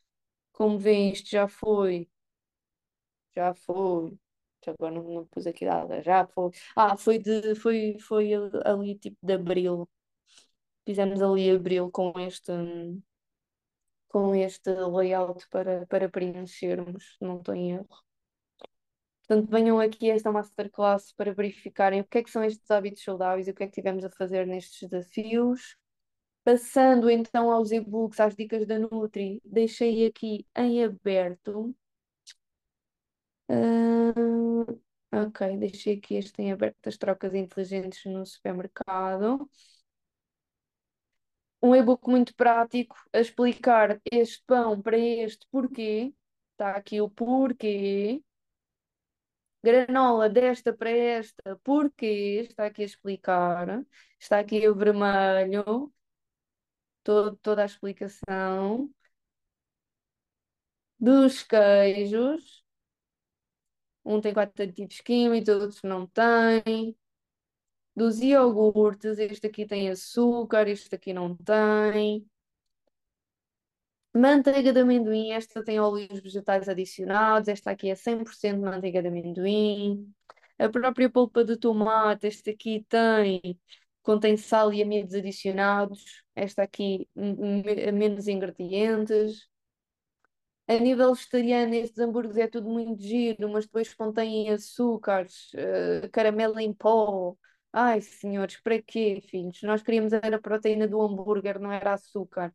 como 0.53 0.77
vêem, 0.79 1.13
isto 1.13 1.31
já 1.31 1.47
foi 1.49 2.09
já 3.35 3.55
foi. 3.55 4.17
Agora 4.67 4.95
não, 4.95 5.03
não 5.03 5.27
pus 5.27 5.47
aqui 5.47 5.65
nada. 5.65 6.03
Já 6.03 6.27
foi. 6.27 6.51
Ah, 6.77 6.97
foi 6.97 7.19
de 7.19 7.55
foi, 7.57 7.99
foi 7.99 8.33
ali 8.65 8.97
tipo 8.99 9.19
de 9.23 9.33
abril. 9.35 9.89
Fizemos 10.85 11.23
ali 11.23 11.51
abril 11.51 11.91
com 11.91 12.13
este 12.21 12.53
com 14.09 14.35
este 14.35 14.71
layout 14.71 15.49
para, 15.49 15.87
para 15.87 16.09
preenchermos, 16.09 17.17
não 17.21 17.39
estou 17.39 17.55
em 17.55 17.73
erro. 17.73 17.89
Portanto, 19.27 19.51
venham 19.51 19.81
aqui 19.81 20.11
a 20.11 20.15
esta 20.15 20.31
masterclass 20.31 21.13
para 21.13 21.33
verificarem 21.33 22.01
o 22.01 22.05
que 22.05 22.19
é 22.19 22.23
que 22.23 22.31
são 22.31 22.45
estes 22.45 22.71
hábitos 22.71 23.03
saudáveis 23.03 23.49
e 23.49 23.51
o 23.51 23.55
que 23.55 23.63
é 23.65 23.67
que 23.67 23.73
tivemos 23.73 24.05
a 24.05 24.11
fazer 24.11 24.47
nestes 24.47 24.89
desafios. 24.89 25.77
Passando 26.45 27.09
então 27.09 27.51
aos 27.51 27.71
e-books, 27.73 28.21
às 28.21 28.35
dicas 28.37 28.67
da 28.67 28.79
Nutri, 28.79 29.41
deixei 29.45 30.07
aqui 30.07 30.47
em 30.57 30.85
aberto 30.85 31.75
Uh, 33.53 34.81
ok, 35.13 35.59
deixei 35.59 35.97
aqui 35.99 36.15
este 36.17 36.41
em 36.41 36.53
aberto 36.53 36.87
as 36.89 36.97
trocas 36.97 37.35
inteligentes 37.35 38.03
no 38.07 38.25
supermercado. 38.25 39.49
Um 41.63 41.75
e-book 41.77 42.09
muito 42.11 42.35
prático 42.35 42.97
a 43.13 43.19
explicar 43.21 44.01
este 44.11 44.43
pão 44.47 44.81
para 44.83 44.99
este 44.99 45.47
porquê. 45.51 46.15
Está 46.53 46.77
aqui 46.77 47.01
o 47.01 47.09
porquê. 47.11 48.23
Granola 49.65 50.29
desta 50.29 50.73
para 50.73 50.91
esta, 50.91 51.57
porquê? 51.65 52.45
Está 52.49 52.67
aqui 52.67 52.83
a 52.83 52.85
explicar. 52.85 53.85
Está 54.19 54.39
aqui 54.41 54.69
o 54.69 54.75
vermelho. 54.75 55.93
Todo, 57.05 57.37
toda 57.37 57.63
a 57.63 57.67
explicação. 57.67 58.93
Dos 60.99 61.43
queijos 61.43 62.62
um 64.05 64.21
tem 64.21 64.33
quatro 64.33 64.63
aditivos 64.63 65.01
químicos, 65.01 65.49
outros 65.49 65.83
não 65.83 66.07
têm. 66.07 66.97
Dos 67.95 68.21
iogurtes, 68.21 69.19
este 69.19 69.47
aqui 69.47 69.67
tem 69.67 69.91
açúcar, 69.91 70.67
este 70.69 70.95
aqui 70.95 71.13
não 71.13 71.37
tem. 71.37 72.27
Manteiga 74.15 74.73
de 74.73 74.81
amendoim, 74.81 75.31
esta 75.33 75.65
tem 75.65 75.81
óleos 75.81 76.21
vegetais 76.21 76.69
adicionados, 76.69 77.49
esta 77.49 77.71
aqui 77.71 77.91
é 77.91 77.95
100% 77.95 78.61
manteiga 78.61 79.01
de 79.03 79.09
amendoim. 79.09 80.13
A 80.59 80.69
própria 80.69 81.11
polpa 81.11 81.45
de 81.45 81.57
tomate, 81.57 82.27
este 82.27 82.51
aqui 82.51 82.85
tem, 82.89 83.59
contém 84.03 84.37
sal 84.37 84.73
e 84.73 84.83
amidos 84.83 85.15
adicionados, 85.15 86.23
esta 86.35 86.63
aqui 86.63 87.09
menos 87.15 88.29
ingredientes. 88.29 89.52
A 90.69 90.79
nível 90.79 91.15
vegetariano, 91.15 91.75
estes 91.75 91.99
hambúrgueres 91.99 92.39
é 92.39 92.47
tudo 92.49 92.69
muito 92.69 93.03
giro, 93.03 93.49
mas 93.51 93.67
depois 93.67 93.93
contêm 93.95 94.49
açúcares, 94.51 95.51
uh, 95.55 96.09
caramelo 96.11 96.59
em 96.61 96.73
pó. 96.73 97.37
Ai, 97.73 98.01
senhores, 98.01 98.59
para 98.61 98.81
quê, 98.81 99.21
filhos? 99.29 99.63
Nós 99.63 99.83
queríamos 99.83 100.13
era 100.13 100.37
a 100.37 100.41
proteína 100.41 100.87
do 100.89 101.01
hambúrguer, 101.01 101.59
não 101.61 101.73
era 101.73 101.95
açúcar. 101.95 102.55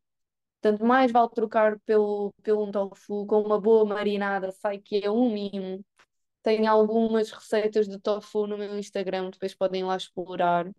Portanto, 0.62 0.86
mais 0.86 1.12
vale 1.12 1.30
trocar 1.32 1.80
pelo, 1.82 2.34
pelo 2.44 2.66
um 2.68 2.72
tofu 2.72 3.26
com 3.28 3.42
uma 3.42 3.60
boa 3.62 3.86
marinada, 3.86 4.52
sai 4.52 4.80
que 4.80 5.04
é 5.06 5.12
um 5.12 5.32
mimo. 5.32 5.86
Tenho 6.44 6.70
algumas 6.72 7.32
receitas 7.32 7.88
de 7.88 8.00
tofu 8.00 8.48
no 8.48 8.58
meu 8.58 8.78
Instagram, 8.80 9.32
depois 9.32 9.56
podem 9.56 9.84
lá 9.86 9.98
explorar. 9.98 10.72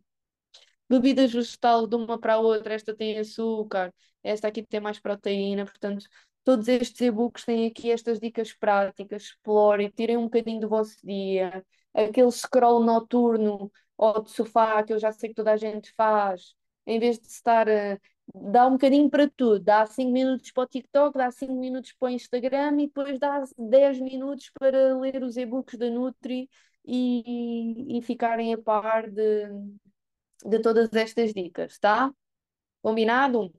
Bebidas 0.89 1.33
vegetal 1.33 1.87
de 1.87 1.97
uma 1.97 2.19
para 2.19 2.35
a 2.35 2.39
outra, 2.39 2.75
esta 2.75 2.95
tem 2.97 3.19
açúcar, 3.19 3.93
esta 4.23 4.49
aqui 4.49 4.63
tem 4.63 4.81
mais 4.81 4.99
proteína, 4.99 5.65
portanto, 5.67 6.07
Todos 6.49 6.67
estes 6.67 6.99
e-books 7.03 7.45
têm 7.45 7.67
aqui 7.67 7.91
estas 7.91 8.19
dicas 8.19 8.55
práticas, 8.55 9.25
explorem, 9.25 9.91
tirem 9.91 10.17
um 10.17 10.25
bocadinho 10.25 10.61
do 10.61 10.69
vosso 10.71 10.97
dia, 11.05 11.63
aquele 11.93 12.31
scroll 12.31 12.83
noturno 12.83 13.71
ou 13.99 14.23
de 14.23 14.31
sofá 14.31 14.83
que 14.83 14.95
eu 14.95 14.99
já 14.99 15.13
sei 15.13 15.29
que 15.29 15.35
toda 15.35 15.53
a 15.53 15.59
gente 15.59 15.93
faz, 15.95 16.55
em 16.87 16.99
vez 16.99 17.19
de 17.19 17.27
estar 17.27 17.69
a 17.69 17.99
dá 18.35 18.67
um 18.67 18.73
bocadinho 18.73 19.11
para 19.11 19.29
tudo, 19.29 19.63
dá 19.63 19.85
5 19.85 20.11
minutos 20.11 20.51
para 20.51 20.63
o 20.63 20.67
TikTok, 20.67 21.19
dá 21.19 21.31
5 21.31 21.53
minutos 21.53 21.93
para 21.93 22.07
o 22.07 22.11
Instagram 22.13 22.81
e 22.81 22.87
depois 22.87 23.19
dá 23.19 23.45
10 23.59 24.01
minutos 24.01 24.51
para 24.59 24.99
ler 24.99 25.23
os 25.23 25.37
e-books 25.37 25.79
da 25.79 25.91
Nutri 25.91 26.49
e, 26.83 27.99
e 27.99 28.01
ficarem 28.01 28.55
a 28.55 28.59
par 28.59 29.11
de, 29.11 29.49
de 30.47 30.59
todas 30.61 30.91
estas 30.95 31.35
dicas, 31.35 31.79
tá? 31.79 32.11
Combinado? 32.81 33.53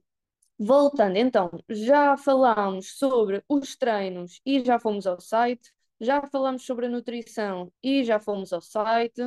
Voltando, 0.62 1.16
então, 1.16 1.50
já 1.70 2.18
falámos 2.18 2.98
sobre 2.98 3.42
os 3.48 3.74
treinos 3.76 4.42
e 4.44 4.62
já 4.62 4.78
fomos 4.78 5.06
ao 5.06 5.18
site, 5.18 5.72
já 5.98 6.20
falámos 6.28 6.66
sobre 6.66 6.84
a 6.84 6.88
nutrição 6.90 7.72
e 7.82 8.04
já 8.04 8.20
fomos 8.20 8.52
ao 8.52 8.60
site. 8.60 9.22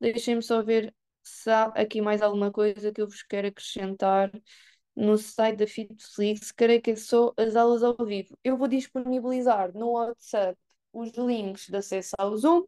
Deixem-me 0.00 0.42
só 0.42 0.60
ver 0.60 0.92
se 1.22 1.48
há 1.48 1.66
aqui 1.66 2.00
mais 2.00 2.20
alguma 2.20 2.50
coisa 2.50 2.90
que 2.92 3.00
eu 3.00 3.06
vos 3.06 3.22
quero 3.22 3.46
acrescentar 3.46 4.32
no 4.96 5.16
site 5.16 5.58
da 5.58 5.66
FitFlix. 5.68 6.50
Creio 6.50 6.82
que 6.82 6.90
é 6.90 6.96
só 6.96 7.32
as 7.36 7.54
aulas 7.54 7.84
ao 7.84 7.96
vivo. 8.04 8.36
Eu 8.42 8.56
vou 8.56 8.66
disponibilizar 8.66 9.72
no 9.76 9.92
WhatsApp 9.92 10.58
os 10.92 11.12
links 11.12 11.68
de 11.68 11.76
acesso 11.76 12.10
ao 12.18 12.36
Zoom. 12.36 12.64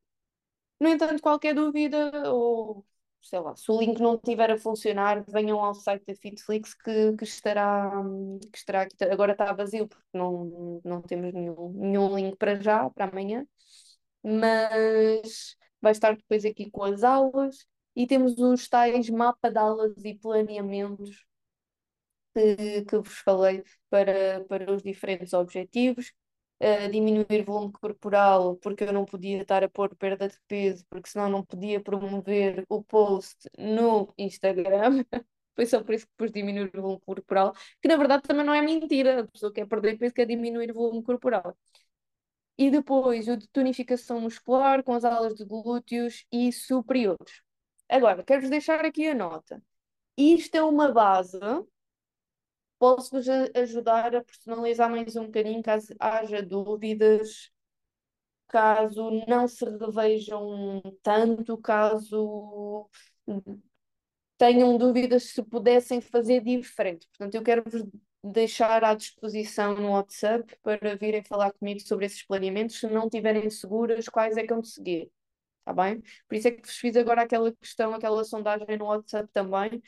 No 0.80 0.88
entanto, 0.88 1.22
qualquer 1.22 1.54
dúvida 1.54 2.32
ou 2.32 2.84
sei 3.24 3.40
lá, 3.40 3.56
se 3.56 3.70
o 3.70 3.78
link 3.80 4.00
não 4.00 4.14
estiver 4.16 4.50
a 4.50 4.58
funcionar, 4.58 5.24
venham 5.28 5.60
ao 5.60 5.74
site 5.74 6.04
da 6.06 6.14
Fitflix 6.14 6.74
que, 6.74 7.14
que 7.16 7.24
estará, 7.24 7.90
que 8.52 8.58
estará. 8.58 8.86
Agora 9.10 9.32
está 9.32 9.52
vazio 9.52 9.88
porque 9.88 10.04
não, 10.12 10.80
não 10.84 11.02
temos 11.02 11.32
nenhum, 11.32 11.72
nenhum 11.74 12.14
link 12.16 12.36
para 12.36 12.56
já, 12.60 12.88
para 12.90 13.06
amanhã, 13.06 13.46
mas 14.22 15.56
vai 15.80 15.92
estar 15.92 16.16
depois 16.16 16.44
aqui 16.44 16.70
com 16.70 16.84
as 16.84 17.02
aulas. 17.04 17.66
e 17.96 18.06
temos 18.06 18.38
os 18.38 18.68
tais 18.68 19.08
mapa 19.10 19.50
de 19.50 19.58
aulas 19.58 19.92
e 20.04 20.14
planeamentos 20.14 21.26
que, 22.34 22.84
que 22.84 22.96
vos 22.98 23.18
falei 23.20 23.62
para, 23.90 24.44
para 24.48 24.72
os 24.72 24.82
diferentes 24.82 25.32
objetivos. 25.32 26.12
Diminuir 26.90 27.44
volume 27.44 27.72
corporal, 27.72 28.56
porque 28.56 28.84
eu 28.84 28.92
não 28.92 29.04
podia 29.04 29.42
estar 29.42 29.62
a 29.62 29.68
pôr 29.68 29.94
perda 29.96 30.28
de 30.28 30.36
peso, 30.48 30.84
porque 30.88 31.10
senão 31.10 31.28
não 31.28 31.44
podia 31.44 31.80
promover 31.80 32.64
o 32.68 32.82
post 32.82 33.48
no 33.58 34.12
Instagram. 34.16 35.04
Foi 35.54 35.66
só 35.66 35.82
por 35.84 35.94
isso 35.94 36.06
que 36.06 36.12
pus 36.16 36.32
diminuir 36.32 36.70
o 36.76 36.82
volume 36.82 37.00
corporal, 37.04 37.54
que 37.80 37.88
na 37.88 37.96
verdade 37.96 38.22
também 38.24 38.44
não 38.44 38.54
é 38.54 38.62
mentira. 38.62 39.20
A 39.20 39.26
pessoa 39.26 39.52
quer 39.52 39.66
perder 39.66 39.98
peso 39.98 40.14
quer 40.14 40.26
diminuir 40.26 40.70
o 40.70 40.74
volume 40.74 41.02
corporal. 41.02 41.56
E 42.56 42.70
depois 42.70 43.28
o 43.28 43.36
de 43.36 43.48
tonificação 43.48 44.20
muscular 44.20 44.82
com 44.82 44.92
as 44.94 45.04
alas 45.04 45.34
de 45.34 45.44
glúteos 45.44 46.24
e 46.30 46.52
superiores. 46.52 47.42
Agora, 47.88 48.22
quero-vos 48.24 48.50
deixar 48.50 48.84
aqui 48.84 49.08
a 49.08 49.14
nota. 49.14 49.62
Isto 50.16 50.56
é 50.56 50.62
uma 50.62 50.92
base 50.92 51.38
posso-vos 52.84 53.26
ajudar 53.54 54.14
a 54.14 54.22
personalizar 54.22 54.90
mais 54.90 55.16
um 55.16 55.24
bocadinho 55.24 55.62
caso 55.62 55.94
haja 55.98 56.42
dúvidas, 56.42 57.50
caso 58.46 59.10
não 59.26 59.48
se 59.48 59.64
revejam 59.64 60.82
tanto, 61.02 61.56
caso 61.56 62.86
tenham 64.36 64.76
dúvidas 64.76 65.30
se 65.30 65.42
pudessem 65.42 66.02
fazer 66.02 66.42
diferente. 66.42 67.08
Portanto, 67.08 67.34
eu 67.34 67.42
quero-vos 67.42 67.86
deixar 68.22 68.84
à 68.84 68.94
disposição 68.94 69.74
no 69.76 69.92
WhatsApp 69.92 70.54
para 70.62 70.94
virem 70.94 71.22
falar 71.24 71.52
comigo 71.54 71.80
sobre 71.80 72.04
esses 72.04 72.22
planeamentos, 72.22 72.80
se 72.80 72.86
não 72.86 73.08
tiverem 73.08 73.48
seguras 73.48 74.10
quais 74.10 74.36
é 74.36 74.46
que 74.46 74.52
eu 74.52 74.62
seguir. 74.62 75.10
Está 75.60 75.72
bem? 75.72 76.02
Por 76.28 76.34
isso 76.34 76.48
é 76.48 76.50
que 76.50 76.60
vos 76.66 76.76
fiz 76.76 76.94
agora 76.96 77.22
aquela 77.22 77.50
questão, 77.50 77.94
aquela 77.94 78.22
sondagem 78.24 78.76
no 78.76 78.84
WhatsApp 78.84 79.26
também, 79.32 79.82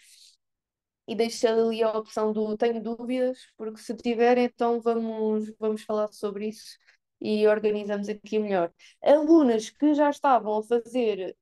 e 1.07 1.15
deixei 1.15 1.51
ali 1.51 1.83
a 1.83 1.91
opção 1.93 2.33
do 2.33 2.57
tenho 2.57 2.83
dúvidas, 2.83 3.47
porque 3.57 3.81
se 3.81 3.95
tiver, 3.97 4.39
então 4.39 4.81
vamos, 4.81 5.53
vamos 5.59 5.83
falar 5.83 6.09
sobre 6.13 6.49
isso 6.49 6.77
e 7.21 7.47
organizamos 7.47 8.09
aqui 8.09 8.39
melhor. 8.39 8.71
Alunas 9.03 9.71
que 9.71 9.95
já 9.95 10.11
estavam 10.11 10.59
a 10.59 10.63
fazer 10.63 11.37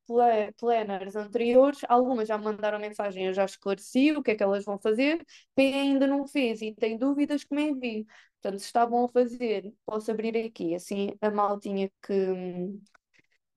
planners 0.57 1.17
anteriores, 1.17 1.81
algumas 1.89 2.29
já 2.29 2.39
mandaram 2.39 2.79
mensagem, 2.79 3.27
eu 3.27 3.35
já 3.35 3.45
esclareci 3.45 4.12
o 4.12 4.23
que 4.23 4.33
é 4.33 4.35
que 4.37 4.43
elas 4.43 4.65
vão 4.65 4.79
fazer, 4.79 5.25
quem 5.57 5.75
ainda 5.75 6.07
não 6.07 6.27
fez 6.27 6.62
e 6.62 6.73
tem 6.75 6.97
dúvidas 6.97 7.45
que 7.45 7.55
me 7.55 7.62
envie. 7.71 8.07
Portanto, 8.41 8.61
se 8.61 8.67
estavam 8.67 9.05
a 9.05 9.09
fazer, 9.09 9.73
posso 9.87 10.11
abrir 10.11 10.37
aqui, 10.47 10.75
assim 10.75 11.11
a 11.21 11.31
maltinha 11.31 11.91
que, 12.03 12.12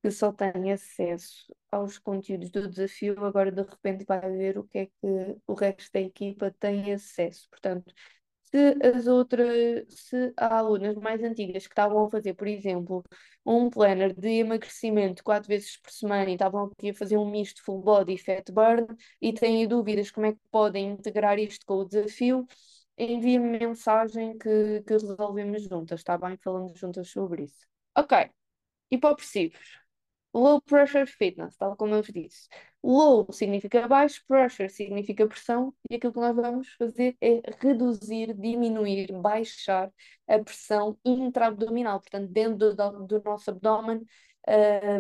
que 0.01 0.11
só 0.11 0.31
tem 0.31 0.71
acesso 0.71 1.45
aos 1.77 1.97
conteúdos 1.99 2.49
do 2.51 2.67
desafio, 2.67 3.23
agora 3.25 3.51
de 3.51 3.61
repente 3.61 4.05
vai 4.05 4.19
ver 4.31 4.57
o 4.57 4.63
que 4.63 4.77
é 4.79 4.85
que 4.87 4.91
o 5.47 5.53
resto 5.53 5.91
da 5.93 6.01
equipa 6.01 6.51
tem 6.59 6.93
acesso. 6.93 7.49
Portanto, 7.49 7.93
se 8.43 8.75
as 8.83 9.07
outras, 9.07 9.85
se 9.89 10.33
há 10.37 10.59
alunas 10.59 10.95
mais 10.95 11.21
antigas 11.23 11.67
que 11.67 11.73
estavam 11.73 12.05
a 12.05 12.09
fazer, 12.09 12.33
por 12.33 12.47
exemplo, 12.47 13.03
um 13.45 13.69
planner 13.69 14.13
de 14.13 14.27
emagrecimento 14.39 15.23
quatro 15.23 15.47
vezes 15.49 15.77
por 15.77 15.91
semana 15.91 16.29
e 16.29 16.33
estavam 16.33 16.65
aqui 16.65 16.89
a 16.91 16.93
fazer 16.93 17.17
um 17.17 17.29
misto 17.29 17.61
full 17.63 17.81
body 17.81 18.17
fat 18.17 18.49
burn 18.51 18.87
e 19.21 19.33
têm 19.33 19.67
dúvidas 19.67 20.11
como 20.11 20.27
é 20.27 20.33
que 20.33 20.39
podem 20.51 20.91
integrar 20.91 21.37
isto 21.39 21.65
com 21.65 21.75
o 21.75 21.85
desafio, 21.85 22.45
enviem-me 22.97 23.59
mensagem 23.59 24.37
que, 24.37 24.81
que 24.83 24.93
resolvemos 24.93 25.63
juntas, 25.63 25.99
está 25.99 26.17
bem? 26.17 26.37
Falamos 26.37 26.77
juntas 26.79 27.09
sobre 27.09 27.43
isso. 27.43 27.67
Ok, 27.95 28.29
hipopressivos. 28.91 29.86
Low 30.37 30.61
pressure 30.61 31.07
fitness, 31.07 31.57
tal 31.57 31.75
como 31.75 31.95
eu 31.95 32.03
vos 32.03 32.13
disse. 32.13 32.47
Low 32.83 33.25
significa 33.31 33.87
baixo, 33.87 34.23
pressure 34.27 34.69
significa 34.69 35.27
pressão, 35.27 35.73
e 35.89 35.95
aquilo 35.95 36.13
que 36.13 36.19
nós 36.19 36.35
vamos 36.35 36.69
fazer 36.73 37.17
é 37.19 37.41
reduzir, 37.59 38.35
diminuir, 38.35 39.11
baixar 39.19 39.91
a 40.27 40.39
pressão 40.39 40.95
intraabdominal, 41.03 41.99
portanto, 41.99 42.31
dentro 42.31 42.75
do, 42.75 43.07
do 43.07 43.23
nosso 43.23 43.49
abdômen, 43.49 44.03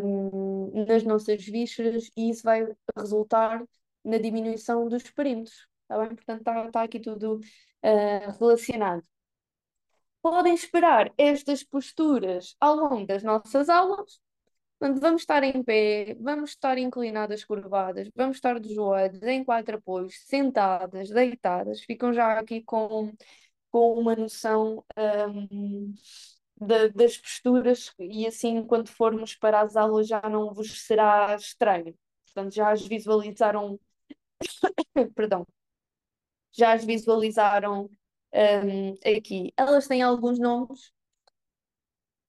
um, 0.03 0.85
nas 0.87 1.03
nossas 1.03 1.45
vísceras, 1.45 2.09
e 2.17 2.31
isso 2.31 2.41
vai 2.43 2.67
resultar 2.97 3.63
na 4.03 4.17
diminuição 4.17 4.87
dos 4.87 5.03
perímetros. 5.11 5.67
Tá 5.87 5.99
bem? 5.99 6.15
Portanto, 6.15 6.39
está 6.39 6.71
tá 6.71 6.81
aqui 6.81 6.99
tudo 6.99 7.35
uh, 7.37 8.39
relacionado. 8.39 9.03
Podem 10.21 10.55
esperar 10.55 11.13
estas 11.15 11.63
posturas 11.63 12.55
ao 12.59 12.75
longo 12.75 13.05
das 13.05 13.21
nossas 13.23 13.69
aulas 13.69 14.19
vamos 14.79 15.21
estar 15.21 15.43
em 15.43 15.63
pé, 15.63 16.15
vamos 16.19 16.51
estar 16.51 16.77
inclinadas, 16.77 17.43
curvadas, 17.43 18.09
vamos 18.15 18.37
estar 18.37 18.59
de 18.59 18.73
joelhos, 18.73 19.21
em 19.23 19.43
quatro 19.43 19.77
apoios, 19.77 20.15
sentadas, 20.25 21.09
deitadas, 21.09 21.81
ficam 21.81 22.13
já 22.13 22.39
aqui 22.39 22.61
com, 22.63 23.11
com 23.71 23.93
uma 23.99 24.15
noção 24.15 24.83
um, 24.97 25.93
das 26.95 27.17
posturas 27.17 27.93
e 27.99 28.25
assim 28.27 28.63
quando 28.65 28.89
formos 28.89 29.35
para 29.35 29.61
as 29.61 29.75
aulas 29.75 30.07
já 30.07 30.21
não 30.29 30.53
vos 30.53 30.85
será 30.85 31.35
estranho. 31.35 31.95
Portanto, 32.25 32.53
já 32.53 32.71
as 32.71 32.85
visualizaram, 32.85 33.79
perdão, 35.15 35.45
já 36.51 36.73
as 36.73 36.83
visualizaram 36.83 37.89
um, 38.33 38.93
aqui. 39.17 39.53
Elas 39.57 39.87
têm 39.87 40.01
alguns 40.01 40.39
nomes. 40.39 40.91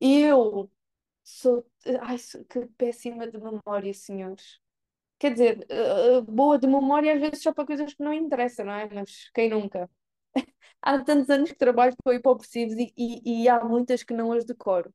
Eu 0.00 0.70
Sou. 1.28 1.66
Ai, 2.00 2.16
que 2.48 2.66
péssima 2.78 3.26
de 3.30 3.38
memória, 3.38 3.92
senhores. 3.92 4.58
Quer 5.18 5.32
dizer, 5.32 5.66
uh, 5.70 6.22
boa 6.22 6.58
de 6.58 6.66
memória 6.66 7.14
às 7.14 7.20
vezes 7.20 7.42
só 7.42 7.52
para 7.52 7.66
coisas 7.66 7.94
que 7.94 8.02
não 8.02 8.14
interessam, 8.14 8.66
não 8.66 8.72
é? 8.74 8.88
Mas 8.92 9.30
quem 9.34 9.50
nunca? 9.50 9.90
Há 10.82 11.02
tantos 11.04 11.30
anos 11.30 11.50
que 11.52 11.58
trabalho 11.58 11.94
com 12.04 12.12
hipopressivos 12.12 12.74
e, 12.78 12.92
e, 12.96 13.44
e 13.44 13.48
há 13.48 13.62
muitas 13.64 14.02
que 14.02 14.14
não 14.14 14.32
as 14.32 14.44
decoro. 14.44 14.94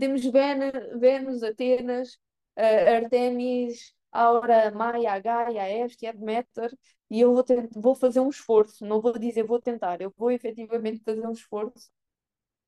Temos 0.00 0.22
Vênus, 0.24 1.42
Atenas, 1.42 2.14
uh, 2.58 2.96
Artemis, 3.04 3.94
Aura, 4.12 4.70
Maia, 4.72 5.18
Gaia, 5.20 5.84
Este, 5.86 6.12
Deméter, 6.12 6.76
e 7.10 7.20
eu 7.20 7.34
vou, 7.34 7.44
vou 7.76 7.94
fazer 7.94 8.20
um 8.20 8.30
esforço, 8.30 8.84
não 8.86 9.00
vou 9.00 9.18
dizer 9.18 9.44
vou 9.44 9.60
tentar, 9.60 10.00
eu 10.00 10.12
vou 10.16 10.30
efetivamente 10.30 11.02
fazer 11.04 11.26
um 11.26 11.32
esforço 11.32 11.90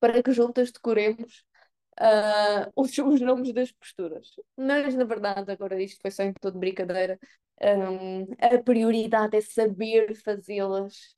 para 0.00 0.22
que 0.22 0.32
juntas 0.32 0.70
decoremos 0.72 1.44
uh, 2.00 2.70
os, 2.76 2.96
os 2.98 3.20
nomes 3.20 3.52
das 3.52 3.70
posturas. 3.72 4.28
Mas, 4.56 4.94
na 4.94 5.04
verdade, 5.04 5.50
agora 5.52 5.80
isto 5.82 6.00
foi 6.00 6.10
só 6.10 6.22
em 6.22 6.32
todo 6.32 6.58
brincadeira. 6.58 7.18
Um, 7.62 8.22
a 8.40 8.58
prioridade 8.62 9.36
é 9.36 9.40
saber 9.40 10.14
fazê-las 10.16 11.14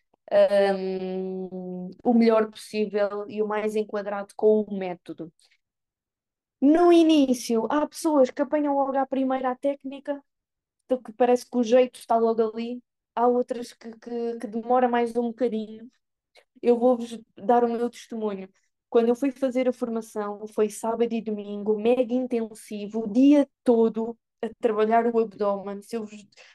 um, 0.75 1.91
o 2.03 2.15
melhor 2.15 2.51
possível 2.51 3.27
e 3.29 3.43
o 3.43 3.47
mais 3.47 3.77
enquadrado 3.77 4.35
com 4.37 4.63
o 4.63 4.77
método. 4.77 5.33
No 6.61 6.93
início, 6.93 7.67
há 7.71 7.87
pessoas 7.87 8.31
que 8.31 8.41
apanham 8.43 8.77
logo 8.77 8.97
à 8.97 9.05
primeira 9.07 9.51
a 9.51 9.57
técnica, 9.57 10.23
que 10.89 11.13
parece 11.13 11.49
que 11.49 11.57
o 11.57 11.63
jeito 11.63 11.99
está 11.99 12.17
logo 12.17 12.43
ali. 12.43 12.83
Há 13.15 13.27
outras 13.27 13.73
que, 13.73 13.91
que, 13.99 14.39
que 14.39 14.47
demora 14.47 14.89
mais 14.89 15.17
um 15.17 15.29
bocadinho. 15.29 15.91
Eu 16.63 16.79
vou-vos 16.79 17.19
dar 17.37 17.65
o 17.65 17.69
meu 17.69 17.91
testemunho. 17.91 18.49
Quando 18.93 19.09
eu 19.09 19.15
fui 19.15 19.31
fazer 19.31 19.67
a 19.67 19.73
formação, 19.73 20.47
foi 20.49 20.69
sábado 20.69 21.11
e 21.15 21.23
domingo, 21.23 21.79
mega 21.81 22.13
intensivo, 22.13 23.05
o 23.05 23.11
dia 23.11 23.49
todo 23.65 24.19
a 24.43 24.51
trabalhar 24.61 25.07
o 25.07 25.19
abdômen. 25.19 25.81
Se 25.81 25.97
eu, 25.97 26.07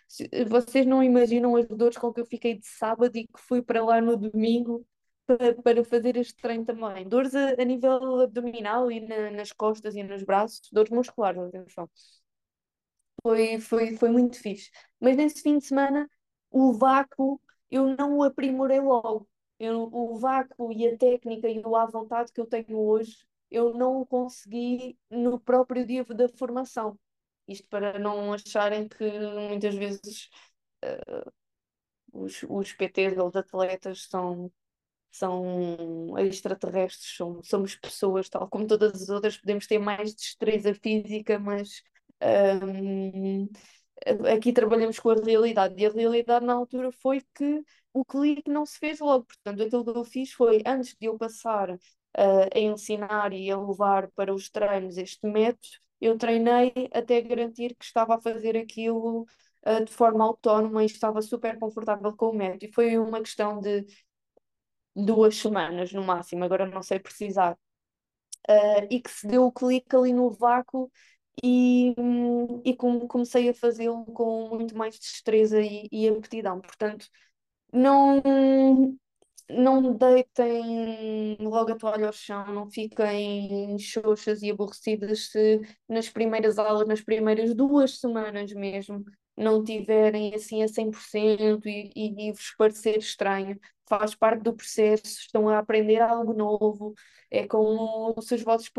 se, 0.08 0.30
vocês 0.46 0.86
não 0.86 1.02
imaginam 1.02 1.56
as 1.56 1.66
dores 1.68 1.98
com 1.98 2.14
que 2.14 2.22
eu 2.22 2.28
fiquei 2.28 2.60
de 2.60 2.68
sábado 2.68 3.18
e 3.18 3.26
que 3.26 3.42
fui 3.42 3.64
para 3.64 3.84
lá 3.84 4.00
no 4.00 4.16
domingo 4.16 4.86
para, 5.26 5.56
para 5.64 5.84
fazer 5.84 6.16
este 6.16 6.36
treino 6.40 6.64
também. 6.64 7.10
Dores 7.10 7.34
a, 7.34 7.60
a 7.60 7.66
nível 7.66 8.22
abdominal 8.22 8.92
e 8.92 9.00
na, 9.00 9.32
nas 9.32 9.52
costas 9.52 9.96
e 9.96 10.04
nos 10.04 10.22
braços, 10.22 10.70
dores 10.72 10.92
musculares, 10.92 11.42
atenção. 11.42 11.90
Foi, 13.24 13.60
foi, 13.60 13.96
foi 13.98 14.10
muito 14.12 14.40
fixe. 14.40 14.70
Mas 15.00 15.18
nesse 15.18 15.42
fim 15.42 15.58
de 15.58 15.66
semana, 15.66 16.08
o 16.52 16.72
vácuo 16.74 17.42
eu 17.72 17.96
não 17.98 18.18
o 18.18 18.24
aprimorei 18.24 18.80
logo 18.80 19.28
eu, 19.60 19.90
o 19.92 20.18
vácuo 20.20 20.72
e 20.72 20.88
a 20.88 20.98
técnica 20.98 21.50
e 21.50 21.60
o 21.60 21.76
à 21.76 21.86
vontade 21.86 22.32
que 22.32 22.42
eu 22.42 22.46
tenho 22.46 22.78
hoje, 22.78 23.18
eu 23.50 23.74
não 23.74 24.02
o 24.02 24.06
consegui 24.06 24.98
no 25.10 25.40
próprio 25.40 25.86
dia 25.86 26.04
da 26.06 26.30
formação. 26.30 26.98
Isto 27.48 27.68
para 27.70 27.98
não 28.00 28.34
acharem 28.34 28.88
que 28.88 29.04
muitas 29.50 29.76
vezes 29.76 30.30
uh, 30.84 31.32
os, 32.14 32.44
os 32.50 32.74
PTs, 32.74 33.18
os 33.18 33.36
atletas, 33.36 34.08
são, 34.10 34.52
são 35.12 36.18
extraterrestres, 36.20 37.16
são, 37.18 37.42
somos 37.44 37.76
pessoas, 37.76 38.30
tal 38.30 38.50
como 38.50 38.68
todas 38.68 39.02
as 39.02 39.10
outras, 39.10 39.38
podemos 39.38 39.68
ter 39.68 39.80
mais 39.80 40.14
destreza 40.16 40.74
física, 40.76 41.40
mas 41.40 41.82
um, 42.64 43.48
aqui 44.34 44.54
trabalhamos 44.54 45.00
com 45.00 45.10
a 45.10 45.16
realidade. 45.16 45.76
E 45.82 45.86
a 45.86 45.92
realidade 45.92 46.46
na 46.46 46.54
altura 46.54 46.92
foi 46.92 47.22
que 47.36 47.64
o 47.94 48.06
clique 48.06 48.50
não 48.50 48.66
se 48.66 48.78
fez 48.78 49.00
logo. 49.00 49.26
Portanto, 49.26 49.64
aquilo 49.64 49.84
que 49.84 49.98
eu 49.98 50.04
fiz 50.04 50.32
foi, 50.32 50.62
antes 50.66 50.96
de 51.00 51.08
eu 51.08 51.18
passar 51.18 51.72
uh, 51.72 51.78
a 52.54 52.60
ensinar 52.60 53.34
e 53.34 53.50
a 53.52 53.60
levar 53.60 54.10
para 54.12 54.34
os 54.34 54.50
treinos 54.50 54.98
este 54.98 55.26
método, 55.28 55.68
eu 56.00 56.18
treinei 56.18 56.74
até 56.94 57.22
garantir 57.22 57.76
que 57.76 57.86
estava 57.86 58.16
a 58.16 58.22
fazer 58.22 58.56
aquilo 58.58 59.26
uh, 59.66 59.84
de 59.84 59.92
forma 59.92 60.24
autónoma 60.24 60.84
e 60.84 60.86
estava 60.86 61.22
super 61.22 61.58
confortável 61.60 62.16
com 62.16 62.30
o 62.30 62.36
método. 62.36 62.66
E 62.66 62.72
foi 62.72 62.98
uma 62.98 63.20
questão 63.20 63.60
de 63.60 63.86
duas 64.96 65.36
semanas 65.38 65.92
no 65.94 66.04
máximo, 66.04 66.44
agora 66.44 66.66
não 66.66 66.82
sei 66.84 67.00
precisar. 67.00 67.58
Uh, 68.50 68.88
e 68.90 69.02
que 69.02 69.10
se 69.12 69.28
deu 69.28 69.46
o 69.46 69.52
clique 69.52 69.94
ali 69.96 70.14
no 70.14 70.30
vácuo 70.32 70.90
e, 71.44 71.94
e 72.66 72.76
comecei 72.76 73.50
a 73.50 73.54
fazê-lo 73.54 74.06
com 74.06 74.50
muito 74.50 74.76
mais 74.78 74.98
destreza 75.00 75.62
e, 75.62 75.88
e 75.92 76.08
aptidão. 76.10 76.60
Portanto, 76.62 77.08
não, 77.74 78.22
não 79.50 79.94
deitem 79.94 81.38
logo 81.40 81.72
a 81.72 81.76
toalha 81.78 82.08
ao 82.08 82.14
chão, 82.14 82.46
não 82.54 82.70
fiquem 82.70 83.78
xoxas 83.80 84.42
e 84.42 84.52
aborrecidas 84.52 85.30
se 85.32 85.62
nas 85.88 86.10
primeiras 86.10 86.58
aulas, 86.60 86.88
nas 86.88 87.02
primeiras 87.02 87.54
duas 87.56 88.00
semanas 88.00 88.52
mesmo, 88.54 89.06
não 89.38 89.64
tiverem 89.64 90.34
assim 90.34 90.64
a 90.64 90.68
100% 90.68 91.68
e, 91.68 91.92
e, 91.96 92.30
e 92.30 92.32
vos 92.32 92.52
parecer 92.58 92.98
estranho. 92.98 93.60
Faz 93.88 94.16
parte 94.16 94.42
do 94.44 94.54
processo, 94.54 95.06
estão 95.06 95.48
a 95.48 95.60
aprender 95.60 96.02
algo 96.02 96.34
novo. 96.34 96.94
É 97.30 97.46
como 97.48 98.20
se 98.22 98.36
os 98.36 98.42
vossos 98.42 98.72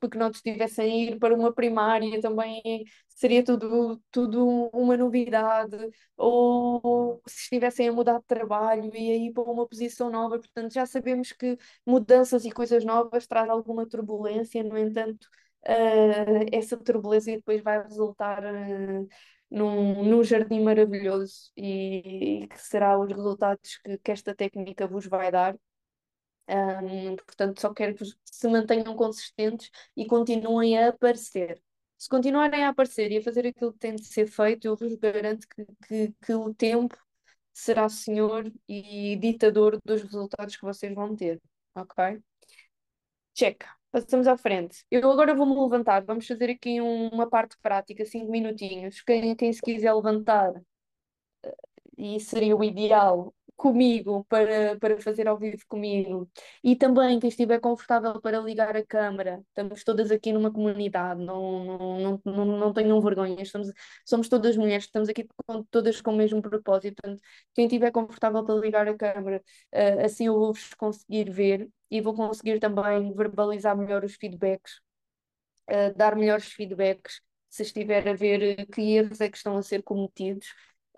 pequenotes 0.00 0.38
estivessem 0.38 1.08
a 1.08 1.12
ir 1.12 1.18
para 1.18 1.34
uma 1.34 1.52
primária, 1.52 2.20
também 2.20 2.84
seria 3.08 3.44
tudo, 3.44 4.00
tudo 4.10 4.70
uma 4.72 4.96
novidade. 4.96 5.76
Ou 6.16 7.20
se 7.26 7.42
estivessem 7.42 7.88
a 7.88 7.92
mudar 7.92 8.18
de 8.18 8.24
trabalho 8.26 8.90
e 8.94 9.10
a 9.10 9.16
ir 9.16 9.32
para 9.32 9.42
uma 9.44 9.66
posição 9.66 10.10
nova. 10.10 10.38
Portanto, 10.38 10.72
já 10.72 10.86
sabemos 10.86 11.32
que 11.32 11.56
mudanças 11.84 12.44
e 12.44 12.50
coisas 12.50 12.84
novas 12.84 13.26
traz 13.26 13.48
alguma 13.48 13.86
turbulência, 13.86 14.62
no 14.62 14.78
entanto, 14.78 15.28
uh, 15.66 16.46
essa 16.52 16.76
turbulência 16.76 17.36
depois 17.36 17.62
vai 17.62 17.82
resultar. 17.82 18.42
Uh, 18.44 19.08
num, 19.50 20.04
num 20.04 20.24
jardim 20.24 20.60
maravilhoso 20.62 21.50
e, 21.56 22.44
e 22.44 22.48
que 22.48 22.58
será 22.60 22.98
os 22.98 23.08
resultados 23.12 23.78
que, 23.78 23.98
que 23.98 24.12
esta 24.12 24.34
técnica 24.34 24.86
vos 24.86 25.06
vai 25.06 25.30
dar. 25.30 25.56
Um, 26.48 27.16
portanto, 27.16 27.60
só 27.60 27.74
quero 27.74 27.94
que 27.96 28.04
se 28.24 28.48
mantenham 28.48 28.94
consistentes 28.96 29.70
e 29.96 30.06
continuem 30.06 30.78
a 30.78 30.88
aparecer. 30.88 31.60
Se 31.98 32.08
continuarem 32.08 32.64
a 32.64 32.68
aparecer 32.68 33.10
e 33.10 33.18
a 33.18 33.22
fazer 33.22 33.46
aquilo 33.46 33.72
que 33.72 33.78
tem 33.78 33.94
de 33.96 34.04
ser 34.04 34.26
feito, 34.26 34.66
eu 34.66 34.76
vos 34.76 34.94
garanto 34.96 35.46
que, 35.48 35.64
que, 35.88 36.14
que 36.22 36.34
o 36.34 36.54
tempo 36.54 36.96
será 37.52 37.88
senhor 37.88 38.52
e 38.68 39.16
ditador 39.16 39.80
dos 39.84 40.02
resultados 40.02 40.56
que 40.56 40.62
vocês 40.64 40.94
vão 40.94 41.16
ter. 41.16 41.40
Ok? 41.74 42.22
Check. 43.34 43.75
Passamos 43.90 44.26
à 44.26 44.36
frente. 44.36 44.84
Eu 44.90 45.10
agora 45.10 45.34
vou-me 45.34 45.54
levantar. 45.58 46.04
Vamos 46.04 46.26
fazer 46.26 46.50
aqui 46.50 46.80
um- 46.80 47.08
uma 47.08 47.28
parte 47.28 47.56
prática, 47.62 48.04
cinco 48.04 48.30
minutinhos. 48.30 49.00
Quem, 49.02 49.34
quem 49.34 49.52
se 49.52 49.62
quiser 49.62 49.92
levantar, 49.94 50.52
eh, 51.44 51.56
e 51.98 52.20
seria 52.20 52.56
o 52.56 52.64
ideal, 52.64 53.34
comigo, 53.56 54.24
para, 54.28 54.78
para 54.78 55.00
fazer 55.00 55.28
ao 55.28 55.38
vivo 55.38 55.62
comigo. 55.68 56.30
E 56.64 56.76
também 56.76 57.18
quem 57.20 57.28
estiver 57.30 57.60
confortável 57.60 58.20
para 58.20 58.38
ligar 58.40 58.76
a 58.76 58.84
câmara. 58.86 59.42
Estamos 59.48 59.84
todas 59.84 60.10
aqui 60.10 60.32
numa 60.32 60.52
comunidade, 60.52 61.24
não, 61.24 61.64
não, 61.64 62.20
não, 62.24 62.46
não, 62.46 62.46
não 62.58 62.72
tenham 62.72 63.00
vergonha. 63.00 63.42
Estamos, 63.42 63.72
somos 64.06 64.28
todas 64.28 64.56
mulheres, 64.56 64.84
estamos 64.86 65.08
aqui 65.08 65.26
com, 65.46 65.64
todas 65.64 66.00
com 66.02 66.12
o 66.12 66.16
mesmo 66.16 66.42
propósito. 66.42 66.96
Portanto, 67.02 67.22
quem 67.54 67.66
estiver 67.66 67.90
confortável 67.92 68.44
para 68.44 68.54
ligar 68.56 68.88
a 68.88 68.96
câmara, 68.96 69.42
uh, 69.74 70.04
assim 70.04 70.26
eu 70.26 70.34
vou-vos 70.38 70.74
conseguir 70.74 71.30
ver 71.30 71.68
e 71.90 72.00
vou 72.00 72.14
conseguir 72.14 72.58
também 72.60 73.12
verbalizar 73.14 73.76
melhor 73.76 74.04
os 74.04 74.14
feedbacks, 74.14 74.80
uh, 75.70 75.94
dar 75.96 76.16
melhores 76.16 76.46
feedbacks 76.52 77.20
se 77.48 77.62
estiver 77.62 78.06
a 78.08 78.14
ver 78.14 78.66
que 78.66 78.82
erros 78.82 79.20
é 79.20 79.28
que 79.30 79.36
estão 79.36 79.56
a 79.56 79.62
ser 79.62 79.82
cometidos. 79.82 80.48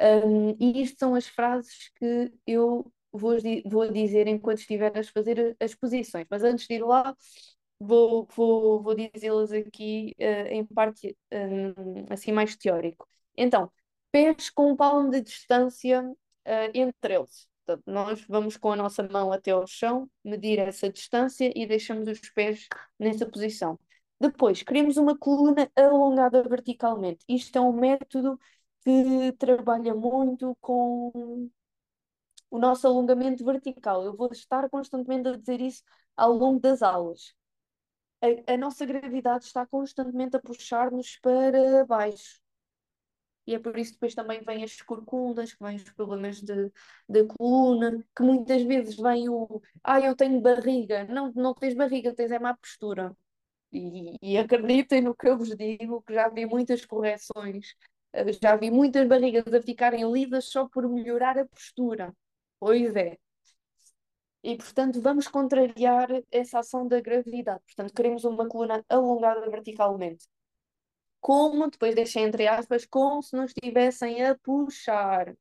Um, 0.00 0.56
e 0.60 0.82
isto 0.82 0.98
são 0.98 1.14
as 1.14 1.26
frases 1.26 1.90
que 1.96 2.32
eu 2.46 2.92
vou, 3.12 3.36
vou 3.66 3.90
dizer 3.92 4.26
enquanto 4.28 4.58
estiver 4.58 4.96
a 4.96 5.04
fazer 5.04 5.56
as 5.60 5.74
posições. 5.74 6.26
Mas 6.30 6.42
antes 6.42 6.66
de 6.66 6.74
ir 6.74 6.84
lá, 6.84 7.14
vou, 7.78 8.26
vou, 8.34 8.82
vou 8.82 8.94
dizê-las 8.94 9.52
aqui 9.52 10.14
uh, 10.18 10.48
em 10.48 10.64
parte 10.66 11.16
um, 11.32 12.06
assim 12.10 12.32
mais 12.32 12.56
teórico. 12.56 13.08
Então, 13.36 13.70
pés 14.10 14.50
com 14.50 14.72
um 14.72 14.76
palmo 14.76 15.10
de 15.10 15.20
distância 15.20 16.02
uh, 16.02 16.70
entre 16.74 17.14
eles. 17.14 17.48
Portanto, 17.68 17.82
nós 17.86 18.24
vamos 18.26 18.56
com 18.56 18.72
a 18.72 18.76
nossa 18.76 19.02
mão 19.02 19.30
até 19.30 19.50
ao 19.50 19.66
chão, 19.66 20.10
medir 20.24 20.58
essa 20.58 20.90
distância 20.90 21.52
e 21.54 21.66
deixamos 21.66 22.08
os 22.08 22.18
pés 22.30 22.66
nessa 22.98 23.26
posição. 23.26 23.78
Depois, 24.18 24.62
queremos 24.62 24.96
uma 24.96 25.16
coluna 25.18 25.70
alongada 25.76 26.42
verticalmente. 26.42 27.24
Isto 27.28 27.58
é 27.58 27.60
um 27.60 27.72
método 27.72 28.40
que 28.82 29.32
trabalha 29.38 29.94
muito 29.94 30.56
com 30.62 31.50
o 32.50 32.58
nosso 32.58 32.86
alongamento 32.86 33.44
vertical. 33.44 34.02
Eu 34.02 34.16
vou 34.16 34.30
estar 34.32 34.68
constantemente 34.70 35.28
a 35.28 35.36
dizer 35.36 35.60
isso 35.60 35.82
ao 36.16 36.32
longo 36.32 36.60
das 36.60 36.82
aulas. 36.82 37.34
A, 38.22 38.54
a 38.54 38.56
nossa 38.56 38.86
gravidade 38.86 39.44
está 39.44 39.66
constantemente 39.66 40.36
a 40.36 40.40
puxar-nos 40.40 41.18
para 41.20 41.84
baixo. 41.86 42.40
E 43.48 43.54
é 43.54 43.58
por 43.58 43.78
isso 43.78 43.92
que 43.92 43.96
depois 43.96 44.14
também 44.14 44.42
vêm 44.42 44.62
as 44.62 44.82
corcundas, 44.82 45.54
que 45.54 45.64
vêm 45.64 45.76
os 45.76 45.90
problemas 45.92 46.42
de, 46.42 46.70
de 47.08 47.24
coluna, 47.24 48.04
que 48.14 48.22
muitas 48.22 48.62
vezes 48.62 48.94
vem 48.96 49.28
o 49.30 49.62
ah, 49.82 50.00
eu 50.00 50.14
tenho 50.14 50.38
barriga. 50.42 51.04
Não, 51.06 51.32
não 51.32 51.54
tens 51.54 51.74
barriga, 51.74 52.14
tens 52.14 52.30
é 52.30 52.38
má 52.38 52.54
postura. 52.54 53.16
E, 53.72 54.16
e 54.22 54.38
acreditem 54.38 55.02
no 55.02 55.14
que 55.16 55.28
eu 55.28 55.38
vos 55.38 55.56
digo, 55.56 56.02
que 56.02 56.14
já 56.14 56.28
vi 56.28 56.44
muitas 56.46 56.84
correções, 56.84 57.74
eh, 58.12 58.32
já 58.34 58.56
vi 58.56 58.70
muitas 58.70 59.08
barrigas 59.08 59.46
a 59.54 59.62
ficarem 59.62 60.10
lidas 60.12 60.46
só 60.50 60.68
por 60.68 60.88
melhorar 60.88 61.38
a 61.38 61.46
postura. 61.46 62.14
Pois 62.60 62.94
é. 62.96 63.18
E, 64.42 64.56
portanto, 64.56 65.00
vamos 65.00 65.26
contrariar 65.28 66.08
essa 66.30 66.58
ação 66.60 66.86
da 66.86 67.00
gravidade. 67.00 67.60
Portanto, 67.66 67.94
queremos 67.94 68.24
uma 68.24 68.46
coluna 68.48 68.84
alongada 68.90 69.48
verticalmente 69.50 70.26
como, 71.20 71.70
depois 71.70 71.94
deixei 71.94 72.22
entre 72.22 72.46
aspas, 72.46 72.86
como 72.86 73.22
se 73.22 73.36
não 73.36 73.44
estivessem 73.44 74.24
a 74.24 74.34
puxar. 74.36 75.34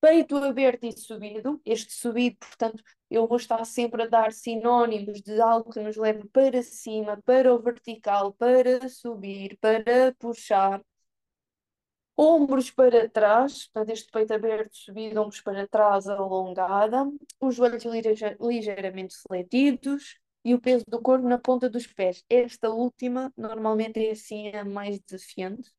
Peito 0.00 0.36
aberto 0.36 0.84
e 0.84 0.92
subido, 0.92 1.60
este 1.64 1.92
subido, 1.94 2.36
portanto, 2.38 2.82
eu 3.10 3.26
vou 3.26 3.38
estar 3.38 3.64
sempre 3.64 4.02
a 4.02 4.06
dar 4.06 4.32
sinónimos 4.32 5.22
de 5.22 5.40
algo 5.40 5.70
que 5.72 5.80
nos 5.80 5.96
leve 5.96 6.28
para 6.28 6.62
cima, 6.62 7.20
para 7.24 7.52
o 7.54 7.58
vertical, 7.58 8.34
para 8.34 8.86
subir, 8.88 9.56
para 9.60 10.14
puxar. 10.18 10.82
Ombros 12.16 12.70
para 12.70 13.08
trás, 13.08 13.66
portanto, 13.68 13.90
este 13.92 14.10
peito 14.12 14.34
aberto, 14.34 14.76
subido, 14.76 15.20
ombros 15.20 15.40
para 15.40 15.66
trás, 15.66 16.06
alongada, 16.06 17.10
os 17.40 17.56
joelhos 17.56 17.84
ligeiramente 18.40 19.16
fletidos, 19.26 20.20
e 20.44 20.54
o 20.54 20.60
peso 20.60 20.84
do 20.88 21.00
corpo 21.00 21.26
na 21.28 21.38
ponta 21.38 21.68
dos 21.70 21.86
pés. 21.86 22.24
Esta 22.28 22.70
última 22.70 23.32
normalmente 23.36 24.04
é 24.04 24.12
assim 24.12 24.50
a 24.50 24.64
mais 24.64 25.00
desafiante. 25.00 25.72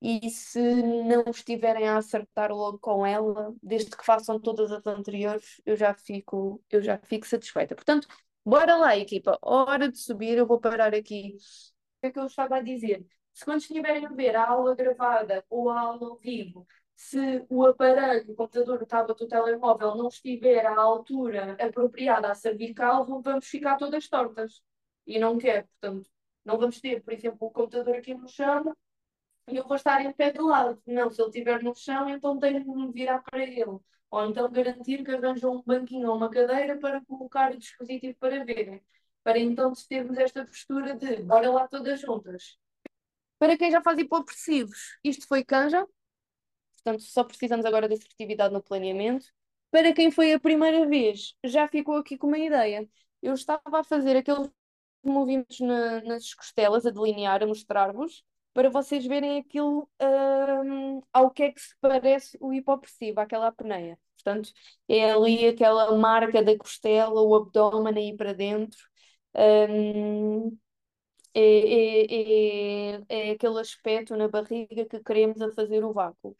E 0.00 0.28
se 0.30 0.60
não 1.04 1.24
estiverem 1.30 1.88
a 1.88 1.96
acertar 1.96 2.50
logo 2.52 2.78
com 2.78 3.06
ela, 3.06 3.54
desde 3.62 3.96
que 3.96 4.04
façam 4.04 4.40
todas 4.40 4.72
as 4.72 4.84
anteriores, 4.86 5.60
eu 5.64 5.76
já 5.76 5.94
fico, 5.94 6.60
eu 6.70 6.82
já 6.82 6.98
fico 7.04 7.26
satisfeita. 7.26 7.74
Portanto, 7.76 8.08
bora 8.44 8.76
lá, 8.76 8.96
equipa. 8.96 9.38
Hora 9.40 9.88
de 9.90 9.98
subir, 9.98 10.36
eu 10.38 10.46
vou 10.46 10.60
parar 10.60 10.92
aqui. 10.94 11.36
O 11.36 12.00
que 12.00 12.06
é 12.08 12.10
que 12.10 12.18
eu 12.18 12.26
estava 12.26 12.56
a 12.56 12.60
dizer? 12.62 13.06
Se 13.32 13.44
quando 13.44 13.60
estiverem 13.60 14.04
a 14.06 14.10
ver 14.10 14.34
a 14.36 14.48
aula 14.48 14.74
gravada 14.74 15.44
ou 15.48 15.70
a 15.70 15.80
aula 15.80 16.08
ao 16.08 16.18
vivo, 16.18 16.66
se 16.96 17.44
o 17.48 17.66
aparelho, 17.66 18.32
o 18.32 18.34
computador, 18.34 18.82
o 18.82 18.86
tablet, 18.86 19.22
o 19.22 19.28
telemóvel 19.28 19.94
não 19.96 20.08
estiver 20.08 20.64
à 20.66 20.80
altura 20.80 21.56
apropriada 21.60 22.30
à 22.30 22.34
cervical, 22.34 23.04
vamos 23.22 23.46
ficar 23.46 23.76
todas 23.76 24.08
tortas. 24.08 24.62
E 25.06 25.18
não 25.18 25.36
quer, 25.38 25.66
portanto, 25.66 26.08
não 26.44 26.58
vamos 26.58 26.80
ter, 26.80 27.02
por 27.02 27.12
exemplo, 27.12 27.48
o 27.48 27.50
computador 27.50 27.96
aqui 27.96 28.14
no 28.14 28.28
chão 28.28 28.74
e 29.48 29.56
eu 29.56 29.66
vou 29.66 29.76
estar 29.76 30.00
em 30.04 30.12
pé 30.12 30.30
de 30.30 30.40
lado. 30.40 30.80
Não, 30.86 31.10
se 31.10 31.20
ele 31.20 31.28
estiver 31.30 31.62
no 31.62 31.74
chão, 31.74 32.08
então 32.08 32.38
tenho 32.38 32.62
de 32.62 32.70
me 32.70 32.92
virar 32.92 33.20
para 33.20 33.42
ele. 33.42 33.78
Ou 34.10 34.26
então 34.26 34.50
garantir 34.50 35.04
que 35.04 35.10
arranjam 35.10 35.56
um 35.56 35.62
banquinho 35.62 36.08
ou 36.08 36.16
uma 36.16 36.30
cadeira 36.30 36.78
para 36.78 37.04
colocar 37.04 37.52
o 37.52 37.58
dispositivo 37.58 38.16
para 38.18 38.44
verem. 38.44 38.82
Para 39.24 39.38
então 39.38 39.72
termos 39.88 40.18
esta 40.18 40.44
postura 40.44 40.94
de 40.94 41.22
bora 41.22 41.50
lá 41.50 41.66
todas 41.66 42.00
juntas. 42.00 42.58
Para 43.38 43.56
quem 43.56 43.70
já 43.70 43.82
faz 43.82 43.98
hipopressivos, 43.98 44.98
isto 45.02 45.26
foi 45.26 45.44
canja, 45.44 45.86
Portanto, 46.82 47.02
só 47.04 47.24
precisamos 47.24 47.64
agora 47.64 47.88
de 47.88 47.94
assertividade 47.94 48.52
no 48.52 48.62
planeamento. 48.62 49.26
Para 49.70 49.92
quem 49.92 50.10
foi 50.10 50.32
a 50.32 50.40
primeira 50.40 50.86
vez, 50.86 51.34
já 51.44 51.68
ficou 51.68 51.96
aqui 51.96 52.16
com 52.18 52.26
uma 52.26 52.38
ideia. 52.38 52.88
Eu 53.22 53.34
estava 53.34 53.80
a 53.80 53.84
fazer 53.84 54.16
aqueles 54.16 54.50
movimentos 55.04 55.60
na, 55.60 56.00
nas 56.02 56.34
costelas, 56.34 56.86
a 56.86 56.90
delinear, 56.90 57.42
a 57.42 57.46
mostrar-vos, 57.46 58.24
para 58.54 58.68
vocês 58.70 59.06
verem 59.06 59.38
aquilo 59.38 59.88
um, 60.00 61.02
ao 61.12 61.30
que 61.30 61.44
é 61.44 61.52
que 61.52 61.60
se 61.60 61.74
parece 61.80 62.36
o 62.40 62.52
hipopressivo, 62.52 63.20
aquela 63.20 63.48
apneia. 63.48 63.98
Portanto, 64.16 64.52
é 64.88 65.10
ali 65.10 65.46
aquela 65.48 65.96
marca 65.96 66.42
da 66.42 66.56
costela, 66.56 67.20
o 67.22 67.34
abdômen 67.34 67.96
aí 67.96 68.16
para 68.16 68.32
dentro. 68.32 68.78
Um, 69.34 70.56
é, 71.34 71.40
é, 71.40 72.94
é, 72.98 73.02
é, 73.08 73.30
aquele 73.32 73.60
aspecto 73.60 74.16
na 74.16 74.28
barriga 74.28 74.84
que 74.86 75.00
queremos 75.02 75.40
a 75.40 75.50
fazer 75.52 75.84
o 75.84 75.92
vácuo. 75.92 76.36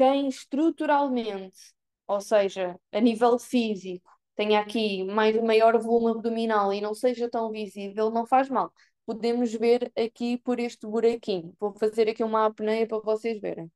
Quem 0.00 0.28
estruturalmente, 0.28 1.74
ou 2.06 2.20
seja, 2.22 2.80
a 2.90 3.00
nível 3.00 3.38
físico, 3.38 4.10
tenha 4.34 4.58
aqui 4.60 5.04
mais, 5.04 5.36
maior 5.42 5.78
volume 5.78 6.12
abdominal 6.12 6.72
e 6.72 6.80
não 6.80 6.94
seja 6.94 7.28
tão 7.30 7.50
visível, 7.50 8.10
não 8.10 8.26
faz 8.26 8.48
mal. 8.48 8.72
Podemos 9.04 9.52
ver 9.52 9.92
aqui 9.94 10.38
por 10.38 10.58
este 10.58 10.86
buraquinho. 10.86 11.54
Vou 11.60 11.74
fazer 11.78 12.08
aqui 12.08 12.24
uma 12.24 12.46
apneia 12.46 12.86
para 12.88 12.98
vocês 13.00 13.38
verem. 13.40 13.70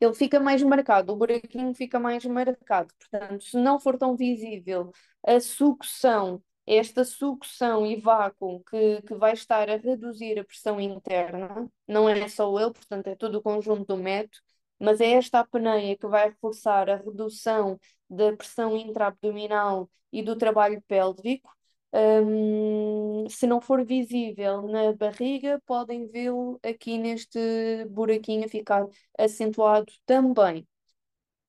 ele 0.00 0.14
fica 0.14 0.38
mais 0.40 0.62
marcado, 0.62 1.12
o 1.12 1.16
buraquinho 1.16 1.74
fica 1.74 1.98
mais 1.98 2.24
marcado. 2.24 2.92
Portanto, 2.98 3.44
se 3.44 3.56
não 3.56 3.78
for 3.80 3.98
tão 3.98 4.16
visível 4.16 4.92
a 5.26 5.40
sucção, 5.40 6.42
esta 6.66 7.04
sucção 7.04 7.86
e 7.86 8.00
vácuo 8.00 8.62
que, 8.64 9.02
que 9.02 9.14
vai 9.14 9.32
estar 9.32 9.68
a 9.68 9.76
reduzir 9.76 10.38
a 10.38 10.44
pressão 10.44 10.80
interna, 10.80 11.68
não 11.86 12.08
é 12.08 12.28
só 12.28 12.58
ele, 12.58 12.72
portanto, 12.72 13.06
é 13.08 13.16
todo 13.16 13.36
o 13.36 13.42
conjunto 13.42 13.84
do 13.84 13.96
método, 13.96 14.38
mas 14.78 15.00
é 15.00 15.12
esta 15.12 15.40
apneia 15.40 15.96
que 15.96 16.06
vai 16.06 16.28
reforçar 16.30 16.88
a 16.90 16.96
redução 16.96 17.78
da 18.08 18.36
pressão 18.36 18.76
intraabdominal 18.76 19.90
e 20.12 20.22
do 20.22 20.36
trabalho 20.36 20.82
pélvico. 20.88 21.50
Um, 21.92 23.28
se 23.28 23.46
não 23.46 23.60
for 23.60 23.84
visível 23.84 24.62
na 24.62 24.92
barriga, 24.92 25.62
podem 25.64 26.08
vê-lo 26.08 26.58
aqui 26.62 26.98
neste 26.98 27.38
buraquinho 27.88 28.44
a 28.46 28.48
ficar 28.48 28.84
acentuado 29.18 29.92
também. 30.04 30.66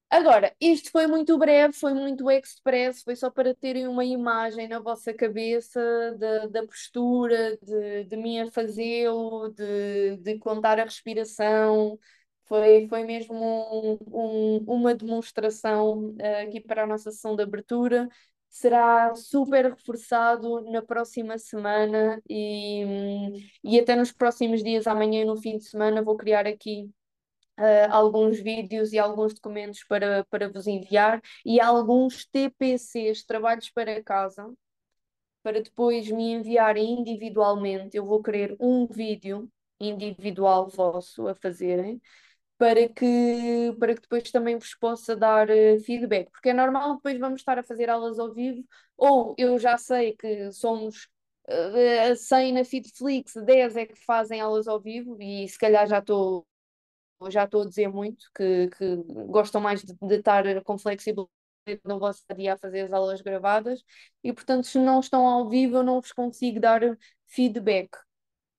Agora, 0.10 0.56
isto 0.62 0.92
foi 0.92 1.08
muito 1.08 1.38
breve, 1.38 1.74
foi 1.74 1.94
muito 1.94 2.30
express, 2.32 3.04
foi 3.04 3.16
só 3.16 3.30
para 3.30 3.54
terem 3.54 3.88
uma 3.88 4.06
imagem 4.06 4.68
na 4.68 4.80
vossa 4.80 5.14
cabeça 5.14 5.80
da, 6.18 6.48
da 6.48 6.66
postura, 6.66 7.58
de, 7.62 8.06
de 8.06 8.16
mim 8.16 8.40
a 8.40 8.52
fazê-lo, 8.52 9.50
de, 9.50 10.18
de 10.18 10.38
contar 10.40 10.80
a 10.80 10.84
respiração. 10.86 12.00
Foi, 12.46 12.88
foi 12.88 13.04
mesmo 13.04 13.36
um, 13.36 13.98
um, 14.08 14.58
uma 14.68 14.94
demonstração 14.96 16.12
uh, 16.12 16.48
aqui 16.48 16.62
para 16.62 16.84
a 16.84 16.88
nossa 16.88 17.12
sessão 17.12 17.36
de 17.36 17.44
abertura 17.44 18.08
será 18.48 19.14
super 19.16 19.66
reforçado 19.66 20.62
na 20.72 20.82
próxima 20.82 21.38
semana 21.38 22.22
e, 22.30 22.86
e 23.64 23.78
até 23.80 23.96
nos 23.98 24.14
próximos 24.14 24.64
dias, 24.64 24.88
amanhã 24.88 25.24
e 25.24 25.26
no 25.26 25.36
fim 25.36 25.58
de 25.58 25.66
semana, 25.66 26.02
vou 26.02 26.16
criar 26.16 26.48
aqui 26.48 26.90
Uh, 27.58 27.88
alguns 27.90 28.38
vídeos 28.40 28.92
e 28.92 29.00
alguns 29.00 29.34
documentos 29.34 29.82
para, 29.86 30.26
para 30.26 30.50
vos 30.50 30.68
enviar 30.68 31.22
e 31.46 31.62
alguns 31.62 32.26
TPCs, 32.26 33.24
trabalhos 33.24 33.70
para 33.70 34.04
casa, 34.04 34.54
para 35.44 35.62
depois 35.62 36.10
me 36.10 36.34
enviarem 36.34 37.00
individualmente. 37.00 37.96
Eu 37.96 38.06
vou 38.06 38.22
querer 38.22 38.56
um 38.60 38.88
vídeo 38.88 39.50
individual 39.80 40.68
vosso 40.70 41.28
a 41.28 41.36
fazerem 41.36 42.02
para 42.58 42.88
que, 42.90 43.76
para 43.80 43.96
que 43.96 44.02
depois 44.02 44.32
também 44.32 44.58
vos 44.58 44.74
possa 44.76 45.16
dar 45.16 45.50
uh, 45.50 45.80
feedback, 45.86 46.32
porque 46.32 46.50
é 46.50 46.54
normal 46.54 46.96
depois 46.96 47.20
vamos 47.20 47.42
estar 47.42 47.60
a 47.60 47.64
fazer 47.64 47.90
aulas 47.90 48.18
ao 48.20 48.34
vivo, 48.34 48.64
ou 48.98 49.36
eu 49.38 49.60
já 49.60 49.78
sei 49.78 50.16
que 50.16 50.52
somos 50.52 51.10
uh, 51.50 52.16
100 52.16 52.54
na 52.54 52.64
Fitflix, 52.64 53.34
10 53.46 53.76
é 53.76 53.86
que 53.86 53.96
fazem 54.06 54.40
aulas 54.42 54.68
ao 54.68 54.80
vivo, 54.80 55.18
e 55.22 55.48
se 55.50 55.58
calhar 55.60 55.88
já 55.88 56.00
estou 56.00 56.48
já 57.30 57.46
estou 57.46 57.64
a 57.64 57.66
dizer 57.68 57.88
muito, 57.90 58.26
que, 58.36 58.70
que 58.70 58.96
gostam 59.28 59.62
mais 59.62 59.84
de, 59.84 59.94
de 59.94 60.16
estar 60.16 60.44
com 60.64 60.78
flexibilidade 60.78 61.30
no 61.84 62.00
vosso 62.00 62.24
dia 62.36 62.54
a 62.54 62.58
fazer 62.58 62.82
as 62.82 62.94
aulas 62.94 63.22
gravadas, 63.22 63.84
e 64.24 64.32
portanto 64.34 64.66
se 64.68 64.78
não 64.80 65.00
estão 65.00 65.26
ao 65.28 65.50
vivo 65.50 65.78
eu 65.78 65.84
não 65.84 66.00
vos 66.02 66.12
consigo 66.12 66.60
dar 66.60 66.82
feedback, 67.28 67.90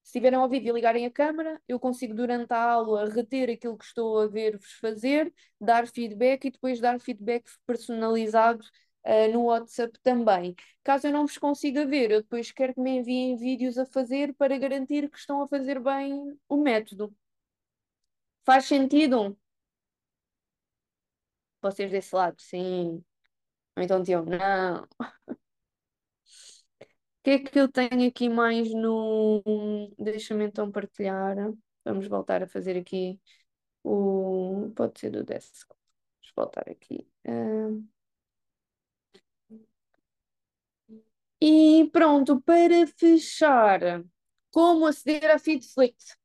se 0.02 0.10
estiverem 0.10 0.38
ao 0.38 0.48
vivo 0.48 0.68
e 0.68 0.72
ligarem 0.72 1.04
a 1.06 1.10
câmera, 1.10 1.60
eu 1.68 1.80
consigo 1.80 2.14
durante 2.14 2.52
a 2.52 2.62
aula 2.62 3.08
reter 3.10 3.50
aquilo 3.50 3.76
que 3.76 3.84
estou 3.84 4.20
a 4.20 4.28
ver-vos 4.28 4.72
fazer, 4.74 5.32
dar 5.60 5.86
feedback 5.88 6.44
e 6.46 6.50
depois 6.50 6.80
dar 6.80 7.00
feedback 7.00 7.44
personalizado 7.66 8.64
uh, 9.04 9.32
no 9.32 9.44
WhatsApp 9.44 9.98
também. 10.02 10.54
Caso 10.84 11.08
eu 11.08 11.12
não 11.12 11.26
vos 11.26 11.38
consiga 11.38 11.84
ver, 11.84 12.12
eu 12.12 12.22
depois 12.22 12.52
quero 12.52 12.74
que 12.74 12.80
me 12.80 12.98
enviem 12.98 13.36
vídeos 13.36 13.76
a 13.78 13.84
fazer 13.86 14.32
para 14.34 14.56
garantir 14.58 15.10
que 15.10 15.18
estão 15.18 15.42
a 15.42 15.48
fazer 15.48 15.80
bem 15.80 16.38
o 16.48 16.56
método. 16.56 17.12
Faz 18.46 18.64
sentido? 18.64 19.36
Vocês 21.60 21.90
desse 21.90 22.14
lado, 22.14 22.40
sim. 22.40 23.04
Ou 23.76 23.82
então 23.82 24.00
diziam, 24.00 24.24
não 24.24 24.86
que 27.26 27.30
é 27.30 27.38
que 27.40 27.58
eu 27.58 27.68
tenho 27.68 28.08
aqui 28.08 28.28
mais 28.28 28.72
no. 28.72 29.42
Deixa-me 29.98 30.44
então 30.46 30.70
partilhar. 30.70 31.36
Vamos 31.84 32.06
voltar 32.06 32.42
a 32.42 32.46
fazer 32.46 32.78
aqui 32.78 33.20
o. 33.84 34.72
Pode 34.76 35.00
ser 35.00 35.10
do 35.10 35.24
desk. 35.24 35.68
Vamos 35.68 36.32
voltar 36.36 36.68
aqui. 36.70 37.08
Uh... 37.26 37.84
E 41.40 41.88
pronto, 41.92 42.40
para 42.42 42.86
fechar, 42.86 43.80
como 44.50 44.86
aceder 44.86 45.30
à 45.30 45.38
FeedFlix? 45.38 46.16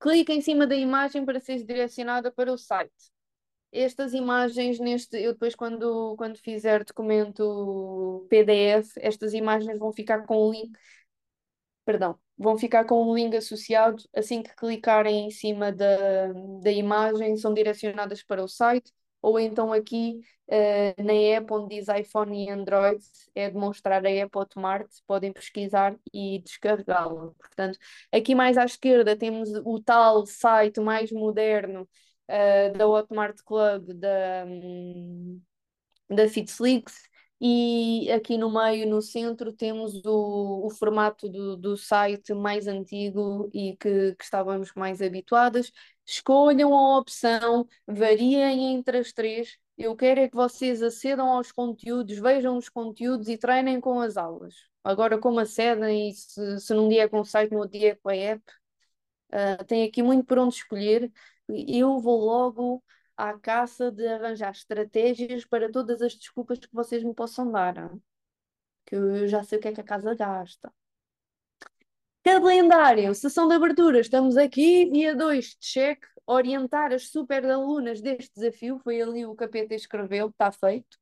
Clique 0.00 0.32
em 0.32 0.40
cima 0.40 0.66
da 0.66 0.74
imagem 0.74 1.24
para 1.24 1.40
ser 1.40 1.62
direcionada 1.64 2.32
para 2.32 2.52
o 2.52 2.58
site. 2.58 3.12
Estas 3.72 4.14
imagens 4.14 4.80
neste, 4.80 5.16
eu 5.16 5.32
depois 5.32 5.54
quando, 5.54 6.16
quando 6.16 6.38
fizer 6.38 6.84
documento 6.84 8.26
PDF, 8.28 8.92
estas 8.96 9.34
imagens 9.34 9.78
vão 9.78 9.92
ficar 9.92 10.26
com 10.26 10.48
o 10.48 10.52
link, 10.52 10.72
perdão, 11.84 12.18
vão 12.38 12.56
ficar 12.58 12.84
com 12.84 13.10
um 13.10 13.14
link 13.14 13.36
associado, 13.36 14.02
assim 14.14 14.42
que 14.42 14.54
clicarem 14.56 15.26
em 15.26 15.30
cima 15.30 15.72
da, 15.72 16.32
da 16.62 16.72
imagem, 16.72 17.36
são 17.36 17.52
direcionadas 17.54 18.22
para 18.22 18.42
o 18.42 18.48
site, 18.48 18.92
ou 19.22 19.38
então 19.38 19.72
aqui 19.72 20.20
uh, 20.48 21.02
na 21.02 21.12
app 21.12 21.52
onde 21.52 21.76
diz 21.76 21.88
iPhone 21.88 22.46
e 22.46 22.50
Android, 22.50 23.02
é 23.34 23.50
demonstrar 23.50 24.04
a 24.04 24.10
app 24.10 24.36
Hotmart, 24.36 24.88
podem 25.06 25.32
pesquisar 25.32 25.96
e 26.12 26.40
descarregá-la. 26.40 27.32
Portanto, 27.38 27.78
aqui 28.12 28.34
mais 28.34 28.56
à 28.58 28.64
esquerda 28.64 29.16
temos 29.16 29.50
o 29.64 29.80
tal 29.80 30.26
site 30.26 30.80
mais 30.80 31.10
moderno 31.12 31.82
uh, 31.82 32.78
da 32.78 32.86
Hotmart 32.86 33.38
Club, 33.44 33.92
da, 33.94 34.44
um, 34.46 35.40
da 36.08 36.28
Fitflix, 36.28 37.09
e 37.40 38.10
aqui 38.12 38.36
no 38.36 38.50
meio, 38.50 38.86
no 38.88 39.00
centro, 39.00 39.52
temos 39.52 40.04
o, 40.04 40.66
o 40.66 40.70
formato 40.70 41.28
do, 41.28 41.56
do 41.56 41.76
site 41.76 42.34
mais 42.34 42.66
antigo 42.66 43.50
e 43.54 43.76
que, 43.78 44.14
que 44.14 44.24
estávamos 44.24 44.72
mais 44.74 45.00
habituadas. 45.00 45.72
Escolham 46.06 46.74
a 46.74 46.98
opção, 46.98 47.66
variem 47.86 48.74
entre 48.74 48.98
as 48.98 49.12
três. 49.12 49.56
Eu 49.78 49.96
quero 49.96 50.20
é 50.20 50.28
que 50.28 50.36
vocês 50.36 50.82
acedam 50.82 51.28
aos 51.30 51.50
conteúdos, 51.52 52.18
vejam 52.18 52.56
os 52.58 52.68
conteúdos 52.68 53.28
e 53.28 53.38
treinem 53.38 53.80
com 53.80 54.00
as 54.00 54.16
aulas. 54.16 54.54
Agora, 54.84 55.18
como 55.18 55.40
acedem, 55.40 56.10
e 56.10 56.14
se, 56.14 56.60
se 56.60 56.74
num 56.74 56.88
dia 56.88 57.04
é 57.04 57.08
com 57.08 57.20
o 57.20 57.24
site, 57.24 57.52
no 57.52 57.58
outro 57.60 57.78
dia 57.78 57.92
é 57.92 57.94
com 57.94 58.10
a 58.10 58.16
app, 58.16 58.42
uh, 59.32 59.64
tem 59.66 59.84
aqui 59.84 60.02
muito 60.02 60.24
por 60.26 60.38
onde 60.38 60.54
escolher 60.56 61.10
eu 61.68 61.98
vou 61.98 62.24
logo 62.24 62.82
à 63.20 63.38
caça 63.38 63.90
de 63.92 64.06
arranjar 64.06 64.52
estratégias 64.52 65.44
para 65.44 65.70
todas 65.70 66.00
as 66.00 66.14
desculpas 66.14 66.58
que 66.58 66.68
vocês 66.72 67.04
me 67.04 67.14
possam 67.14 67.50
dar. 67.52 67.74
Que 68.86 68.94
eu 68.96 69.28
já 69.28 69.42
sei 69.42 69.58
o 69.58 69.60
que 69.60 69.68
é 69.68 69.72
que 69.74 69.80
a 69.80 69.84
casa 69.84 70.14
gasta. 70.14 70.72
Calendário, 72.22 73.14
sessão 73.14 73.48
de 73.48 73.54
abertura, 73.54 74.00
estamos 74.00 74.36
aqui, 74.36 74.90
dia 74.90 75.14
2 75.14 75.56
de 75.58 75.66
cheque, 75.66 76.06
orientar 76.26 76.92
as 76.92 77.08
super 77.08 77.44
alunas 77.44 78.00
deste 78.00 78.34
desafio, 78.34 78.78
foi 78.78 79.00
ali 79.00 79.24
o 79.26 79.34
capeta 79.34 79.74
escreveu, 79.74 80.28
está 80.28 80.50
feito. 80.52 80.98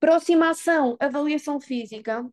Próxima 0.00 0.50
ação, 0.50 0.96
avaliação 1.00 1.60
física, 1.60 2.28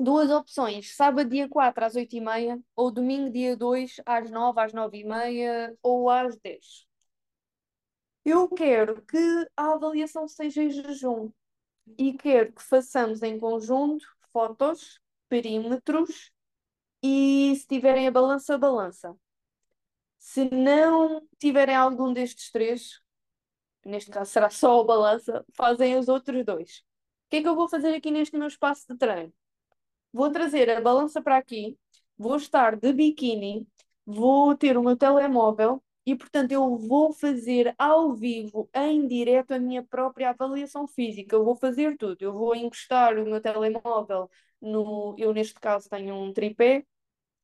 duas 0.00 0.30
opções, 0.30 0.94
sábado 0.96 1.28
dia 1.28 1.48
4 1.48 1.84
às 1.84 1.94
8h30 1.94 2.62
ou 2.76 2.90
domingo 2.90 3.30
dia 3.30 3.56
2 3.56 4.00
às 4.06 4.30
9, 4.30 4.60
às 4.60 4.72
9h30 4.72 5.76
ou 5.82 6.08
às 6.08 6.36
10. 6.38 6.87
Eu 8.30 8.46
quero 8.46 9.00
que 9.06 9.16
a 9.56 9.72
avaliação 9.72 10.28
seja 10.28 10.62
em 10.62 10.68
jejum 10.68 11.32
e 11.96 12.12
quero 12.12 12.52
que 12.52 12.62
façamos 12.62 13.22
em 13.22 13.38
conjunto 13.40 14.06
fotos, 14.30 15.00
perímetros 15.30 16.30
e 17.02 17.56
se 17.56 17.66
tiverem 17.66 18.06
a 18.06 18.10
balança, 18.10 18.54
a 18.54 18.58
balança. 18.58 19.16
Se 20.18 20.44
não 20.50 21.26
tiverem 21.38 21.74
algum 21.74 22.12
destes 22.12 22.50
três, 22.50 23.00
neste 23.82 24.10
caso 24.10 24.30
será 24.30 24.50
só 24.50 24.78
a 24.82 24.84
balança, 24.84 25.42
fazem 25.54 25.96
os 25.96 26.08
outros 26.08 26.44
dois. 26.44 26.80
O 26.80 27.30
que 27.30 27.36
é 27.36 27.42
que 27.42 27.48
eu 27.48 27.56
vou 27.56 27.66
fazer 27.66 27.94
aqui 27.94 28.10
neste 28.10 28.36
meu 28.36 28.48
espaço 28.48 28.86
de 28.90 28.98
treino? 28.98 29.32
vou 30.12 30.30
trazer 30.30 30.68
a 30.70 30.82
balança 30.82 31.22
para 31.22 31.38
aqui, 31.38 31.78
vou 32.18 32.36
estar 32.36 32.76
de 32.76 32.92
biquíni, 32.92 33.66
vou 34.04 34.54
ter 34.54 34.76
o 34.76 34.82
meu 34.82 34.96
telemóvel 34.98 35.82
e, 36.12 36.16
portanto, 36.16 36.52
eu 36.52 36.76
vou 36.78 37.12
fazer 37.12 37.74
ao 37.78 38.14
vivo, 38.14 38.68
em 38.74 39.06
direto, 39.06 39.52
a 39.52 39.58
minha 39.58 39.82
própria 39.82 40.30
avaliação 40.30 40.86
física. 40.86 41.36
Eu 41.36 41.44
vou 41.44 41.54
fazer 41.56 41.96
tudo. 41.96 42.22
Eu 42.22 42.32
vou 42.32 42.54
encostar 42.54 43.18
o 43.18 43.24
meu 43.24 43.40
telemóvel 43.40 44.30
no. 44.60 45.14
Eu, 45.18 45.32
neste 45.34 45.54
caso, 45.60 45.88
tenho 45.88 46.14
um 46.14 46.32
tripé. 46.32 46.84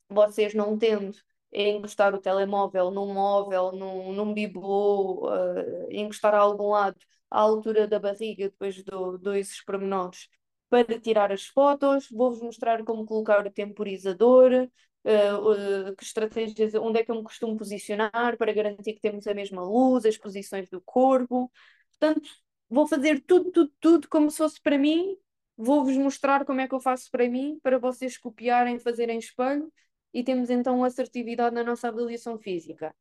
vocês 0.08 0.54
não 0.54 0.78
tendo 0.78 1.16
é 1.52 1.70
encostar 1.70 2.14
o 2.14 2.20
telemóvel 2.20 2.90
num 2.90 3.12
móvel, 3.14 3.72
num, 3.72 4.12
num 4.12 4.34
bibelô, 4.34 5.28
uh, 5.30 5.88
encostar 5.90 6.34
a 6.34 6.38
algum 6.38 6.70
lado 6.70 6.96
à 7.30 7.40
altura 7.40 7.86
da 7.86 7.98
barriga, 7.98 8.48
depois 8.48 8.82
dou, 8.84 9.18
dou 9.18 9.34
esses 9.34 9.62
pormenores 9.64 10.28
para 10.68 10.98
tirar 11.00 11.32
as 11.32 11.46
fotos, 11.46 12.08
vou-vos 12.10 12.40
mostrar 12.42 12.84
como 12.84 13.06
colocar 13.06 13.46
o 13.46 13.50
temporizador, 13.50 14.68
uh, 15.04 15.96
que 15.96 16.04
estratégias, 16.04 16.74
onde 16.74 17.00
é 17.00 17.04
que 17.04 17.10
eu 17.10 17.16
me 17.16 17.22
costumo 17.22 17.56
posicionar 17.56 18.36
para 18.36 18.52
garantir 18.52 18.94
que 18.94 19.00
temos 19.00 19.26
a 19.26 19.34
mesma 19.34 19.62
luz, 19.62 20.04
as 20.04 20.16
posições 20.16 20.68
do 20.70 20.80
corpo. 20.80 21.50
Portanto, 21.90 22.28
vou 22.68 22.86
fazer 22.86 23.20
tudo, 23.26 23.50
tudo, 23.50 23.72
tudo 23.80 24.08
como 24.08 24.30
se 24.30 24.38
fosse 24.38 24.60
para 24.60 24.78
mim. 24.78 25.16
Vou-vos 25.56 25.96
mostrar 25.96 26.44
como 26.44 26.60
é 26.60 26.68
que 26.68 26.74
eu 26.74 26.80
faço 26.80 27.10
para 27.10 27.28
mim, 27.28 27.58
para 27.62 27.78
vocês 27.78 28.18
copiarem, 28.18 28.78
fazerem 28.78 29.18
espelho 29.18 29.72
e 30.12 30.24
temos 30.24 30.50
então 30.50 30.82
assertividade 30.84 31.54
na 31.54 31.64
nossa 31.64 31.88
avaliação 31.88 32.38
física. 32.38 32.94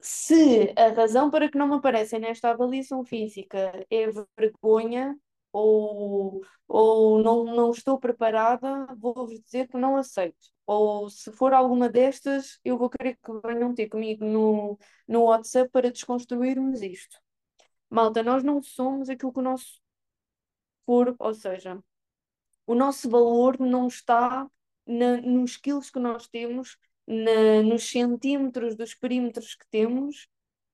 Se 0.00 0.72
a 0.76 0.88
razão 0.90 1.30
para 1.30 1.50
que 1.50 1.58
não 1.58 1.68
me 1.68 1.74
aparecem 1.74 2.20
nesta 2.20 2.50
avaliação 2.50 3.04
física 3.04 3.84
é 3.90 4.06
vergonha 4.36 5.16
ou, 5.58 6.42
ou 6.66 7.22
não, 7.22 7.44
não 7.44 7.70
estou 7.70 7.98
preparada, 7.98 8.86
vou-vos 8.98 9.40
dizer 9.40 9.68
que 9.68 9.76
não 9.76 9.96
aceito. 9.96 10.36
Ou 10.66 11.08
se 11.10 11.32
for 11.32 11.52
alguma 11.52 11.88
destas, 11.88 12.58
eu 12.64 12.76
vou 12.78 12.90
querer 12.90 13.16
que 13.16 13.32
venham 13.44 13.74
ter 13.74 13.88
comigo 13.88 14.24
no, 14.24 14.78
no 15.06 15.24
WhatsApp 15.24 15.70
para 15.70 15.90
desconstruirmos 15.90 16.82
isto. 16.82 17.18
Malta, 17.90 18.22
nós 18.22 18.42
não 18.44 18.62
somos 18.62 19.08
aquilo 19.08 19.32
que 19.32 19.38
o 19.40 19.42
nosso 19.42 19.80
corpo, 20.84 21.16
ou 21.24 21.34
seja, 21.34 21.82
o 22.66 22.74
nosso 22.74 23.08
valor 23.08 23.58
não 23.58 23.86
está 23.88 24.46
na, 24.86 25.16
nos 25.18 25.52
skills 25.52 25.90
que 25.90 25.98
nós 25.98 26.28
temos, 26.28 26.76
na, 27.06 27.62
nos 27.62 27.84
centímetros 27.90 28.76
dos 28.76 28.94
perímetros 28.94 29.54
que 29.54 29.66
temos, 29.70 30.28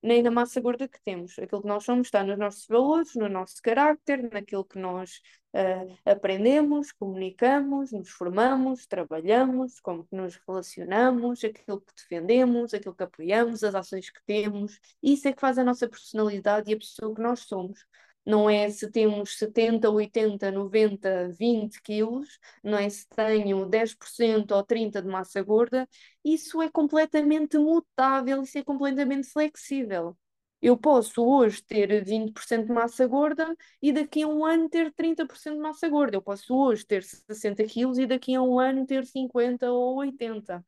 nem 0.05 0.23
na 0.23 0.31
massa 0.31 0.61
gorda 0.61 0.87
que 0.87 1.03
temos. 1.03 1.39
Aquilo 1.39 1.63
que 1.63 1.69
nós 1.69 1.83
somos 1.85 2.09
está 2.09 2.23
nos 2.23 2.39
nossos 2.39 2.67
valores, 2.67 3.15
no 3.15 3.27
nosso 3.29 3.57
carácter, 3.63 4.31
naquilo 4.31 4.65
que 4.65 4.79
nós 4.79 5.23
uh, 5.55 5.99
aprendemos, 6.05 6.93
comunicamos, 6.93 7.91
nos 7.91 8.11
formamos, 8.11 8.87
trabalhamos, 8.87 9.81
como 9.81 10.05
que 10.05 10.15
nos 10.15 10.39
relacionamos, 10.47 11.43
aquilo 11.43 11.81
que 11.81 11.95
defendemos, 11.97 12.75
aquilo 12.75 12.95
que 12.95 13.03
apoiamos, 13.03 13.65
as 13.65 13.75
ações 13.75 14.11
que 14.11 14.21
temos. 14.27 14.79
Isso 15.03 15.27
é 15.27 15.33
que 15.33 15.41
faz 15.41 15.57
a 15.57 15.65
nossa 15.65 15.89
personalidade 15.89 16.71
e 16.71 16.75
a 16.75 16.79
pessoa 16.79 17.15
que 17.15 17.23
nós 17.23 17.41
somos 17.41 17.87
não 18.25 18.49
é 18.49 18.71
se 18.71 18.91
temos 18.91 19.39
70, 19.39 19.91
80, 19.91 20.51
90, 20.51 21.29
20 21.31 21.81
quilos, 21.83 22.39
não 22.63 22.79
é 22.79 22.89
se 22.89 23.07
tenho 23.09 23.67
10% 23.67 24.53
ou 24.53 24.65
30% 24.65 25.05
de 25.07 25.13
massa 25.13 25.43
gorda, 25.43 25.89
isso 26.25 26.63
é 26.63 26.71
completamente 26.71 27.59
mutável, 27.59 28.43
isso 28.43 28.59
é 28.59 28.63
completamente 28.65 29.29
flexível. 29.29 30.17
Eu 30.63 30.79
posso 30.79 31.23
hoje 31.23 31.63
ter 31.63 32.03
20% 32.05 32.67
de 32.67 32.73
massa 32.73 33.07
gorda 33.07 33.55
e 33.83 33.93
daqui 33.93 34.23
a 34.23 34.29
um 34.29 34.45
ano 34.47 34.69
ter 34.69 34.93
30% 34.95 35.57
de 35.57 35.61
massa 35.61 35.89
gorda. 35.91 36.17
Eu 36.17 36.23
posso 36.23 36.55
hoje 36.57 36.87
ter 36.87 37.03
60 37.03 37.65
quilos 37.65 37.99
e 37.99 38.07
daqui 38.07 38.35
a 38.35 38.41
um 38.43 38.59
ano 38.59 38.87
ter 38.87 39.05
50 39.05 39.71
ou 39.71 39.97
80. 39.97 40.65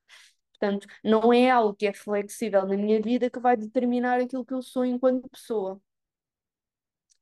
Portanto, 0.51 0.87
não 1.05 1.33
é 1.33 1.51
algo 1.51 1.75
que 1.75 1.87
é 1.87 1.93
flexível 1.95 2.67
na 2.67 2.77
minha 2.77 3.01
vida 3.01 3.31
que 3.31 3.39
vai 3.41 3.57
determinar 3.57 4.21
aquilo 4.21 4.45
que 4.45 4.55
eu 4.55 4.63
sou 4.63 4.85
enquanto 4.85 5.29
pessoa. 5.31 5.81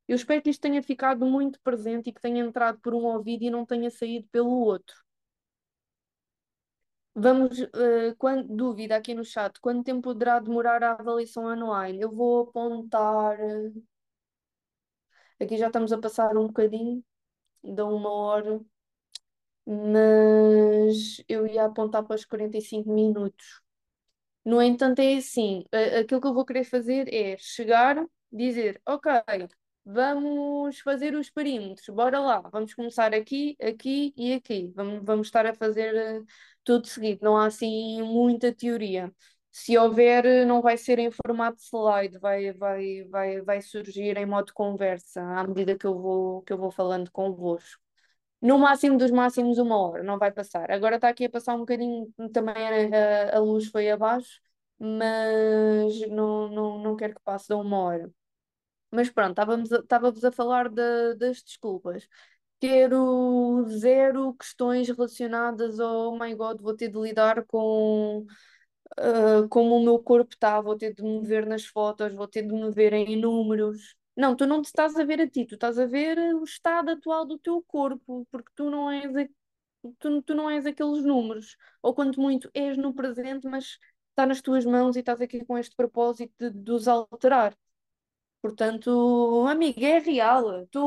Eu 0.09 0.17
espero 0.17 0.43
que 0.43 0.51
isto 0.51 0.61
tenha 0.61 0.83
ficado 0.83 1.25
muito 1.27 1.61
presente 1.61 2.11
e 2.11 2.13
que 2.13 2.21
tenha 2.21 2.45
entrado 2.45 2.79
por 2.81 2.95
um 2.95 3.05
ouvido 3.05 3.45
e 3.45 3.51
não 3.51 3.65
tenha 3.67 3.91
saído 3.91 4.29
pelo 4.29 4.51
outro. 4.51 4.95
Vamos, 7.17 7.61
uh, 7.61 8.15
quando, 8.19 8.49
dúvida 8.57 8.97
aqui 8.97 9.15
no 9.15 9.25
chat, 9.25 9.61
quanto 9.61 9.85
tempo 9.85 10.03
poderá 10.03 10.41
demorar 10.41 10.83
a 10.83 10.93
avaliação 10.93 11.45
online? 11.45 12.01
Eu 12.01 12.11
vou 12.13 12.43
apontar. 12.43 13.39
Eh, 13.41 13.73
aqui 15.41 15.57
já 15.57 15.67
estamos 15.69 15.93
a 15.93 15.99
passar 15.99 16.37
um 16.37 16.47
bocadinho, 16.49 17.05
de 17.65 17.83
uma 17.83 18.11
hora, 18.11 18.61
mas 19.67 21.23
eu 21.29 21.47
ia 21.47 21.65
apontar 21.65 22.05
para 22.05 22.17
os 22.17 22.25
45 22.25 22.91
minutos. 22.93 23.61
No 24.45 24.63
entanto, 24.63 25.01
é 25.01 25.17
assim: 25.17 25.65
aquilo 26.01 26.21
que 26.21 26.27
eu 26.29 26.35
vou 26.35 26.45
querer 26.47 26.65
fazer 26.65 27.13
é 27.13 27.37
chegar, 27.39 28.05
dizer, 28.33 28.81
ok, 28.87 29.13
Vamos 29.87 30.81
fazer 30.81 31.15
os 31.15 31.29
perímetros, 31.31 31.87
bora 31.95 32.19
lá. 32.19 32.41
Vamos 32.51 32.73
começar 32.75 33.15
aqui, 33.15 33.55
aqui 33.61 34.15
e 34.17 34.33
aqui. 34.33 34.73
Vamos, 34.75 35.05
vamos 35.05 35.27
estar 35.27 35.45
a 35.47 35.55
fazer 35.55 36.21
uh, 36.23 36.25
tudo 36.65 36.87
seguido. 36.87 37.21
Não 37.23 37.37
há 37.37 37.47
assim 37.47 38.03
muita 38.03 38.53
teoria. 38.55 39.13
Se 39.51 39.77
houver, 39.79 40.47
não 40.47 40.63
vai 40.63 40.77
ser 40.79 40.99
em 40.99 41.11
formato 41.11 41.61
slide, 41.61 42.19
vai, 42.19 42.53
vai, 42.53 43.05
vai, 43.05 43.41
vai 43.43 43.61
surgir 43.63 44.17
em 44.17 44.27
modo 44.27 44.53
conversa 44.55 45.21
à 45.23 45.47
medida 45.47 45.77
que 45.79 45.87
eu 45.87 45.97
vou, 46.01 46.43
que 46.43 46.53
eu 46.53 46.59
vou 46.59 46.71
falando 46.71 47.11
convosco. 47.13 47.81
No 48.41 48.59
máximo 48.59 48.99
dos 48.99 49.11
máximos, 49.11 49.59
uma 49.59 49.77
hora, 49.79 50.03
não 50.03 50.19
vai 50.19 50.33
passar. 50.33 50.71
Agora 50.71 50.97
está 50.97 51.09
aqui 51.09 51.27
a 51.27 51.31
passar 51.31 51.55
um 51.57 51.61
bocadinho, 51.61 52.13
também 52.33 52.55
a, 52.95 53.37
a 53.37 53.41
luz 53.41 53.67
foi 53.69 53.91
abaixo, 53.91 54.41
mas 54.79 56.01
não, 56.11 56.49
não, 56.49 56.79
não 56.79 56.97
quero 56.97 57.15
que 57.15 57.23
passe 57.25 57.49
de 57.49 57.55
uma 57.55 57.79
hora. 57.79 58.11
Mas 58.95 59.11
pronto, 59.11 59.31
estávamos 59.31 59.73
a, 59.73 59.79
estávamos 59.81 60.25
a 60.25 60.33
falar 60.33 60.69
de, 60.69 61.15
das 61.17 61.43
desculpas. 61.43 62.09
Quero 62.61 63.67
zero 63.69 64.35
questões 64.35 64.89
relacionadas 64.89 65.81
ao 65.81 66.13
oh 66.15 66.19
my 66.19 66.35
God, 66.35 66.61
vou 66.61 66.75
ter 66.77 66.89
de 66.89 66.99
lidar 66.99 67.45
com 67.47 68.27
uh, 68.99 69.49
como 69.51 69.77
o 69.77 69.85
meu 69.85 69.99
corpo 69.99 70.33
está, 70.35 70.61
vou 70.61 70.77
ter 70.77 70.95
de 70.95 71.03
me 71.03 71.21
ver 71.27 71.47
nas 71.47 71.65
fotos, 71.67 72.15
vou 72.15 72.29
ter 72.29 72.43
de 72.43 72.55
me 72.55 72.71
ver 72.71 72.93
em 72.93 73.17
números. 73.21 73.97
Não, 74.17 74.37
tu 74.37 74.47
não 74.47 74.63
te 74.63 74.67
estás 74.67 74.97
a 74.97 75.05
ver 75.05 75.21
a 75.21 75.29
ti, 75.29 75.45
tu 75.47 75.55
estás 75.55 75.79
a 75.79 75.87
ver 75.87 76.19
o 76.37 76.45
estado 76.45 76.91
atual 76.91 77.27
do 77.27 77.39
teu 77.39 77.63
corpo, 77.67 78.27
porque 78.31 78.51
tu 78.55 78.71
não 78.71 78.91
és, 78.91 79.29
tu, 79.99 80.23
tu 80.23 80.35
não 80.35 80.49
és 80.51 80.67
aqueles 80.67 81.05
números. 81.05 81.57
Ou 81.83 81.95
quanto 81.95 82.21
muito 82.21 82.51
és 82.55 82.77
no 82.77 82.95
presente, 82.95 83.47
mas 83.49 83.79
está 84.11 84.27
nas 84.27 84.41
tuas 84.41 84.65
mãos 84.65 84.97
e 84.97 85.01
estás 85.01 85.21
aqui 85.21 85.45
com 85.45 85.59
este 85.59 85.75
propósito 85.77 86.33
de, 86.39 86.51
de 86.51 86.73
os 86.73 86.87
alterar. 86.89 87.57
Portanto, 88.45 89.47
amiga, 89.49 89.87
é 89.87 89.99
real. 89.99 90.67
Tu, 90.71 90.79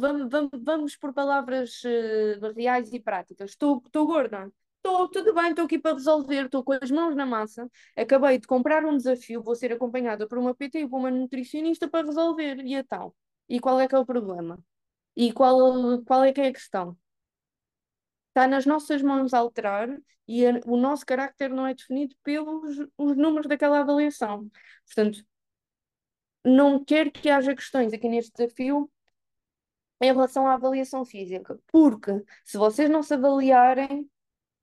vamos, 0.00 0.28
vamos, 0.28 0.50
vamos 0.60 0.96
por 0.96 1.12
palavras 1.14 1.80
uh, 1.84 2.52
reais 2.56 2.92
e 2.92 2.98
práticas. 2.98 3.50
Estou 3.50 3.80
gorda. 4.04 4.50
Estou 4.78 5.08
tudo 5.08 5.32
bem, 5.32 5.50
estou 5.50 5.64
aqui 5.64 5.78
para 5.78 5.94
resolver, 5.94 6.46
estou 6.46 6.64
com 6.64 6.72
as 6.72 6.90
mãos 6.90 7.14
na 7.14 7.24
massa. 7.24 7.70
Acabei 7.96 8.38
de 8.38 8.48
comprar 8.48 8.84
um 8.84 8.96
desafio, 8.96 9.44
vou 9.44 9.54
ser 9.54 9.72
acompanhada 9.72 10.26
por 10.26 10.38
uma 10.38 10.54
PT 10.56 10.80
e 10.80 10.88
por 10.88 10.98
uma 10.98 11.10
nutricionista 11.10 11.88
para 11.88 12.04
resolver. 12.04 12.58
E 12.64 12.74
então? 12.74 13.14
E 13.48 13.60
qual 13.60 13.80
é 13.80 13.86
que 13.86 13.94
é 13.94 13.98
o 13.98 14.04
problema? 14.06 14.58
E 15.16 15.32
qual, 15.32 16.02
qual 16.04 16.24
é 16.24 16.32
que 16.32 16.40
é 16.40 16.48
a 16.48 16.52
questão? 16.52 16.98
Está 18.30 18.48
nas 18.48 18.66
nossas 18.66 19.00
mãos 19.02 19.32
alterar 19.32 19.88
e 20.26 20.44
a, 20.46 20.60
o 20.66 20.76
nosso 20.76 21.06
carácter 21.06 21.50
não 21.50 21.66
é 21.66 21.74
definido 21.74 22.16
pelos 22.24 22.76
os 22.98 23.16
números 23.16 23.46
daquela 23.46 23.80
avaliação. 23.80 24.50
Portanto, 24.86 25.24
não 26.44 26.84
quero 26.84 27.10
que 27.10 27.30
haja 27.30 27.54
questões 27.54 27.92
aqui 27.92 28.08
neste 28.08 28.32
desafio 28.32 28.90
em 30.00 30.12
relação 30.12 30.46
à 30.46 30.54
avaliação 30.54 31.04
física, 31.04 31.58
porque 31.68 32.10
se 32.44 32.58
vocês 32.58 32.90
não 32.90 33.02
se 33.02 33.14
avaliarem 33.14 34.10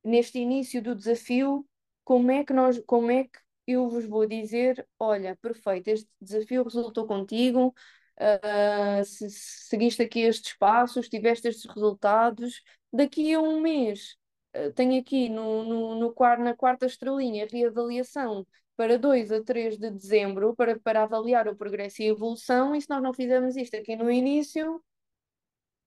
neste 0.04 0.40
início 0.40 0.82
do 0.82 0.96
desafio, 0.96 1.68
como 2.04 2.32
é 2.32 2.44
que 2.44 2.54
nós, 2.54 2.80
como 2.86 3.10
é 3.12 3.24
que 3.26 3.40
eu 3.68 3.90
vos 3.90 4.06
vou 4.06 4.26
dizer, 4.28 4.88
olha, 5.00 5.36
perfeito, 5.38 5.88
este 5.88 6.10
desafio 6.20 6.64
resultou 6.64 7.08
contigo, 7.08 7.74
uh, 8.20 9.06
se, 9.06 9.30
se 9.30 9.68
seguiste 9.70 10.02
aqui 10.04 10.22
estes 10.22 10.54
passos, 10.58 11.10
tiveste 11.10 11.48
estes 11.48 11.66
resultados, 11.74 12.62
daqui 12.92 13.34
a 13.34 13.40
um 13.40 13.62
mês 13.62 14.18
uh, 14.56 14.72
tenho 14.74 15.00
aqui 15.00 15.30
no, 15.30 15.64
no, 15.64 15.96
no, 15.96 16.16
na 16.40 16.56
quarta 16.56 16.86
estrelinha 16.86 17.48
reavaliação 17.50 18.46
para 18.76 18.98
2 18.98 19.32
a 19.32 19.44
3 19.44 19.78
de 19.78 19.92
dezembro 19.92 20.56
para, 20.56 20.80
para 20.80 21.04
avaliar 21.04 21.48
o 21.48 21.56
progresso 21.56 22.02
e 22.02 22.06
a 22.06 22.10
evolução, 22.10 22.76
e 22.76 22.82
se 22.82 22.90
nós 22.90 23.02
não 23.02 23.14
fizermos 23.14 23.56
isto 23.56 23.76
aqui 23.76 23.96
no 23.96 24.10
início, 24.12 24.84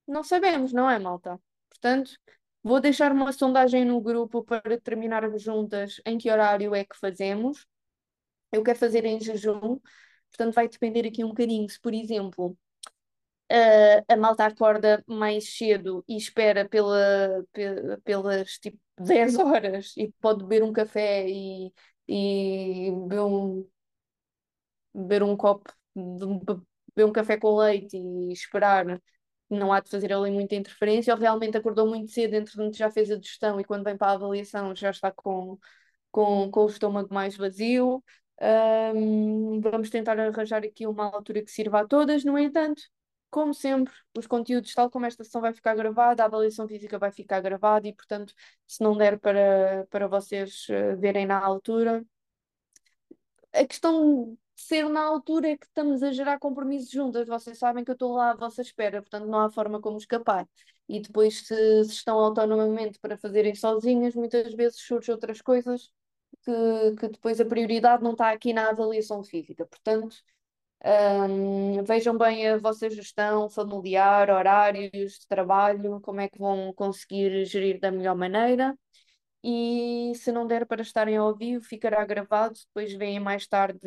não 0.07 0.23
sabemos, 0.23 0.71
não 0.71 0.89
é, 0.89 0.99
malta? 0.99 1.39
Portanto, 1.69 2.11
vou 2.63 2.79
deixar 2.79 3.11
uma 3.11 3.31
sondagem 3.31 3.85
no 3.85 3.99
grupo 4.01 4.43
para 4.43 4.79
terminarmos 4.79 5.41
juntas 5.41 6.01
em 6.05 6.17
que 6.17 6.31
horário 6.31 6.73
é 6.75 6.85
que 6.85 6.97
fazemos. 6.97 7.67
Eu 8.51 8.63
quero 8.63 8.79
fazer 8.79 9.05
em 9.05 9.19
jejum, 9.19 9.79
portanto, 10.29 10.53
vai 10.53 10.67
depender 10.67 11.07
aqui 11.07 11.23
um 11.23 11.29
bocadinho. 11.29 11.69
Se, 11.69 11.79
por 11.79 11.93
exemplo, 11.93 12.57
a, 13.49 14.13
a 14.13 14.17
malta 14.17 14.45
acorda 14.45 15.03
mais 15.07 15.55
cedo 15.57 16.03
e 16.07 16.17
espera 16.17 16.67
pela, 16.67 17.45
pelas 18.03 18.57
tipo 18.59 18.79
10 18.99 19.37
horas 19.39 19.93
e 19.97 20.11
pode 20.21 20.43
beber 20.43 20.63
um 20.63 20.73
café 20.73 21.27
e, 21.27 21.71
e 22.07 22.91
beber 22.91 23.21
um, 23.21 23.67
beber 24.93 25.23
um 25.23 25.35
copo, 25.35 25.71
de, 25.95 26.25
beber 26.95 27.09
um 27.09 27.11
café 27.11 27.37
com 27.37 27.55
leite 27.57 27.97
e 27.97 28.31
esperar 28.31 28.85
não 29.49 29.71
há 29.71 29.79
de 29.79 29.89
fazer 29.89 30.11
ali 30.11 30.31
muita 30.31 30.55
interferência, 30.55 31.13
ou 31.13 31.19
realmente 31.19 31.57
acordou 31.57 31.87
muito 31.87 32.11
cedo, 32.11 32.33
entretanto 32.33 32.75
já 32.75 32.89
fez 32.89 33.11
a 33.11 33.15
digestão 33.17 33.59
e 33.59 33.63
quando 33.63 33.83
vem 33.83 33.97
para 33.97 34.11
a 34.11 34.15
avaliação 34.15 34.75
já 34.75 34.89
está 34.89 35.11
com, 35.11 35.57
com, 36.11 36.49
com 36.49 36.63
o 36.65 36.67
estômago 36.67 37.13
mais 37.13 37.37
vazio. 37.37 38.03
Um, 38.41 39.61
vamos 39.61 39.89
tentar 39.89 40.19
arranjar 40.19 40.63
aqui 40.63 40.85
uma 40.87 41.05
altura 41.05 41.41
que 41.43 41.51
sirva 41.51 41.81
a 41.81 41.87
todas, 41.87 42.25
no 42.25 42.37
entanto, 42.37 42.81
como 43.29 43.53
sempre, 43.53 43.93
os 44.17 44.27
conteúdos, 44.27 44.73
tal 44.73 44.89
como 44.89 45.05
esta 45.05 45.23
sessão 45.23 45.41
vai 45.41 45.53
ficar 45.53 45.75
gravada, 45.75 46.23
a 46.23 46.25
avaliação 46.25 46.67
física 46.67 46.97
vai 46.97 47.11
ficar 47.11 47.41
gravada 47.41 47.87
e, 47.87 47.93
portanto, 47.93 48.33
se 48.67 48.81
não 48.83 48.95
der 48.97 49.19
para, 49.19 49.85
para 49.89 50.07
vocês 50.07 50.67
uh, 50.69 50.97
verem 50.99 51.25
na 51.25 51.39
altura, 51.39 52.05
a 53.53 53.65
questão 53.65 54.33
de 54.33 54.37
ser 54.55 54.87
na 54.89 55.01
altura 55.01 55.49
é 55.49 55.57
que 55.57 55.65
estamos 55.65 56.03
a 56.03 56.11
gerar 56.11 56.39
compromissos 56.39 56.89
juntas. 56.91 57.27
Vocês 57.27 57.57
sabem 57.57 57.83
que 57.83 57.91
eu 57.91 57.93
estou 57.93 58.13
lá 58.13 58.31
à 58.31 58.35
vossa 58.35 58.61
espera, 58.61 59.01
portanto, 59.01 59.25
não 59.27 59.39
há 59.39 59.49
forma 59.49 59.81
como 59.81 59.97
escapar. 59.97 60.47
E 60.87 60.99
depois, 60.99 61.47
se, 61.47 61.85
se 61.85 61.91
estão 61.91 62.17
autonomamente 62.19 62.99
para 62.99 63.17
fazerem 63.17 63.55
sozinhas, 63.55 64.15
muitas 64.15 64.53
vezes 64.53 64.79
surgem 64.81 65.13
outras 65.13 65.41
coisas 65.41 65.91
que, 66.43 66.95
que 66.99 67.07
depois 67.09 67.39
a 67.41 67.45
prioridade 67.45 68.03
não 68.03 68.11
está 68.11 68.31
aqui 68.31 68.53
na 68.53 68.69
avaliação 68.69 69.23
física. 69.23 69.65
Portanto, 69.65 70.15
um, 70.85 71.83
vejam 71.83 72.17
bem 72.17 72.47
a 72.47 72.57
vossa 72.57 72.89
gestão 72.89 73.49
familiar, 73.49 74.29
horários 74.29 75.19
de 75.19 75.27
trabalho, 75.27 75.99
como 76.01 76.21
é 76.21 76.29
que 76.29 76.37
vão 76.37 76.71
conseguir 76.73 77.45
gerir 77.45 77.79
da 77.79 77.91
melhor 77.91 78.15
maneira. 78.15 78.77
E 79.43 80.13
se 80.15 80.31
não 80.31 80.47
der 80.47 80.65
para 80.65 80.81
estarem 80.81 81.17
ao 81.17 81.35
vivo, 81.35 81.63
ficará 81.65 82.03
gravado. 82.05 82.55
Depois 82.67 82.93
vêm 82.93 83.19
mais 83.19 83.47
tarde 83.47 83.79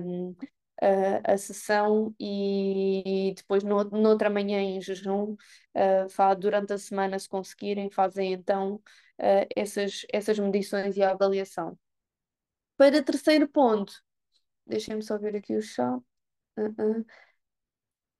um, 0.00 0.34
a, 0.80 1.32
a 1.34 1.38
sessão 1.38 2.14
e 2.20 3.34
depois, 3.36 3.62
no, 3.64 3.84
noutra 3.84 4.30
manhã 4.30 4.60
em 4.60 4.80
jejum, 4.80 5.34
uh, 5.34 6.36
durante 6.38 6.72
a 6.72 6.78
semana, 6.78 7.18
se 7.18 7.28
conseguirem, 7.28 7.90
fazem 7.90 8.32
então 8.32 8.76
uh, 8.76 9.46
essas, 9.56 10.06
essas 10.12 10.38
medições 10.38 10.96
e 10.96 11.02
a 11.02 11.10
avaliação. 11.12 11.78
Para 12.76 13.02
terceiro 13.02 13.48
ponto, 13.48 13.92
deixem-me 14.66 15.02
só 15.02 15.18
ver 15.18 15.36
aqui 15.36 15.56
o 15.56 15.62
chá. 15.62 15.98
Uh-uh. 16.56 17.04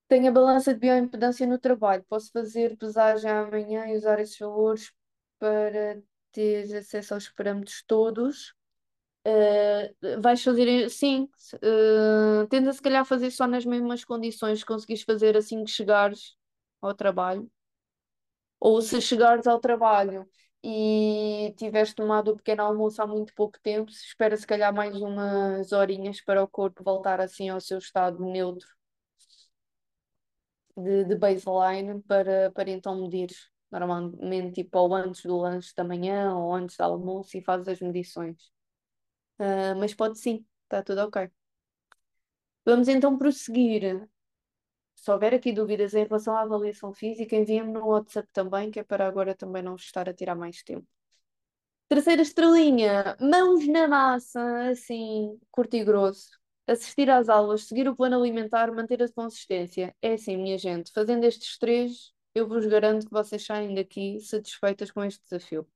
Tenho 0.08 0.28
a 0.28 0.32
balança 0.32 0.74
de 0.74 0.80
bioimpedância 0.80 1.46
no 1.46 1.58
trabalho. 1.58 2.04
Posso 2.08 2.30
fazer 2.30 2.76
pesagem 2.76 3.30
amanhã 3.30 3.86
e 3.86 3.96
usar 3.96 4.20
esses 4.20 4.38
valores 4.38 4.92
para 5.38 6.02
ter 6.30 6.76
acesso 6.76 7.14
aos 7.14 7.28
parâmetros 7.30 7.82
todos. 7.86 8.54
Uh, 9.26 10.20
vais 10.20 10.42
fazer, 10.42 10.90
sim, 10.90 11.28
uh, 11.54 12.46
tenta 12.48 12.72
se 12.72 12.82
calhar 12.82 13.04
fazer 13.04 13.30
só 13.30 13.46
nas 13.46 13.64
mesmas 13.64 14.04
condições 14.04 14.60
que 14.60 14.66
conseguires 14.66 15.04
fazer 15.04 15.36
assim 15.36 15.64
que 15.64 15.70
chegares 15.70 16.36
ao 16.80 16.92
trabalho. 16.94 17.50
Ou 18.60 18.80
se 18.80 19.00
chegares 19.00 19.46
ao 19.46 19.60
trabalho 19.60 20.28
e 20.64 21.54
tiveste 21.56 21.94
tomado 21.96 22.32
o 22.32 22.36
pequeno 22.36 22.62
almoço 22.62 23.02
há 23.02 23.06
muito 23.06 23.34
pouco 23.34 23.58
tempo, 23.62 23.90
espera 23.90 24.36
se 24.36 24.46
calhar 24.46 24.74
mais 24.74 24.96
umas 25.00 25.72
horinhas 25.72 26.20
para 26.20 26.42
o 26.42 26.48
corpo 26.48 26.84
voltar 26.84 27.20
assim 27.20 27.48
ao 27.48 27.60
seu 27.60 27.78
estado 27.78 28.24
neutro 28.24 28.66
de, 30.76 31.04
de 31.04 31.16
baseline 31.16 32.02
para, 32.02 32.50
para 32.52 32.70
então 32.70 33.00
medir 33.02 33.30
normalmente 33.70 34.52
tipo 34.62 34.78
ou 34.78 34.94
antes 34.94 35.22
do 35.22 35.36
lanche 35.38 35.72
da 35.76 35.84
manhã 35.84 36.34
ou 36.36 36.54
antes 36.54 36.76
do 36.76 36.82
almoço 36.82 37.36
e 37.36 37.42
fazes 37.42 37.68
as 37.68 37.80
medições. 37.80 38.36
Uh, 39.38 39.76
mas 39.78 39.94
pode 39.94 40.18
sim, 40.18 40.46
está 40.64 40.82
tudo 40.82 41.00
ok. 41.02 41.30
Vamos 42.64 42.88
então 42.88 43.16
prosseguir. 43.18 44.08
Se 45.02 45.10
houver 45.10 45.34
aqui 45.34 45.52
dúvidas 45.52 45.94
em 45.94 46.04
relação 46.04 46.36
à 46.36 46.42
avaliação 46.42 46.92
física, 46.94 47.34
enviem-me 47.34 47.72
no 47.72 47.86
WhatsApp 47.88 48.28
também, 48.32 48.70
que 48.70 48.78
é 48.80 48.84
para 48.84 49.04
agora 49.08 49.34
também 49.34 49.60
não 49.60 49.74
estar 49.74 50.08
a 50.08 50.14
tirar 50.14 50.36
mais 50.36 50.62
tempo. 50.62 50.86
Terceira 51.88 52.22
estrelinha, 52.22 53.16
mãos 53.20 53.66
na 53.66 53.88
massa, 53.88 54.40
assim, 54.70 55.38
curto 55.50 55.74
e 55.76 55.82
grosso. 55.84 56.30
Assistir 56.68 57.10
às 57.10 57.28
aulas, 57.28 57.64
seguir 57.64 57.88
o 57.88 57.96
plano 57.96 58.16
alimentar, 58.16 58.72
manter 58.72 59.02
a 59.02 59.12
consistência. 59.12 59.92
É 60.00 60.12
assim, 60.12 60.36
minha 60.36 60.56
gente, 60.56 60.92
fazendo 60.92 61.24
estes 61.24 61.58
três, 61.58 62.12
eu 62.32 62.46
vos 62.48 62.64
garanto 62.66 63.06
que 63.06 63.12
vocês 63.12 63.44
saem 63.44 63.74
daqui 63.74 64.20
satisfeitas 64.20 64.92
com 64.92 65.02
este 65.02 65.20
desafio. 65.24 65.66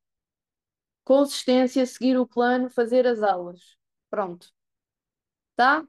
Consistência, 1.04 1.86
seguir 1.86 2.18
o 2.18 2.26
plano, 2.26 2.68
fazer 2.70 3.06
as 3.06 3.22
aulas. 3.22 3.76
Pronto. 4.10 4.52
Tá? 5.54 5.86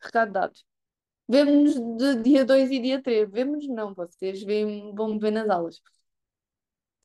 Recado 0.00 0.32
dado. 0.32 0.65
Vemo-nos 1.28 1.74
de 1.98 2.22
dia 2.22 2.44
2 2.44 2.70
e 2.70 2.78
dia 2.80 3.02
3. 3.02 3.28
Vemo-nos 3.30 3.66
não, 3.68 3.94
vocês 3.94 4.42
vão 4.94 5.14
me 5.14 5.18
ver 5.18 5.30
nas 5.32 5.48
aulas. 5.48 5.80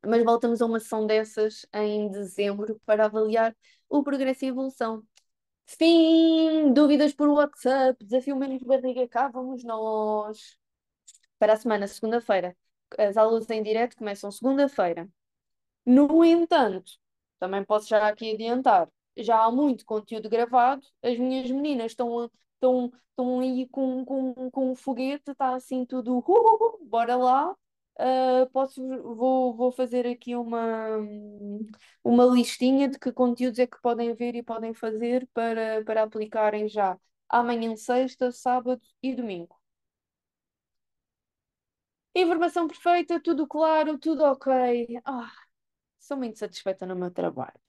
Mas 0.05 0.23
voltamos 0.23 0.61
a 0.61 0.65
uma 0.65 0.79
sessão 0.79 1.05
dessas 1.05 1.65
em 1.73 2.09
dezembro 2.09 2.79
para 2.85 3.05
avaliar 3.05 3.55
o 3.89 4.03
progresso 4.03 4.45
e 4.45 4.47
evolução. 4.49 5.03
Fim! 5.67 6.73
Dúvidas 6.73 7.13
por 7.13 7.29
WhatsApp, 7.29 8.03
desafio 8.03 8.35
menos 8.35 8.61
barriga, 8.63 9.07
cá 9.07 9.27
vamos 9.29 9.63
nós. 9.63 10.57
Para 11.39 11.53
a 11.53 11.57
semana, 11.57 11.87
segunda-feira. 11.87 12.55
As 12.97 13.17
aulas 13.17 13.49
em 13.49 13.63
direto 13.63 13.95
começam 13.97 14.31
segunda-feira. 14.31 15.09
No 15.85 16.23
entanto, 16.25 16.93
também 17.39 17.63
posso 17.63 17.87
já 17.89 18.07
aqui 18.07 18.33
adiantar, 18.33 18.89
já 19.17 19.43
há 19.43 19.51
muito 19.51 19.85
conteúdo 19.85 20.29
gravado, 20.29 20.85
as 21.01 21.17
minhas 21.17 21.49
meninas 21.49 21.91
estão 21.93 22.29
estão, 22.61 22.91
estão 23.09 23.39
aí 23.39 23.67
com, 23.69 24.05
com, 24.05 24.51
com 24.51 24.71
um 24.71 24.75
foguete, 24.75 25.31
está 25.31 25.55
assim 25.55 25.85
tudo, 25.85 26.19
uh, 26.19 26.23
uh, 26.27 26.75
uh, 26.83 26.85
bora 26.85 27.15
lá. 27.15 27.55
Uh, 27.99 28.49
posso, 28.51 28.81
vou, 29.15 29.53
vou 29.55 29.71
fazer 29.71 30.07
aqui 30.07 30.35
uma, 30.35 30.97
uma 32.03 32.25
listinha 32.25 32.87
de 32.87 32.97
que 32.99 33.11
conteúdos 33.11 33.59
é 33.59 33.67
que 33.67 33.79
podem 33.81 34.13
ver 34.13 34.35
e 34.35 34.43
podem 34.43 34.73
fazer 34.73 35.27
para, 35.33 35.83
para 35.83 36.03
aplicarem 36.03 36.67
já 36.67 36.97
amanhã, 37.29 37.75
sexta, 37.75 38.31
sábado 38.31 38.81
e 39.03 39.13
domingo. 39.15 39.55
Informação 42.15 42.67
perfeita, 42.67 43.19
tudo 43.21 43.47
claro, 43.47 43.97
tudo 43.97 44.23
ok. 44.23 44.51
Ah, 45.05 45.31
sou 45.99 46.17
muito 46.17 46.39
satisfeita 46.39 46.85
no 46.85 46.95
meu 46.95 47.11
trabalho 47.11 47.59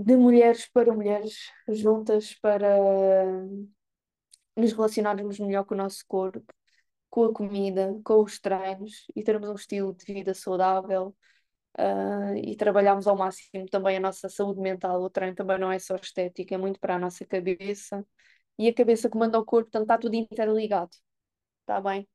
de 0.00 0.16
mulheres 0.16 0.66
para 0.72 0.92
mulheres, 0.94 1.50
juntas 1.68 2.34
para 2.40 2.68
nos 4.56 4.72
relacionarmos 4.72 5.38
melhor 5.38 5.64
com 5.64 5.74
o 5.74 5.76
nosso 5.78 6.04
corpo, 6.08 6.44
com 7.10 7.24
a 7.24 7.32
comida, 7.34 7.98
com 8.04 8.22
os 8.22 8.40
treinos 8.40 9.06
e 9.14 9.22
termos 9.22 9.48
um 9.48 9.54
estilo 9.54 9.94
de 9.94 10.04
vida 10.12 10.34
saudável 10.34 11.14
uh, 11.78 12.34
e 12.36 12.56
trabalharmos 12.56 13.06
ao 13.06 13.16
máximo 13.16 13.66
também 13.70 13.96
a 13.96 14.00
nossa 14.00 14.28
saúde 14.28 14.60
mental. 14.60 15.02
O 15.02 15.10
treino 15.10 15.34
também 15.34 15.58
não 15.58 15.70
é 15.72 15.78
só 15.78 15.96
estética, 15.96 16.54
é 16.54 16.58
muito 16.58 16.80
para 16.80 16.96
a 16.96 16.98
nossa 16.98 17.26
cabeça 17.26 18.04
e 18.58 18.68
a 18.68 18.74
cabeça 18.74 19.10
comanda 19.10 19.38
o 19.38 19.44
corpo, 19.44 19.70
portanto 19.70 19.82
está 19.82 19.98
tudo 19.98 20.14
interligado. 20.14 20.90
Está 21.62 21.80
bem? 21.80 22.08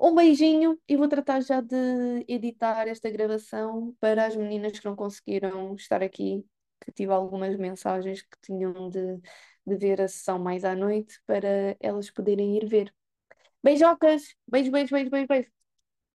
Um 0.00 0.14
beijinho 0.14 0.78
e 0.88 0.96
vou 0.96 1.08
tratar 1.08 1.40
já 1.40 1.60
de 1.60 1.76
editar 2.28 2.88
esta 2.88 3.10
gravação 3.10 3.94
para 4.00 4.26
as 4.26 4.36
meninas 4.36 4.78
que 4.78 4.84
não 4.86 4.96
conseguiram 4.96 5.74
estar 5.76 6.02
aqui 6.02 6.44
que 6.86 6.92
tive 6.92 7.12
algumas 7.12 7.56
mensagens 7.58 8.22
que 8.22 8.38
tinham 8.42 8.90
de, 8.90 9.18
de 9.66 9.76
ver 9.76 10.02
a 10.02 10.08
sessão 10.08 10.38
mais 10.40 10.64
à 10.64 10.76
noite 10.76 11.20
para 11.26 11.76
elas 11.80 12.10
poderem 12.12 12.56
ir 12.58 12.66
ver. 12.68 12.94
Beijocas! 13.62 14.36
Beijo, 14.48 14.70
beijo, 14.72 14.92
beijo, 14.92 15.10
beijo, 15.10 15.28
beijo. 15.28 15.50